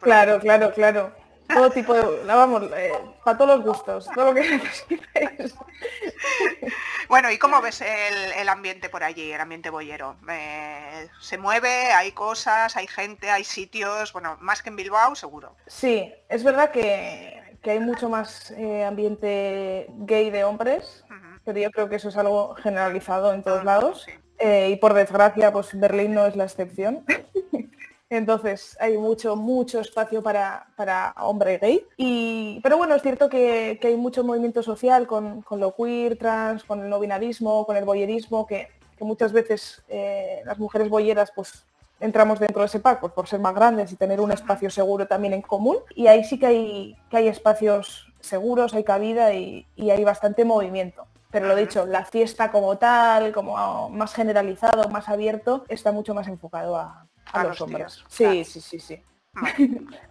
claro, 0.00 0.40
claro, 0.40 0.72
claro 0.72 1.12
todo 1.48 1.70
tipo 1.70 1.94
de, 1.94 2.24
vamos, 2.24 2.62
eh, 2.74 2.92
para 3.24 3.38
todos 3.38 3.56
los 3.56 3.66
gustos, 3.66 4.08
todo 4.14 4.26
lo 4.26 4.34
que. 4.34 4.60
Bueno, 7.08 7.30
¿y 7.30 7.36
cómo 7.36 7.60
ves 7.60 7.82
el, 7.82 8.48
ambiente 8.48 8.88
por 8.88 9.04
allí, 9.04 9.32
el 9.32 9.40
ambiente 9.40 9.68
boyero? 9.68 10.16
Eh, 10.30 11.08
¿Se 11.20 11.36
mueve? 11.36 11.92
¿Hay 11.92 12.12
cosas? 12.12 12.74
¿Hay 12.76 12.86
gente? 12.86 13.28
¿Hay 13.28 13.44
sitios? 13.44 14.14
Bueno, 14.14 14.38
más 14.40 14.62
que 14.62 14.70
en 14.70 14.76
Bilbao, 14.76 15.14
seguro. 15.14 15.54
Sí, 15.66 16.10
es 16.30 16.42
verdad 16.42 16.70
que, 16.70 17.58
hay 17.64 17.80
mucho 17.80 18.08
más 18.08 18.52
eh, 18.52 18.84
ambiente 18.84 19.88
gay 19.90 20.30
de 20.30 20.44
hombres, 20.44 21.04
pero 21.44 21.58
yo 21.58 21.70
creo 21.70 21.90
que 21.90 21.96
eso 21.96 22.08
es 22.08 22.16
algo 22.16 22.54
generalizado 22.54 23.34
en 23.34 23.42
todos 23.42 23.60
ah, 23.60 23.64
lados. 23.64 24.06
y 24.40 24.76
por 24.76 24.94
desgracia, 24.94 25.52
pues 25.52 25.78
Berlín 25.78 26.14
no 26.14 26.24
es 26.24 26.34
la 26.34 26.44
excepción. 26.44 27.04
Entonces 28.12 28.76
hay 28.78 28.98
mucho, 28.98 29.36
mucho 29.36 29.80
espacio 29.80 30.22
para, 30.22 31.14
hombre 31.22 31.56
gay. 31.56 31.86
Y, 31.96 32.60
pero 32.62 32.76
bueno, 32.76 32.94
es 32.94 33.00
cierto 33.00 33.30
que, 33.30 33.80
hay 33.82 33.96
mucho 33.96 34.22
movimiento 34.22 34.62
social 34.62 35.06
con, 35.06 35.42
lo 35.50 35.74
queer, 35.74 36.18
trans, 36.18 36.62
con 36.62 36.82
el 36.82 36.90
no 36.90 37.00
binarismo, 37.00 37.64
con 37.64 37.74
el 37.74 37.86
boyerismo, 37.86 38.46
que, 38.46 38.68
muchas 39.00 39.32
veces 39.32 39.82
eh, 39.88 40.42
las 40.44 40.58
mujeres 40.58 40.88
boyeras 40.88 41.32
pues 41.34 41.64
entramos 41.98 42.38
dentro 42.38 42.60
de 42.60 42.66
ese 42.66 42.78
pack 42.78 43.00
pues, 43.00 43.12
por 43.14 43.26
ser 43.26 43.40
más 43.40 43.52
grandes 43.52 43.90
y 43.90 43.96
tener 43.96 44.20
un 44.20 44.30
espacio 44.30 44.68
seguro 44.68 45.06
también 45.06 45.32
en 45.32 45.40
común. 45.40 45.78
Y 45.94 46.06
ahí 46.06 46.22
sí 46.22 46.38
que 46.38 46.46
hay, 46.46 46.96
que 47.08 47.16
hay 47.16 47.28
espacios 47.28 48.12
seguros, 48.20 48.74
hay 48.74 48.84
cabida 48.84 49.32
y, 49.32 49.66
y 49.74 49.88
hay 49.88 50.04
bastante 50.04 50.44
movimiento. 50.44 51.06
Pero 51.30 51.48
lo 51.48 51.56
dicho, 51.56 51.86
la 51.86 52.04
fiesta 52.04 52.52
como 52.52 52.76
tal, 52.76 53.32
como 53.32 53.88
más 53.88 54.12
generalizado, 54.12 54.90
más 54.90 55.08
abierto, 55.08 55.64
está 55.68 55.90
mucho 55.90 56.12
más 56.12 56.28
enfocado 56.28 56.76
a, 56.76 57.06
a, 57.32 57.44
los, 57.44 57.60
hombres. 57.60 58.04
Sí, 58.08 58.44
sí, 58.44 58.60
sí, 58.60 58.78
sí. 58.78 59.02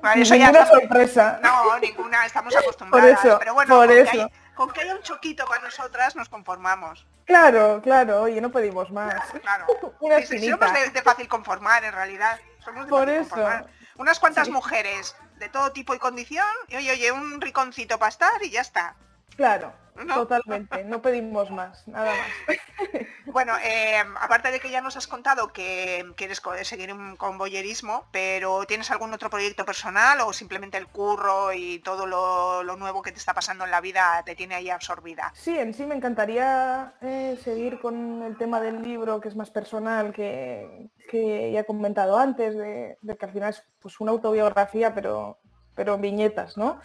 Vale, 0.02 0.22
eso 0.22 0.34
ninguna 0.36 0.66
sorpresa. 0.66 1.40
No, 1.44 1.78
ninguna, 1.80 2.26
estamos 2.26 2.56
acostumbradas. 2.58 3.20
Por 3.20 3.28
eso, 3.28 3.40
pero 3.40 3.54
bueno, 3.54 3.76
por 3.76 3.88
con, 3.88 3.98
eso. 3.98 4.12
Que 4.12 4.56
con 4.56 4.72
que 4.72 4.82
haya 4.82 4.96
un 4.96 5.02
choquito 5.02 5.46
para 5.46 5.62
nosotras 5.62 6.16
nos 6.16 6.30
conformamos. 6.30 7.08
Claro, 7.26 7.82
claro, 7.82 8.24
oye, 8.24 8.42
no 8.42 8.52
pedimos 8.52 8.92
más. 8.92 9.32
Claro. 9.42 9.66
Una 10.00 10.22
sí, 10.22 10.50
somos 10.50 10.74
de, 10.94 11.02
fácil 11.02 11.28
conformar 11.28 11.84
en 11.84 11.94
realidad. 11.94 12.40
Somos 12.60 12.86
de 12.86 12.90
por 12.90 13.10
eso. 13.10 13.30
Conformar. 13.30 13.68
Unas 13.98 14.20
cuantas 14.20 14.50
mujeres 14.50 15.16
de 15.38 15.50
todo 15.50 15.72
tipo 15.72 15.94
y 15.94 16.00
condición, 16.00 16.48
y 16.68 16.76
oye, 16.78 16.92
oye, 16.92 17.12
un 17.12 17.40
riconcito 17.42 18.00
para 18.00 18.10
estar 18.10 18.44
y 18.44 18.50
ya 18.50 18.62
está. 18.62 18.96
Claro, 19.36 19.74
totalmente, 20.14 20.84
no 20.84 21.02
pedimos 21.02 21.50
más, 21.52 21.88
nada 21.88 22.12
más. 22.12 23.08
Bueno, 23.32 23.54
eh, 23.64 23.98
aparte 24.20 24.52
de 24.52 24.60
que 24.60 24.70
ya 24.70 24.82
nos 24.82 24.98
has 24.98 25.08
contado 25.08 25.54
que 25.54 26.06
quieres 26.16 26.42
seguir 26.64 26.94
con 27.18 27.38
boyerismo, 27.38 28.06
pero 28.12 28.66
¿tienes 28.66 28.92
algún 28.92 29.14
otro 29.14 29.30
proyecto 29.30 29.66
personal 29.66 30.20
o 30.22 30.34
simplemente 30.34 30.78
el 30.78 30.88
curro 30.88 31.54
y 31.54 31.80
todo 31.80 32.06
lo, 32.06 32.76
nuevo 32.76 33.02
que 33.02 33.12
te 33.12 33.20
está 33.20 33.34
pasando 33.34 33.66
en 33.66 33.72
la 33.72 33.82
vida 33.82 34.24
te 34.26 34.36
tiene 34.36 34.56
ahí 34.56 34.70
absorbida? 34.70 35.32
Sí, 35.36 35.58
en 35.58 35.74
sí 35.74 35.86
me 35.86 35.96
encantaría 35.96 36.94
eh, 37.02 37.38
seguir 37.44 37.80
con 37.80 38.24
el 38.24 38.38
tema 38.38 38.60
del 38.60 38.82
libro 38.82 39.22
que 39.22 39.30
es 39.30 39.36
más 39.36 39.50
personal, 39.50 40.14
que, 40.14 40.90
ya 41.12 41.60
he 41.60 41.66
comentado 41.66 42.18
antes, 42.18 42.56
de, 42.56 42.98
que 43.18 43.26
al 43.26 43.32
final 43.32 43.50
es 43.52 43.64
pues, 43.80 44.00
una 44.00 44.12
autobiografía, 44.12 44.94
pero 44.94 45.38
pero 45.74 45.98
viñetas, 45.98 46.58
¿no? 46.58 46.80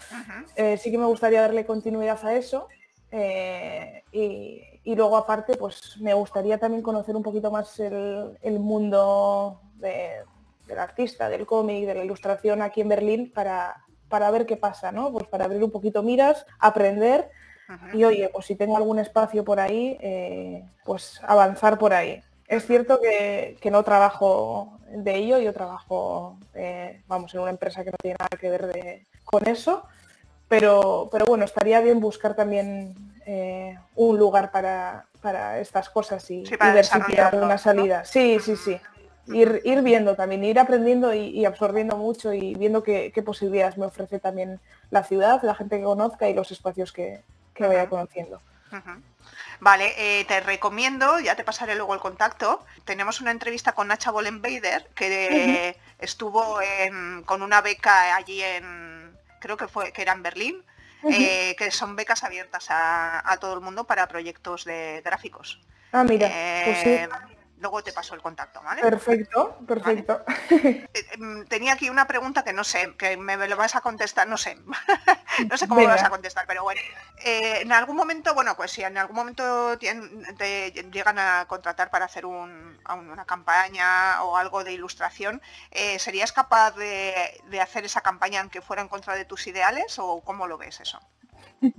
Eh, 0.55 0.77
sí 0.77 0.93
que 0.93 0.99
me 0.99 1.07
gustaría 1.07 1.41
darle 1.41 1.67
continuidad 1.67 2.25
a 2.25 2.35
eso. 2.35 2.69
Eh, 3.11 4.05
y, 4.13 4.76
luego 4.95 5.17
aparte, 5.17 5.57
pues 5.57 5.97
me 6.01 6.15
gustaría 6.15 6.59
también 6.59 6.83
conocer 6.83 7.17
un 7.17 7.23
poquito 7.23 7.51
más 7.51 7.81
el, 7.81 8.59
mundo 8.61 9.61
del 9.79 10.79
artista, 10.79 11.29
del 11.29 11.45
cómic, 11.45 11.87
de 11.87 11.95
la 11.95 12.05
ilustración 12.05 12.63
aquí 12.63 12.83
en 12.83 12.89
Berlín 12.89 13.33
para, 13.35 13.85
para 14.09 14.31
ver 14.31 14.47
qué 14.47 14.57
pasa, 14.57 14.93
¿no? 14.93 15.13
Pues 15.13 15.27
para 15.27 15.47
abrir 15.47 15.65
un 15.65 15.73
poquito 15.73 16.03
miras, 16.05 16.47
aprender 16.61 17.31
y 17.93 18.05
oye, 18.05 18.31
pues 18.33 18.47
si 18.47 18.55
tengo 18.55 18.77
algún 18.77 18.99
espacio 18.99 19.45
por 19.45 19.59
ahí, 19.59 19.99
eh, 20.01 20.65
pues 20.85 21.21
avanzar 21.27 21.79
por 21.79 21.93
ahí. 21.93 22.23
Es 22.47 22.65
cierto 22.65 23.01
que, 23.01 23.59
no 23.71 23.83
trabajo 23.83 24.79
de 24.89 25.17
ello, 25.17 25.39
yo 25.41 25.53
trabajo, 25.53 26.39
eh, 26.55 27.03
vamos, 27.09 27.35
en 27.35 27.41
una 27.41 27.51
empresa 27.51 27.83
que 27.83 27.91
no 27.91 27.97
tiene 28.01 28.17
nada 28.21 28.39
que 28.41 28.51
ver 28.51 29.03
con 29.25 29.49
eso, 29.49 29.83
pero, 30.47 31.09
pero 31.11 31.27
bueno, 31.27 31.45
estaría 31.45 31.81
bien 31.81 31.99
buscar 31.99 32.37
también 32.37 32.95
eh, 33.29 33.77
un 33.97 34.19
lugar 34.19 34.53
para, 34.53 35.05
estas 35.59 35.91
cosas 35.91 36.31
y, 36.31 36.45
ver 36.45 36.85
si 36.85 37.01
tiene 37.03 37.23
alguna 37.23 37.59
salida. 37.59 38.05
Sí, 38.05 38.39
sí, 38.39 38.55
sí. 38.57 38.81
Ir, 39.27 39.61
ir, 39.65 39.83
viendo 39.83 40.15
también, 40.15 40.45
ir 40.45 40.61
aprendiendo 40.61 41.13
y, 41.13 41.45
absorbiendo 41.45 41.97
mucho 41.97 42.33
y 42.33 42.55
viendo 42.55 42.85
qué, 42.85 43.13
posibilidades 43.27 43.77
me 43.77 43.87
ofrece 43.87 44.21
también 44.21 44.61
la 44.91 45.03
ciudad, 45.03 45.43
la 45.43 45.57
gente 45.57 45.79
que 45.79 45.83
conozca 45.83 46.29
y 46.29 46.35
los 46.35 46.53
espacios 46.53 46.93
que, 46.93 47.25
vaya 47.59 47.89
conociendo. 47.89 48.41
Vale, 49.59 49.95
eh, 49.97 50.25
te 50.27 50.39
recomiendo, 50.39 51.19
ya 51.19 51.35
te 51.35 51.43
pasaré 51.43 51.75
luego 51.75 51.95
el 51.95 52.01
contacto. 52.01 52.65
Tenemos 52.85 53.21
una 53.21 53.33
entrevista 53.33 53.73
con 53.73 53.89
Nacha 53.89 54.13
Bollenbader, 54.13 54.87
que 54.95 55.77
estuvo 55.99 56.61
con 57.25 57.43
una 57.43 57.61
beca 57.61 58.15
allí 58.15 58.41
en, 58.41 59.11
creo 59.41 59.57
que 59.57 59.67
fue, 59.67 59.93
que 59.93 60.03
era 60.03 60.13
en 60.13 60.23
Berlín, 60.23 60.63
eh, 61.11 61.55
que 61.57 61.71
son 61.71 61.97
becas 61.97 62.25
abiertas 62.25 62.67
a, 62.71 63.37
todo 63.41 63.55
el 63.55 63.61
mundo 63.61 63.85
para 63.85 64.07
proyectos 64.07 64.65
de 64.65 65.03
gráficos. 65.05 65.61
Ah, 65.93 66.05
mira, 66.05 66.29
pues 66.65 66.87
eh, 66.87 67.09
Luego 67.67 67.83
te 67.83 67.93
paso 67.93 68.15
el 68.15 68.23
contacto, 68.23 68.63
¿vale? 68.63 68.81
Perfecto, 68.81 69.59
perfecto. 69.67 70.23
Eh, 70.49 71.05
em, 71.15 71.45
tenía 71.47 71.73
aquí 71.73 71.91
una 71.91 72.07
pregunta 72.07 72.45
que 72.45 72.53
no 72.53 72.63
sé, 72.63 72.95
que 72.97 73.17
me 73.17 73.37
lo 73.49 73.57
vas 73.57 73.75
a 73.75 73.81
contestar, 73.81 74.29
no 74.29 74.37
sé. 74.37 74.57
no 75.51 75.57
sé 75.57 75.67
cómo 75.67 75.81
me 75.81 75.89
vas 75.89 76.05
a 76.05 76.11
contestar, 76.11 76.47
pero 76.47 76.63
bueno. 76.63 76.81
Eh, 77.25 77.63
en 77.63 77.73
algún 77.73 77.97
momento, 77.97 78.35
bueno, 78.35 78.57
pues 78.57 78.71
si 78.71 78.85
en 78.85 78.97
algún 78.97 79.17
momento 79.17 79.77
te 79.79 80.71
llegan 80.93 81.19
a 81.19 81.47
contratar 81.49 81.91
para 81.91 82.05
hacer 82.05 82.25
una 82.25 83.25
campaña 83.27 84.23
o 84.23 84.37
algo 84.37 84.63
de 84.63 84.73
ilustración, 84.73 85.43
eh, 85.73 85.99
¿serías 85.99 86.33
capaz 86.33 86.77
de, 86.77 87.43
de 87.47 87.61
hacer 87.61 87.85
esa 87.85 88.01
campaña 88.01 88.41
aunque 88.41 88.63
fuera 88.63 88.83
en 88.83 88.89
contra 88.89 89.17
de 89.17 89.25
tus 89.25 89.45
ideales 89.49 89.99
o 89.99 90.21
cómo 90.21 90.47
lo 90.47 90.57
ves 90.57 90.81
eso? 90.81 91.01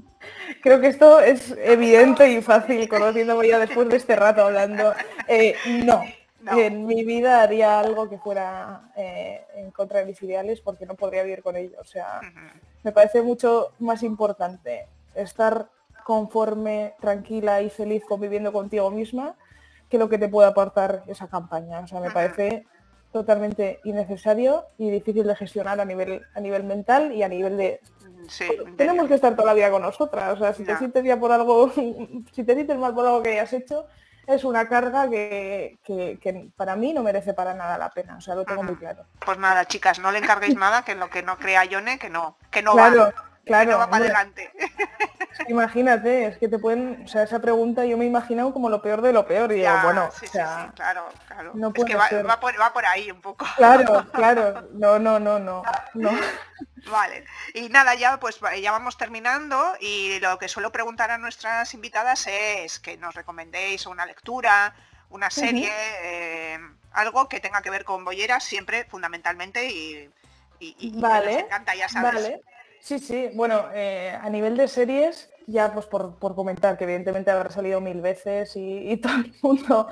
Creo 0.62 0.82
que 0.82 0.88
esto 0.88 1.20
es 1.20 1.56
evidente 1.64 2.30
y 2.32 2.42
fácil, 2.42 2.88
conociéndome 2.90 3.48
ya 3.48 3.60
después 3.60 3.88
de 3.90 3.98
este 3.98 4.16
rato 4.16 4.44
hablando. 4.44 4.94
Eh, 5.28 5.56
no, 5.84 6.04
en 6.52 6.86
mi 6.86 7.04
vida 7.04 7.42
haría 7.42 7.80
algo 7.80 8.10
que 8.10 8.18
fuera 8.18 8.92
eh, 8.96 9.46
en 9.56 9.72
contra 9.72 10.00
de 10.00 10.06
mis 10.06 10.22
ideales 10.22 10.62
porque 10.62 10.86
no 10.86 10.96
podría 10.96 11.24
vivir 11.24 11.44
con 11.44 11.56
ellos. 11.56 11.80
O 11.80 11.86
sea, 11.86 12.22
me 12.84 12.92
parece 12.92 13.22
mucho 13.22 13.74
más 13.80 14.04
importante 14.04 14.88
estar 15.16 15.70
conforme, 16.04 16.94
tranquila 17.02 17.62
y 17.62 17.70
feliz 17.70 18.04
conviviendo 18.08 18.54
contigo 18.54 18.90
misma 18.92 19.36
que 19.90 19.98
lo 19.98 20.10
que 20.10 20.18
te 20.18 20.30
pueda 20.30 20.50
aportar 20.50 21.04
esa 21.08 21.28
campaña. 21.28 21.80
O 21.80 21.88
sea, 21.88 22.00
me 22.00 22.12
parece 22.12 22.66
totalmente 23.12 23.80
innecesario 23.84 24.66
y 24.78 24.90
difícil 24.90 25.26
de 25.26 25.36
gestionar 25.36 25.80
a 25.80 25.86
nivel, 25.86 26.22
a 26.34 26.40
nivel 26.40 26.64
mental 26.64 27.12
y 27.12 27.24
a 27.24 27.28
nivel 27.28 27.58
de 27.58 27.82
tenemos 28.76 29.08
que 29.08 29.16
estar 29.16 29.36
toda 29.36 29.48
la 29.48 29.54
vida 29.54 29.72
con 29.72 29.82
nosotras. 29.82 30.34
O 30.34 30.38
sea, 30.38 30.54
si 30.54 30.64
te 30.64 30.78
sientes 30.78 31.04
ya 31.04 31.20
por 31.20 31.32
algo, 31.32 31.72
si 32.32 32.44
te 32.44 32.54
sientes 32.54 32.78
mal 32.78 32.94
por 32.94 33.06
algo 33.06 33.24
que 33.24 33.32
hayas 33.32 33.54
hecho, 33.54 33.88
es 34.28 34.44
una 34.44 34.68
carga 34.68 35.10
que, 35.10 35.80
para 36.56 36.76
mí 36.76 36.94
no 36.94 37.02
merece 37.04 37.34
para 37.34 37.54
nada 37.54 37.78
la 37.78 37.90
pena. 37.90 38.18
O 38.18 38.22
sea, 38.22 38.36
lo 38.36 38.46
tengo 38.46 38.64
muy 38.64 38.76
claro. 38.76 39.06
Pues 39.26 39.38
nada, 39.38 39.66
chicas, 39.66 40.00
no 40.00 40.12
le 40.12 40.20
encarguéis 40.20 40.56
nada 40.56 40.84
que 40.84 40.96
lo 40.96 41.10
que 41.10 41.24
no 41.24 41.38
crea 41.38 41.64
Yone, 41.66 41.98
que 41.98 42.10
no, 42.10 42.38
que 42.52 42.62
no 42.62 42.76
va. 42.76 43.14
Claro, 43.46 43.72
no 43.72 43.78
va 43.78 43.90
para 43.90 44.04
adelante. 44.04 44.52
Imagínate, 45.48 46.28
es 46.28 46.38
que 46.38 46.48
te 46.48 46.60
pueden, 46.60 47.04
o 47.06 47.08
sea, 47.08 47.24
esa 47.24 47.40
pregunta 47.40 47.86
yo 47.86 47.98
me 47.98 48.06
he 48.06 48.08
imaginado 48.08 48.54
como 48.54 48.70
lo 48.70 48.82
peor 48.82 49.02
de 49.02 49.14
lo 49.14 49.26
peor 49.26 49.52
y 49.52 49.64
bueno, 49.84 50.10
sí, 50.12 50.26
sí, 50.28 50.32
claro, 50.32 51.10
claro. 51.28 51.54
es 51.76 51.86
que 51.86 51.96
va, 51.96 52.40
por, 52.40 52.86
ahí 52.86 53.12
un 53.12 53.22
poco. 53.22 53.46
Claro, 53.56 54.06
claro, 54.14 54.68
no, 54.74 55.00
no, 55.00 55.20
no, 55.20 55.40
no, 55.40 55.64
no. 55.94 56.12
Vale, 56.90 57.26
y 57.54 57.70
nada, 57.70 57.96
ya 57.96 58.20
pues 58.20 58.40
ya 58.62 58.72
vamos 58.72 58.98
terminando 58.98 59.74
y 59.80 60.20
lo 60.20 60.38
que 60.38 60.48
suelo 60.48 60.72
preguntar 60.72 61.12
a 61.12 61.18
nuestras 61.18 61.74
invitadas 61.74 62.28
es 62.28 62.80
que 62.80 62.98
nos 62.98 63.16
recomendéis 63.16 63.86
una 63.86 64.06
lectura, 64.06 64.74
una 65.10 65.30
serie, 65.30 65.72
eh, 66.04 66.60
algo 66.94 67.28
que 67.28 67.40
tenga 67.40 67.62
que 67.62 67.70
ver 67.70 67.84
con 67.84 68.06
bolleras, 68.06 68.44
siempre 68.44 68.86
fundamentalmente 68.86 69.70
y, 69.70 70.10
y, 70.60 71.00
vale, 71.00 71.42
encanta, 71.42 71.76
ya 71.76 71.88
sabes. 71.90 72.24
Vale. 72.24 72.42
Sí, 72.80 73.00
sí, 73.00 73.30
bueno, 73.34 73.66
eh, 73.74 74.18
a 74.22 74.30
nivel 74.30 74.56
de 74.58 74.68
series, 74.68 75.30
ya 75.46 75.74
pues 75.74 75.86
por, 75.86 76.18
comentar 76.36 76.78
que 76.78 76.84
evidentemente 76.84 77.32
habrá 77.32 77.50
salido 77.50 77.82
mil 77.82 78.02
veces 78.02 78.54
y, 78.56 78.98
todo 79.02 79.14
el 79.16 79.34
mundo 79.42 79.88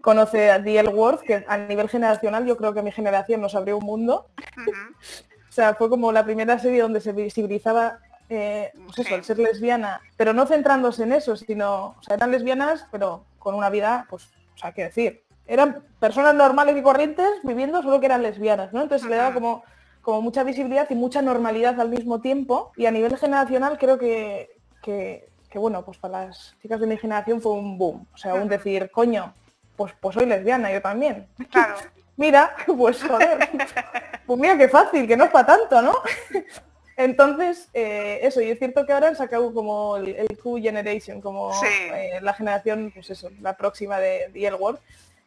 conoce 0.00 0.50
a 0.50 0.62
The 0.62 0.82
Worth, 0.88 1.22
que 1.22 1.44
a 1.46 1.58
nivel 1.58 1.88
generacional 1.88 2.46
yo 2.46 2.56
creo 2.56 2.72
que 2.72 2.82
mi 2.82 2.92
generación 2.92 3.40
nos 3.40 3.54
abrió 3.54 3.78
un 3.78 3.84
mundo. 3.84 4.28
o 5.48 5.52
sea, 5.52 5.74
fue 5.74 5.90
como 5.90 6.12
la 6.12 6.24
primera 6.24 6.58
serie 6.58 6.82
donde 6.82 7.00
se 7.00 7.12
visibilizaba 7.12 7.98
eh, 8.30 8.72
pues 8.86 8.98
eso, 8.98 9.14
el 9.14 9.24
ser 9.24 9.38
lesbiana, 9.38 10.02
pero 10.16 10.34
no 10.34 10.46
centrándose 10.46 11.02
en 11.02 11.12
eso, 11.12 11.36
sino, 11.36 11.96
o 11.98 12.02
sea, 12.02 12.16
eran 12.16 12.30
lesbianas, 12.30 12.86
pero 12.90 13.24
con 13.38 13.54
una 13.54 13.70
vida, 13.70 14.06
pues, 14.10 14.26
o 14.54 14.58
sea, 14.58 14.72
qué 14.72 14.84
decir, 14.84 15.24
eran 15.46 15.82
personas 15.98 16.34
normales 16.34 16.76
y 16.76 16.82
corrientes 16.82 17.28
viviendo 17.42 17.82
solo 17.82 18.00
que 18.00 18.06
eran 18.06 18.22
lesbianas, 18.22 18.72
¿no? 18.74 18.82
Entonces 18.82 19.08
le 19.08 19.16
daba 19.16 19.32
como, 19.32 19.64
como 20.08 20.22
mucha 20.22 20.42
visibilidad 20.42 20.88
y 20.88 20.94
mucha 20.94 21.20
normalidad 21.20 21.78
al 21.78 21.90
mismo 21.90 22.22
tiempo. 22.22 22.72
Y 22.78 22.86
a 22.86 22.90
nivel 22.90 23.18
generacional 23.18 23.76
creo 23.76 23.98
que, 23.98 24.56
que, 24.80 25.28
bueno, 25.52 25.84
pues 25.84 25.98
para 25.98 26.24
las 26.24 26.56
chicas 26.62 26.80
de 26.80 26.86
mi 26.86 26.96
generación 26.96 27.42
fue 27.42 27.52
un 27.52 27.76
boom. 27.76 28.06
O 28.14 28.16
sea, 28.16 28.32
un 28.32 28.48
decir, 28.48 28.90
coño, 28.90 29.34
pues, 29.76 29.92
pues 30.00 30.14
soy 30.14 30.24
lesbiana, 30.24 30.72
yo 30.72 30.80
también. 30.80 31.28
Claro. 31.50 31.74
mira, 32.16 32.56
pues 32.66 33.04
joder, 33.04 33.50
pues 34.24 34.40
mira 34.40 34.56
qué 34.56 34.70
fácil, 34.70 35.06
que 35.06 35.14
no 35.14 35.24
es 35.24 35.30
para 35.30 35.58
tanto, 35.58 35.82
¿no? 35.82 35.92
Entonces, 36.96 37.68
eh, 37.74 38.20
eso, 38.22 38.40
y 38.40 38.48
es 38.48 38.58
cierto 38.58 38.86
que 38.86 38.94
ahora 38.94 39.08
han 39.08 39.16
sacado 39.16 39.52
como 39.52 39.98
el, 39.98 40.26
Q 40.42 40.56
Generation, 40.62 41.20
como 41.20 41.52
eh, 41.62 42.18
la 42.22 42.32
generación, 42.32 42.92
pues 42.94 43.10
eso, 43.10 43.28
la 43.42 43.58
próxima 43.58 43.98
de, 43.98 44.30
The 44.32 44.54
World 44.54 44.80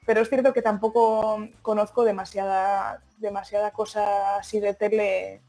pero 0.05 0.21
es 0.21 0.29
cierto 0.29 0.53
que 0.53 0.61
tampoco 0.61 1.47
conozco 1.61 2.03
demasiada, 2.03 3.01
demasiada 3.17 3.71
cosa 3.71 4.37
así 4.37 4.59
de 4.59 4.73
tele 4.73 5.41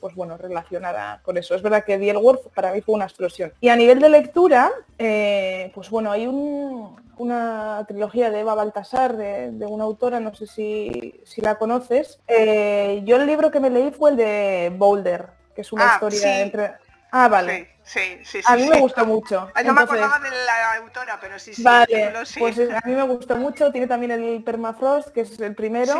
pues 0.00 0.14
bueno, 0.14 0.36
relacionada 0.36 1.20
con 1.22 1.38
eso. 1.38 1.54
Es 1.54 1.62
verdad 1.62 1.82
que 1.84 1.98
The 1.98 2.16
World 2.16 2.50
para 2.54 2.72
mí 2.72 2.82
fue 2.82 2.94
una 2.94 3.06
explosión. 3.06 3.52
Y 3.60 3.70
a 3.70 3.76
nivel 3.76 3.98
de 3.98 4.10
lectura, 4.10 4.70
eh, 4.98 5.72
pues 5.74 5.88
bueno, 5.88 6.12
hay 6.12 6.26
una 6.26 7.84
trilogía 7.88 8.30
de 8.30 8.40
Eva 8.40 8.54
Baltasar, 8.54 9.16
de, 9.16 9.66
una 9.66 9.84
autora, 9.84 10.20
no 10.20 10.34
sé 10.34 10.46
si, 10.46 11.20
la 11.38 11.56
conoces. 11.56 12.20
Eh, 12.28 13.02
yo 13.04 13.16
el 13.16 13.26
libro 13.26 13.50
que 13.50 13.58
me 13.58 13.70
leí 13.70 13.90
fue 13.90 14.10
el 14.10 14.16
de 14.16 14.72
Boulder, 14.76 15.28
que 15.54 15.62
es 15.62 15.72
una 15.72 15.90
ah, 15.90 15.94
historia 15.94 16.42
entre... 16.42 16.74
Ah, 17.10 17.28
vale. 17.28 17.76
Sí, 17.82 18.18
sí, 18.24 18.42
sí. 18.42 18.44
A 18.46 18.56
mí 18.56 18.68
me 18.68 18.80
gustó 18.80 19.06
mucho. 19.06 19.48
Ah, 19.54 19.62
no 19.62 19.72
me 19.72 19.82
acordaba 19.82 20.18
de 20.18 20.30
la 20.30 20.74
autora, 20.74 21.18
pero 21.20 21.38
sí, 21.38 21.54
sí. 21.54 21.62
Vale, 21.62 22.12
pues 22.38 22.58
a 22.58 22.82
mí 22.84 22.94
me 22.94 23.02
gustó 23.04 23.36
mucho. 23.36 23.70
Tiene 23.70 23.86
también 23.86 24.10
el 24.10 24.42
Permafrost, 24.42 25.10
que 25.10 25.20
es 25.20 25.38
el 25.38 25.54
primero. 25.54 25.98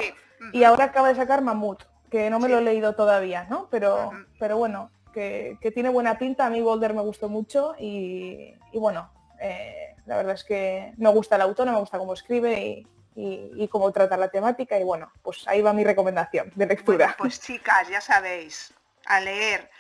Y 0.53 0.65
ahora 0.65 0.87
acaba 0.87 1.09
de 1.09 1.15
sacar 1.15 1.43
Mamut, 1.43 1.85
que 2.11 2.29
no 2.29 2.39
me 2.39 2.49
lo 2.49 2.59
he 2.59 2.63
leído 2.63 2.95
todavía, 2.95 3.47
¿no? 3.49 3.69
Pero, 3.71 4.11
pero 4.39 4.59
bueno, 4.59 4.91
que, 5.13 5.73
tiene 5.73 5.89
buena 5.89 6.19
pinta. 6.19 6.47
A 6.47 6.51
mí 6.51 6.61
Boulder 6.61 6.93
me 6.93 7.03
gustó 7.03 7.29
mucho 7.29 7.75
y, 7.79 8.55
bueno, 8.75 9.11
eh, 9.41 9.95
la 10.07 10.17
verdad 10.17 10.35
es 10.35 10.45
que 10.45 10.93
me 10.97 11.11
gusta 11.11 11.39
la 11.39 11.45
autora, 11.45 11.73
me 11.73 11.79
gusta 11.79 11.99
cómo 11.99 12.15
escribe 12.15 12.85
y, 13.15 13.69
cómo 13.69 13.93
trata 13.93 14.17
la 14.17 14.29
temática. 14.29 14.79
Y 14.79 14.85
bueno, 14.85 15.11
pues 15.23 15.47
ahí 15.47 15.63
va 15.63 15.73
mi 15.73 15.85
recomendación 15.85 16.53
de 16.55 16.67
lectura. 16.67 17.15
pues 17.19 17.41
chicas, 17.41 17.89
ya 17.89 18.01
sabéis, 18.01 18.75
a 19.07 19.21
leer. 19.21 19.71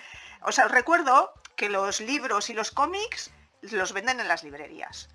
O 0.47 0.53
sea, 0.53 0.66
os 0.66 0.70
recuerdo 0.70 1.34
que 1.57 1.68
los 1.68 2.01
libros 2.01 2.51
y 2.51 2.55
los 2.55 2.70
cómics 2.70 3.32
los 3.62 3.92
venden 3.92 4.20
en 4.20 4.28
las 4.28 4.44
librerías 4.44 5.09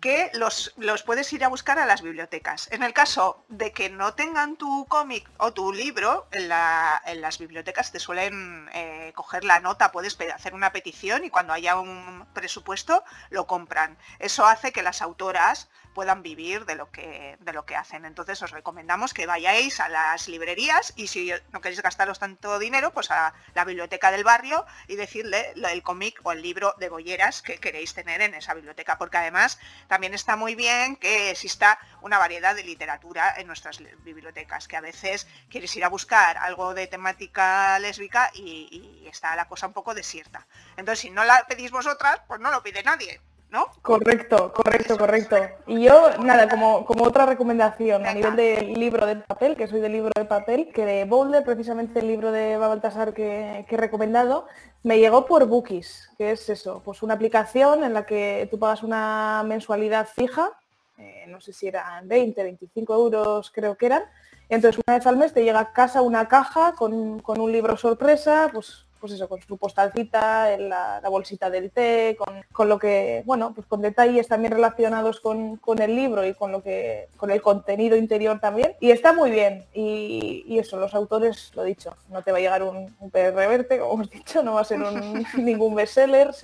que 0.00 0.30
los, 0.34 0.72
los, 0.76 1.02
puedes 1.02 1.32
ir 1.32 1.44
a 1.44 1.48
buscar 1.48 1.78
a 1.78 1.86
las 1.86 2.02
bibliotecas. 2.02 2.68
En 2.72 2.82
el 2.82 2.92
caso 2.92 3.44
de 3.48 3.72
que 3.72 3.90
no 3.90 4.14
tengan 4.14 4.56
tu 4.56 4.86
cómic 4.86 5.28
o 5.38 5.52
tu 5.52 5.72
libro, 5.72 6.26
en, 6.32 6.48
las 6.48 7.38
bibliotecas 7.38 7.92
te 7.92 8.00
suelen 8.00 8.68
eh, 8.72 9.12
coger 9.14 9.44
la 9.44 9.60
nota, 9.60 9.92
puedes 9.92 10.18
hacer 10.34 10.54
una 10.54 10.72
petición 10.72 11.24
y 11.24 11.30
cuando 11.30 11.52
haya 11.52 11.76
un 11.76 12.26
presupuesto 12.32 13.04
lo 13.28 13.46
compran. 13.46 13.98
Eso 14.18 14.46
hace 14.46 14.72
que 14.72 14.82
las 14.82 15.02
autoras 15.02 15.68
puedan 15.94 16.22
vivir 16.22 16.64
de 16.66 16.76
lo 16.76 16.90
que, 16.90 17.36
de 17.40 17.52
lo 17.52 17.66
que 17.66 17.76
hacen. 17.76 18.04
Entonces 18.04 18.40
os 18.42 18.50
recomendamos 18.50 19.12
que 19.12 19.26
vayáis 19.26 19.80
a 19.80 19.88
las 19.88 20.28
librerías 20.28 20.92
y 20.96 21.08
si 21.08 21.32
no 21.52 21.60
queréis 21.60 21.82
gastaros 21.82 22.18
tanto 22.18 22.58
dinero, 22.58 22.92
pues 22.92 23.10
a 23.10 23.34
la 23.54 23.64
biblioteca 23.64 24.10
del 24.10 24.24
barrio 24.24 24.64
y 24.88 24.96
decirle 24.96 25.52
el 25.54 25.82
cómic 25.82 26.20
o 26.22 26.32
el 26.32 26.42
libro 26.42 26.74
de 26.78 26.88
bolleras 26.88 27.42
que 27.42 27.58
queréis 27.58 27.94
tener 27.94 28.20
en 28.20 28.34
esa 28.34 28.54
biblioteca. 28.54 28.98
Porque 28.98 29.18
además 29.18 29.58
también 29.90 30.14
está 30.14 30.36
muy 30.36 30.54
bien 30.54 30.94
que 30.94 31.32
exista 31.32 31.76
una 32.00 32.16
variedad 32.16 32.54
de 32.54 32.62
literatura 32.62 33.34
en 33.36 33.48
nuestras 33.48 33.82
bibliotecas, 34.04 34.68
que 34.68 34.76
a 34.76 34.80
veces 34.80 35.26
quieres 35.48 35.74
ir 35.74 35.84
a 35.84 35.88
buscar 35.88 36.38
algo 36.38 36.74
de 36.74 36.86
temática 36.86 37.76
lésbica 37.80 38.30
y, 38.32 39.08
está 39.10 39.34
la 39.34 39.48
cosa 39.48 39.66
un 39.66 39.72
poco 39.72 39.92
desierta. 39.92 40.46
Entonces 40.76 41.00
si 41.00 41.10
no 41.10 41.24
la 41.24 41.44
pedís 41.48 41.72
vosotras, 41.72 42.20
pues 42.28 42.38
no 42.38 42.52
lo 42.52 42.62
pide 42.62 42.84
nadie. 42.84 43.20
¿No? 43.50 43.66
Correcto, 43.82 44.52
correcto, 44.52 44.96
correcto. 44.96 45.36
Y 45.66 45.82
yo, 45.82 46.18
nada, 46.22 46.48
como, 46.48 46.84
como 46.84 47.04
otra 47.04 47.26
recomendación 47.26 48.06
a 48.06 48.14
nivel 48.14 48.36
del 48.36 48.74
libro 48.74 49.06
de 49.06 49.16
papel, 49.16 49.56
que 49.56 49.66
soy 49.66 49.80
del 49.80 49.92
libro 49.92 50.10
de 50.14 50.24
papel, 50.24 50.70
que 50.72 50.84
de 50.84 51.04
Boulder, 51.04 51.44
precisamente 51.44 51.98
el 52.00 52.06
libro 52.06 52.30
de 52.30 52.56
Baltasar 52.56 53.12
que, 53.12 53.66
que 53.68 53.74
he 53.74 53.78
recomendado, 53.78 54.46
me 54.82 54.98
llegó 54.98 55.26
por 55.26 55.46
Bookies, 55.46 56.10
que 56.16 56.30
es 56.32 56.48
eso, 56.48 56.82
pues 56.84 57.02
una 57.02 57.14
aplicación 57.14 57.84
en 57.84 57.92
la 57.92 58.06
que 58.06 58.48
tú 58.50 58.58
pagas 58.58 58.82
una 58.82 59.42
mensualidad 59.44 60.06
fija, 60.06 60.50
eh, 60.96 61.24
no 61.28 61.40
sé 61.40 61.52
si 61.52 61.66
eran 61.66 62.06
20, 62.06 62.42
25 62.42 62.94
euros 62.94 63.50
creo 63.50 63.76
que 63.76 63.86
eran, 63.86 64.04
entonces 64.48 64.80
una 64.86 64.96
vez 64.96 65.06
al 65.06 65.16
mes 65.16 65.32
te 65.32 65.44
llega 65.44 65.60
a 65.60 65.72
casa 65.72 66.02
una 66.02 66.28
caja 66.28 66.72
con, 66.72 67.20
con 67.20 67.40
un 67.40 67.52
libro 67.52 67.76
sorpresa, 67.76 68.48
pues 68.52 68.86
pues 69.00 69.12
eso, 69.12 69.28
con 69.28 69.40
su 69.40 69.56
postalcita, 69.56 70.56
la, 70.58 71.00
la 71.02 71.08
bolsita 71.08 71.50
del 71.50 71.70
té, 71.70 72.16
con, 72.52 72.68
lo 72.68 72.78
que, 72.78 73.22
bueno, 73.24 73.52
pues 73.54 73.66
con 73.66 73.80
detalles 73.80 74.28
también 74.28 74.52
relacionados 74.52 75.20
con, 75.20 75.58
el 75.78 75.96
libro 75.96 76.26
y 76.26 76.34
con 76.34 76.52
lo 76.52 76.62
que, 76.62 77.08
con 77.16 77.30
el 77.30 77.40
contenido 77.40 77.96
interior 77.96 78.38
también. 78.40 78.74
Y 78.80 78.90
está 78.90 79.12
muy 79.12 79.30
bien. 79.30 79.64
Y, 79.72 80.58
eso, 80.60 80.76
los 80.76 80.94
autores, 80.94 81.52
lo 81.54 81.64
dicho, 81.64 81.96
no 82.10 82.22
te 82.22 82.32
va 82.32 82.38
a 82.38 82.40
llegar 82.40 82.62
un, 82.62 82.94
un 83.00 83.10
PR 83.10 83.32
verte, 83.32 83.78
como 83.78 83.94
hemos 83.94 84.10
dicho, 84.10 84.42
no 84.42 84.54
va 84.54 84.60
a 84.60 84.64
ser 84.64 84.82
un, 84.82 85.24
ningún 85.38 85.74
bestseller, 85.74 86.34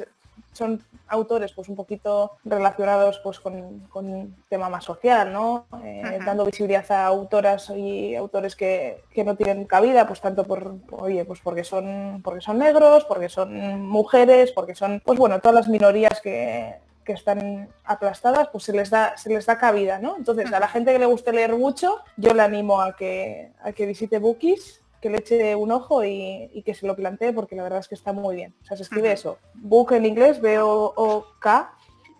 son 0.56 0.82
autores 1.08 1.52
pues 1.52 1.68
un 1.68 1.76
poquito 1.76 2.32
relacionados 2.44 3.20
pues 3.22 3.38
con, 3.38 3.88
un 3.94 4.36
tema 4.48 4.68
más 4.68 4.84
social, 4.84 5.32
¿no? 5.32 5.66
Eh, 5.84 6.18
dando 6.24 6.44
visibilidad 6.44 6.90
a 6.90 7.06
autoras 7.06 7.70
y 7.70 8.14
autores 8.16 8.56
que, 8.56 9.04
no 9.24 9.36
tienen 9.36 9.64
cabida, 9.64 10.06
pues 10.06 10.20
tanto 10.20 10.44
por, 10.44 10.76
oye, 10.92 11.24
pues 11.24 11.40
porque 11.40 11.64
son, 11.64 12.20
porque 12.22 12.40
son 12.40 12.58
negros, 12.58 13.04
porque 13.04 13.28
son 13.28 13.80
mujeres, 13.82 14.52
porque 14.52 14.74
son, 14.74 15.00
pues 15.04 15.18
bueno, 15.18 15.40
todas 15.40 15.54
las 15.54 15.68
minorías 15.68 16.20
que, 16.20 16.84
están 17.06 17.68
aplastadas, 17.84 18.48
pues 18.48 18.64
se 18.64 18.72
les 18.72 18.90
da, 18.90 19.16
se 19.16 19.28
les 19.28 19.46
da 19.46 19.56
cabida, 19.58 20.00
¿no? 20.00 20.16
Entonces, 20.16 20.52
a 20.52 20.58
la 20.58 20.66
gente 20.66 20.92
que 20.92 20.98
le 20.98 21.06
guste 21.06 21.32
leer 21.32 21.54
mucho, 21.54 22.00
yo 22.16 22.34
le 22.34 22.42
animo 22.42 22.80
a 22.80 22.96
que, 22.96 23.52
a 23.62 23.70
que 23.70 23.86
visite 23.86 24.18
Bookies 24.18 24.82
que 25.06 25.10
le 25.10 25.18
eche 25.18 25.54
un 25.54 25.70
ojo 25.70 26.04
y, 26.04 26.62
que 26.64 26.74
se 26.74 26.86
lo 26.86 26.96
plantee 26.96 27.32
porque 27.32 27.54
la 27.54 27.62
verdad 27.62 27.78
es 27.78 27.88
que 27.88 27.94
está 27.94 28.12
muy 28.12 28.34
bien. 28.34 28.54
O 28.62 28.64
sea, 28.64 28.76
se 28.76 28.82
escribe 28.82 29.12
eso. 29.12 29.38
Book 29.54 29.92
en 29.92 30.04
inglés, 30.04 30.40
B-O-K 30.40 31.72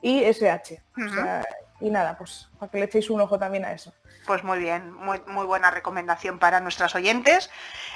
y 0.02 0.22
S-H. 0.22 0.82
y 1.80 1.90
nada, 1.90 2.16
pues 2.16 2.48
para 2.58 2.70
que 2.70 2.78
le 2.78 2.84
echéis 2.84 3.10
un 3.10 3.20
ojo 3.20 3.38
también 3.38 3.64
a 3.64 3.72
eso. 3.72 3.92
Pues 4.26 4.42
muy 4.42 4.58
bien, 4.58 4.92
muy, 4.92 5.22
muy 5.28 5.46
buena 5.46 5.70
recomendación 5.70 6.40
para 6.40 6.60
nuestras 6.60 6.94
oyentes. 6.96 7.48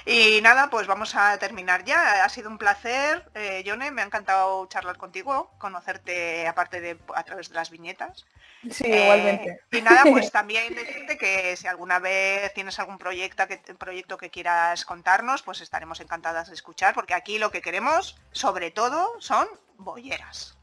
Y 0.06 0.40
nada, 0.42 0.70
pues 0.70 0.86
vamos 0.86 1.16
a 1.16 1.36
terminar 1.38 1.84
ya. 1.84 2.24
Ha 2.24 2.28
sido 2.28 2.48
un 2.48 2.56
placer, 2.56 3.28
eh, 3.34 3.62
Yone, 3.64 3.90
me 3.90 4.02
ha 4.02 4.04
encantado 4.04 4.66
charlar 4.66 4.96
contigo, 4.96 5.50
conocerte 5.58 6.46
aparte 6.46 6.80
de 6.80 6.98
a 7.16 7.24
través 7.24 7.48
de 7.48 7.56
las 7.56 7.70
viñetas. 7.70 8.26
Sí, 8.70 8.86
igualmente. 8.86 9.60
Eh, 9.72 9.78
y 9.78 9.82
nada, 9.82 10.04
pues 10.04 10.30
también 10.32 10.72
decirte 10.74 11.18
que 11.18 11.56
si 11.56 11.66
alguna 11.66 11.98
vez 11.98 12.54
tienes 12.54 12.78
algún 12.78 12.98
proyecto 12.98 13.48
que, 13.48 13.58
proyecto 13.58 14.16
que 14.16 14.30
quieras 14.30 14.84
contarnos, 14.84 15.42
pues 15.42 15.60
estaremos 15.60 15.98
encantadas 16.00 16.48
de 16.48 16.54
escuchar, 16.54 16.94
porque 16.94 17.14
aquí 17.14 17.38
lo 17.38 17.50
que 17.50 17.60
queremos, 17.60 18.16
sobre 18.30 18.70
todo, 18.70 19.14
son 19.18 19.48
bolleras. 19.78 20.59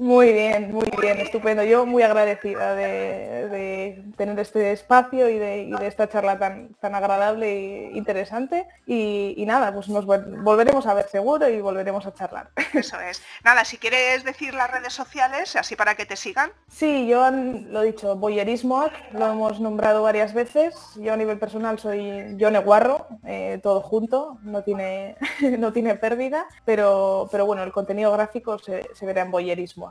Muy 0.00 0.32
bien, 0.32 0.72
muy 0.72 0.90
bien, 0.98 1.20
estupendo. 1.20 1.62
Yo 1.62 1.84
muy 1.84 2.02
agradecida 2.02 2.74
de, 2.74 4.02
tener 4.16 4.38
este 4.38 4.72
espacio 4.72 5.28
y 5.28 5.38
de, 5.38 5.86
esta 5.86 6.08
charla 6.08 6.38
tan, 6.38 6.72
tan 6.80 6.94
agradable 6.94 7.88
e 7.88 7.98
interesante. 7.98 8.66
Y, 8.86 9.44
nada, 9.46 9.74
pues 9.74 9.90
nos 9.90 10.06
volveremos 10.06 10.86
a 10.86 10.94
ver 10.94 11.06
seguro 11.08 11.48
y 11.50 11.60
volveremos 11.60 12.06
a 12.06 12.14
charlar. 12.14 12.50
Eso 12.72 12.98
es. 13.00 13.22
Nada, 13.44 13.66
si 13.66 13.76
quieres 13.76 14.24
decir 14.24 14.54
las 14.54 14.70
redes 14.70 14.94
sociales, 14.94 15.54
así 15.54 15.76
para 15.76 15.94
que 15.94 16.06
te 16.06 16.16
sigan. 16.16 16.50
Sí, 16.68 17.06
yo 17.06 17.30
lo 17.30 17.82
he 17.82 17.86
dicho, 17.86 18.16
Boyerismo, 18.16 18.86
lo 19.12 19.32
hemos 19.32 19.60
nombrado 19.60 20.02
varias 20.02 20.32
veces. 20.32 20.76
Yo 20.96 21.12
a 21.12 21.16
nivel 21.18 21.38
personal 21.38 21.78
soy 21.78 22.36
Yone 22.36 22.60
Guarro, 22.60 23.06
eh, 23.26 23.60
todo 23.62 23.82
junto, 23.82 24.38
no 24.44 24.62
tiene, 24.62 25.16
no 25.58 25.74
tiene 25.74 25.94
pérdida, 25.96 26.46
pero, 26.64 27.28
pero 27.30 27.44
bueno, 27.44 27.62
el 27.64 27.72
contenido 27.72 28.10
gráfico 28.12 28.58
se, 28.58 28.88
se 28.94 29.04
verá 29.04 29.22
en 29.22 29.30
Boyerismo 29.30 29.89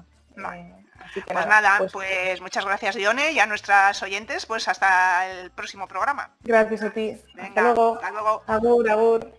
pues 1.26 1.48
nada, 1.48 1.78
pues, 1.78 1.92
pues, 1.92 2.42
muchas 2.42 2.66
gracias 2.66 2.96
Dione 2.96 3.32
y 3.32 3.40
a 3.40 3.46
nuestras 3.46 4.02
oyentes, 4.04 4.46
pues 4.46 4.68
hasta 4.68 5.30
el 5.30 5.52
próximo 5.52 5.88
programa. 5.88 6.32
Gracias 6.42 6.84
a 6.84 6.90
ti. 6.92 7.18
hasta 7.40 7.62
luego. 7.62 7.96
Hasta 7.96 8.12
luego. 8.12 8.44
Agur, 8.48 8.90
agur. 8.90 9.39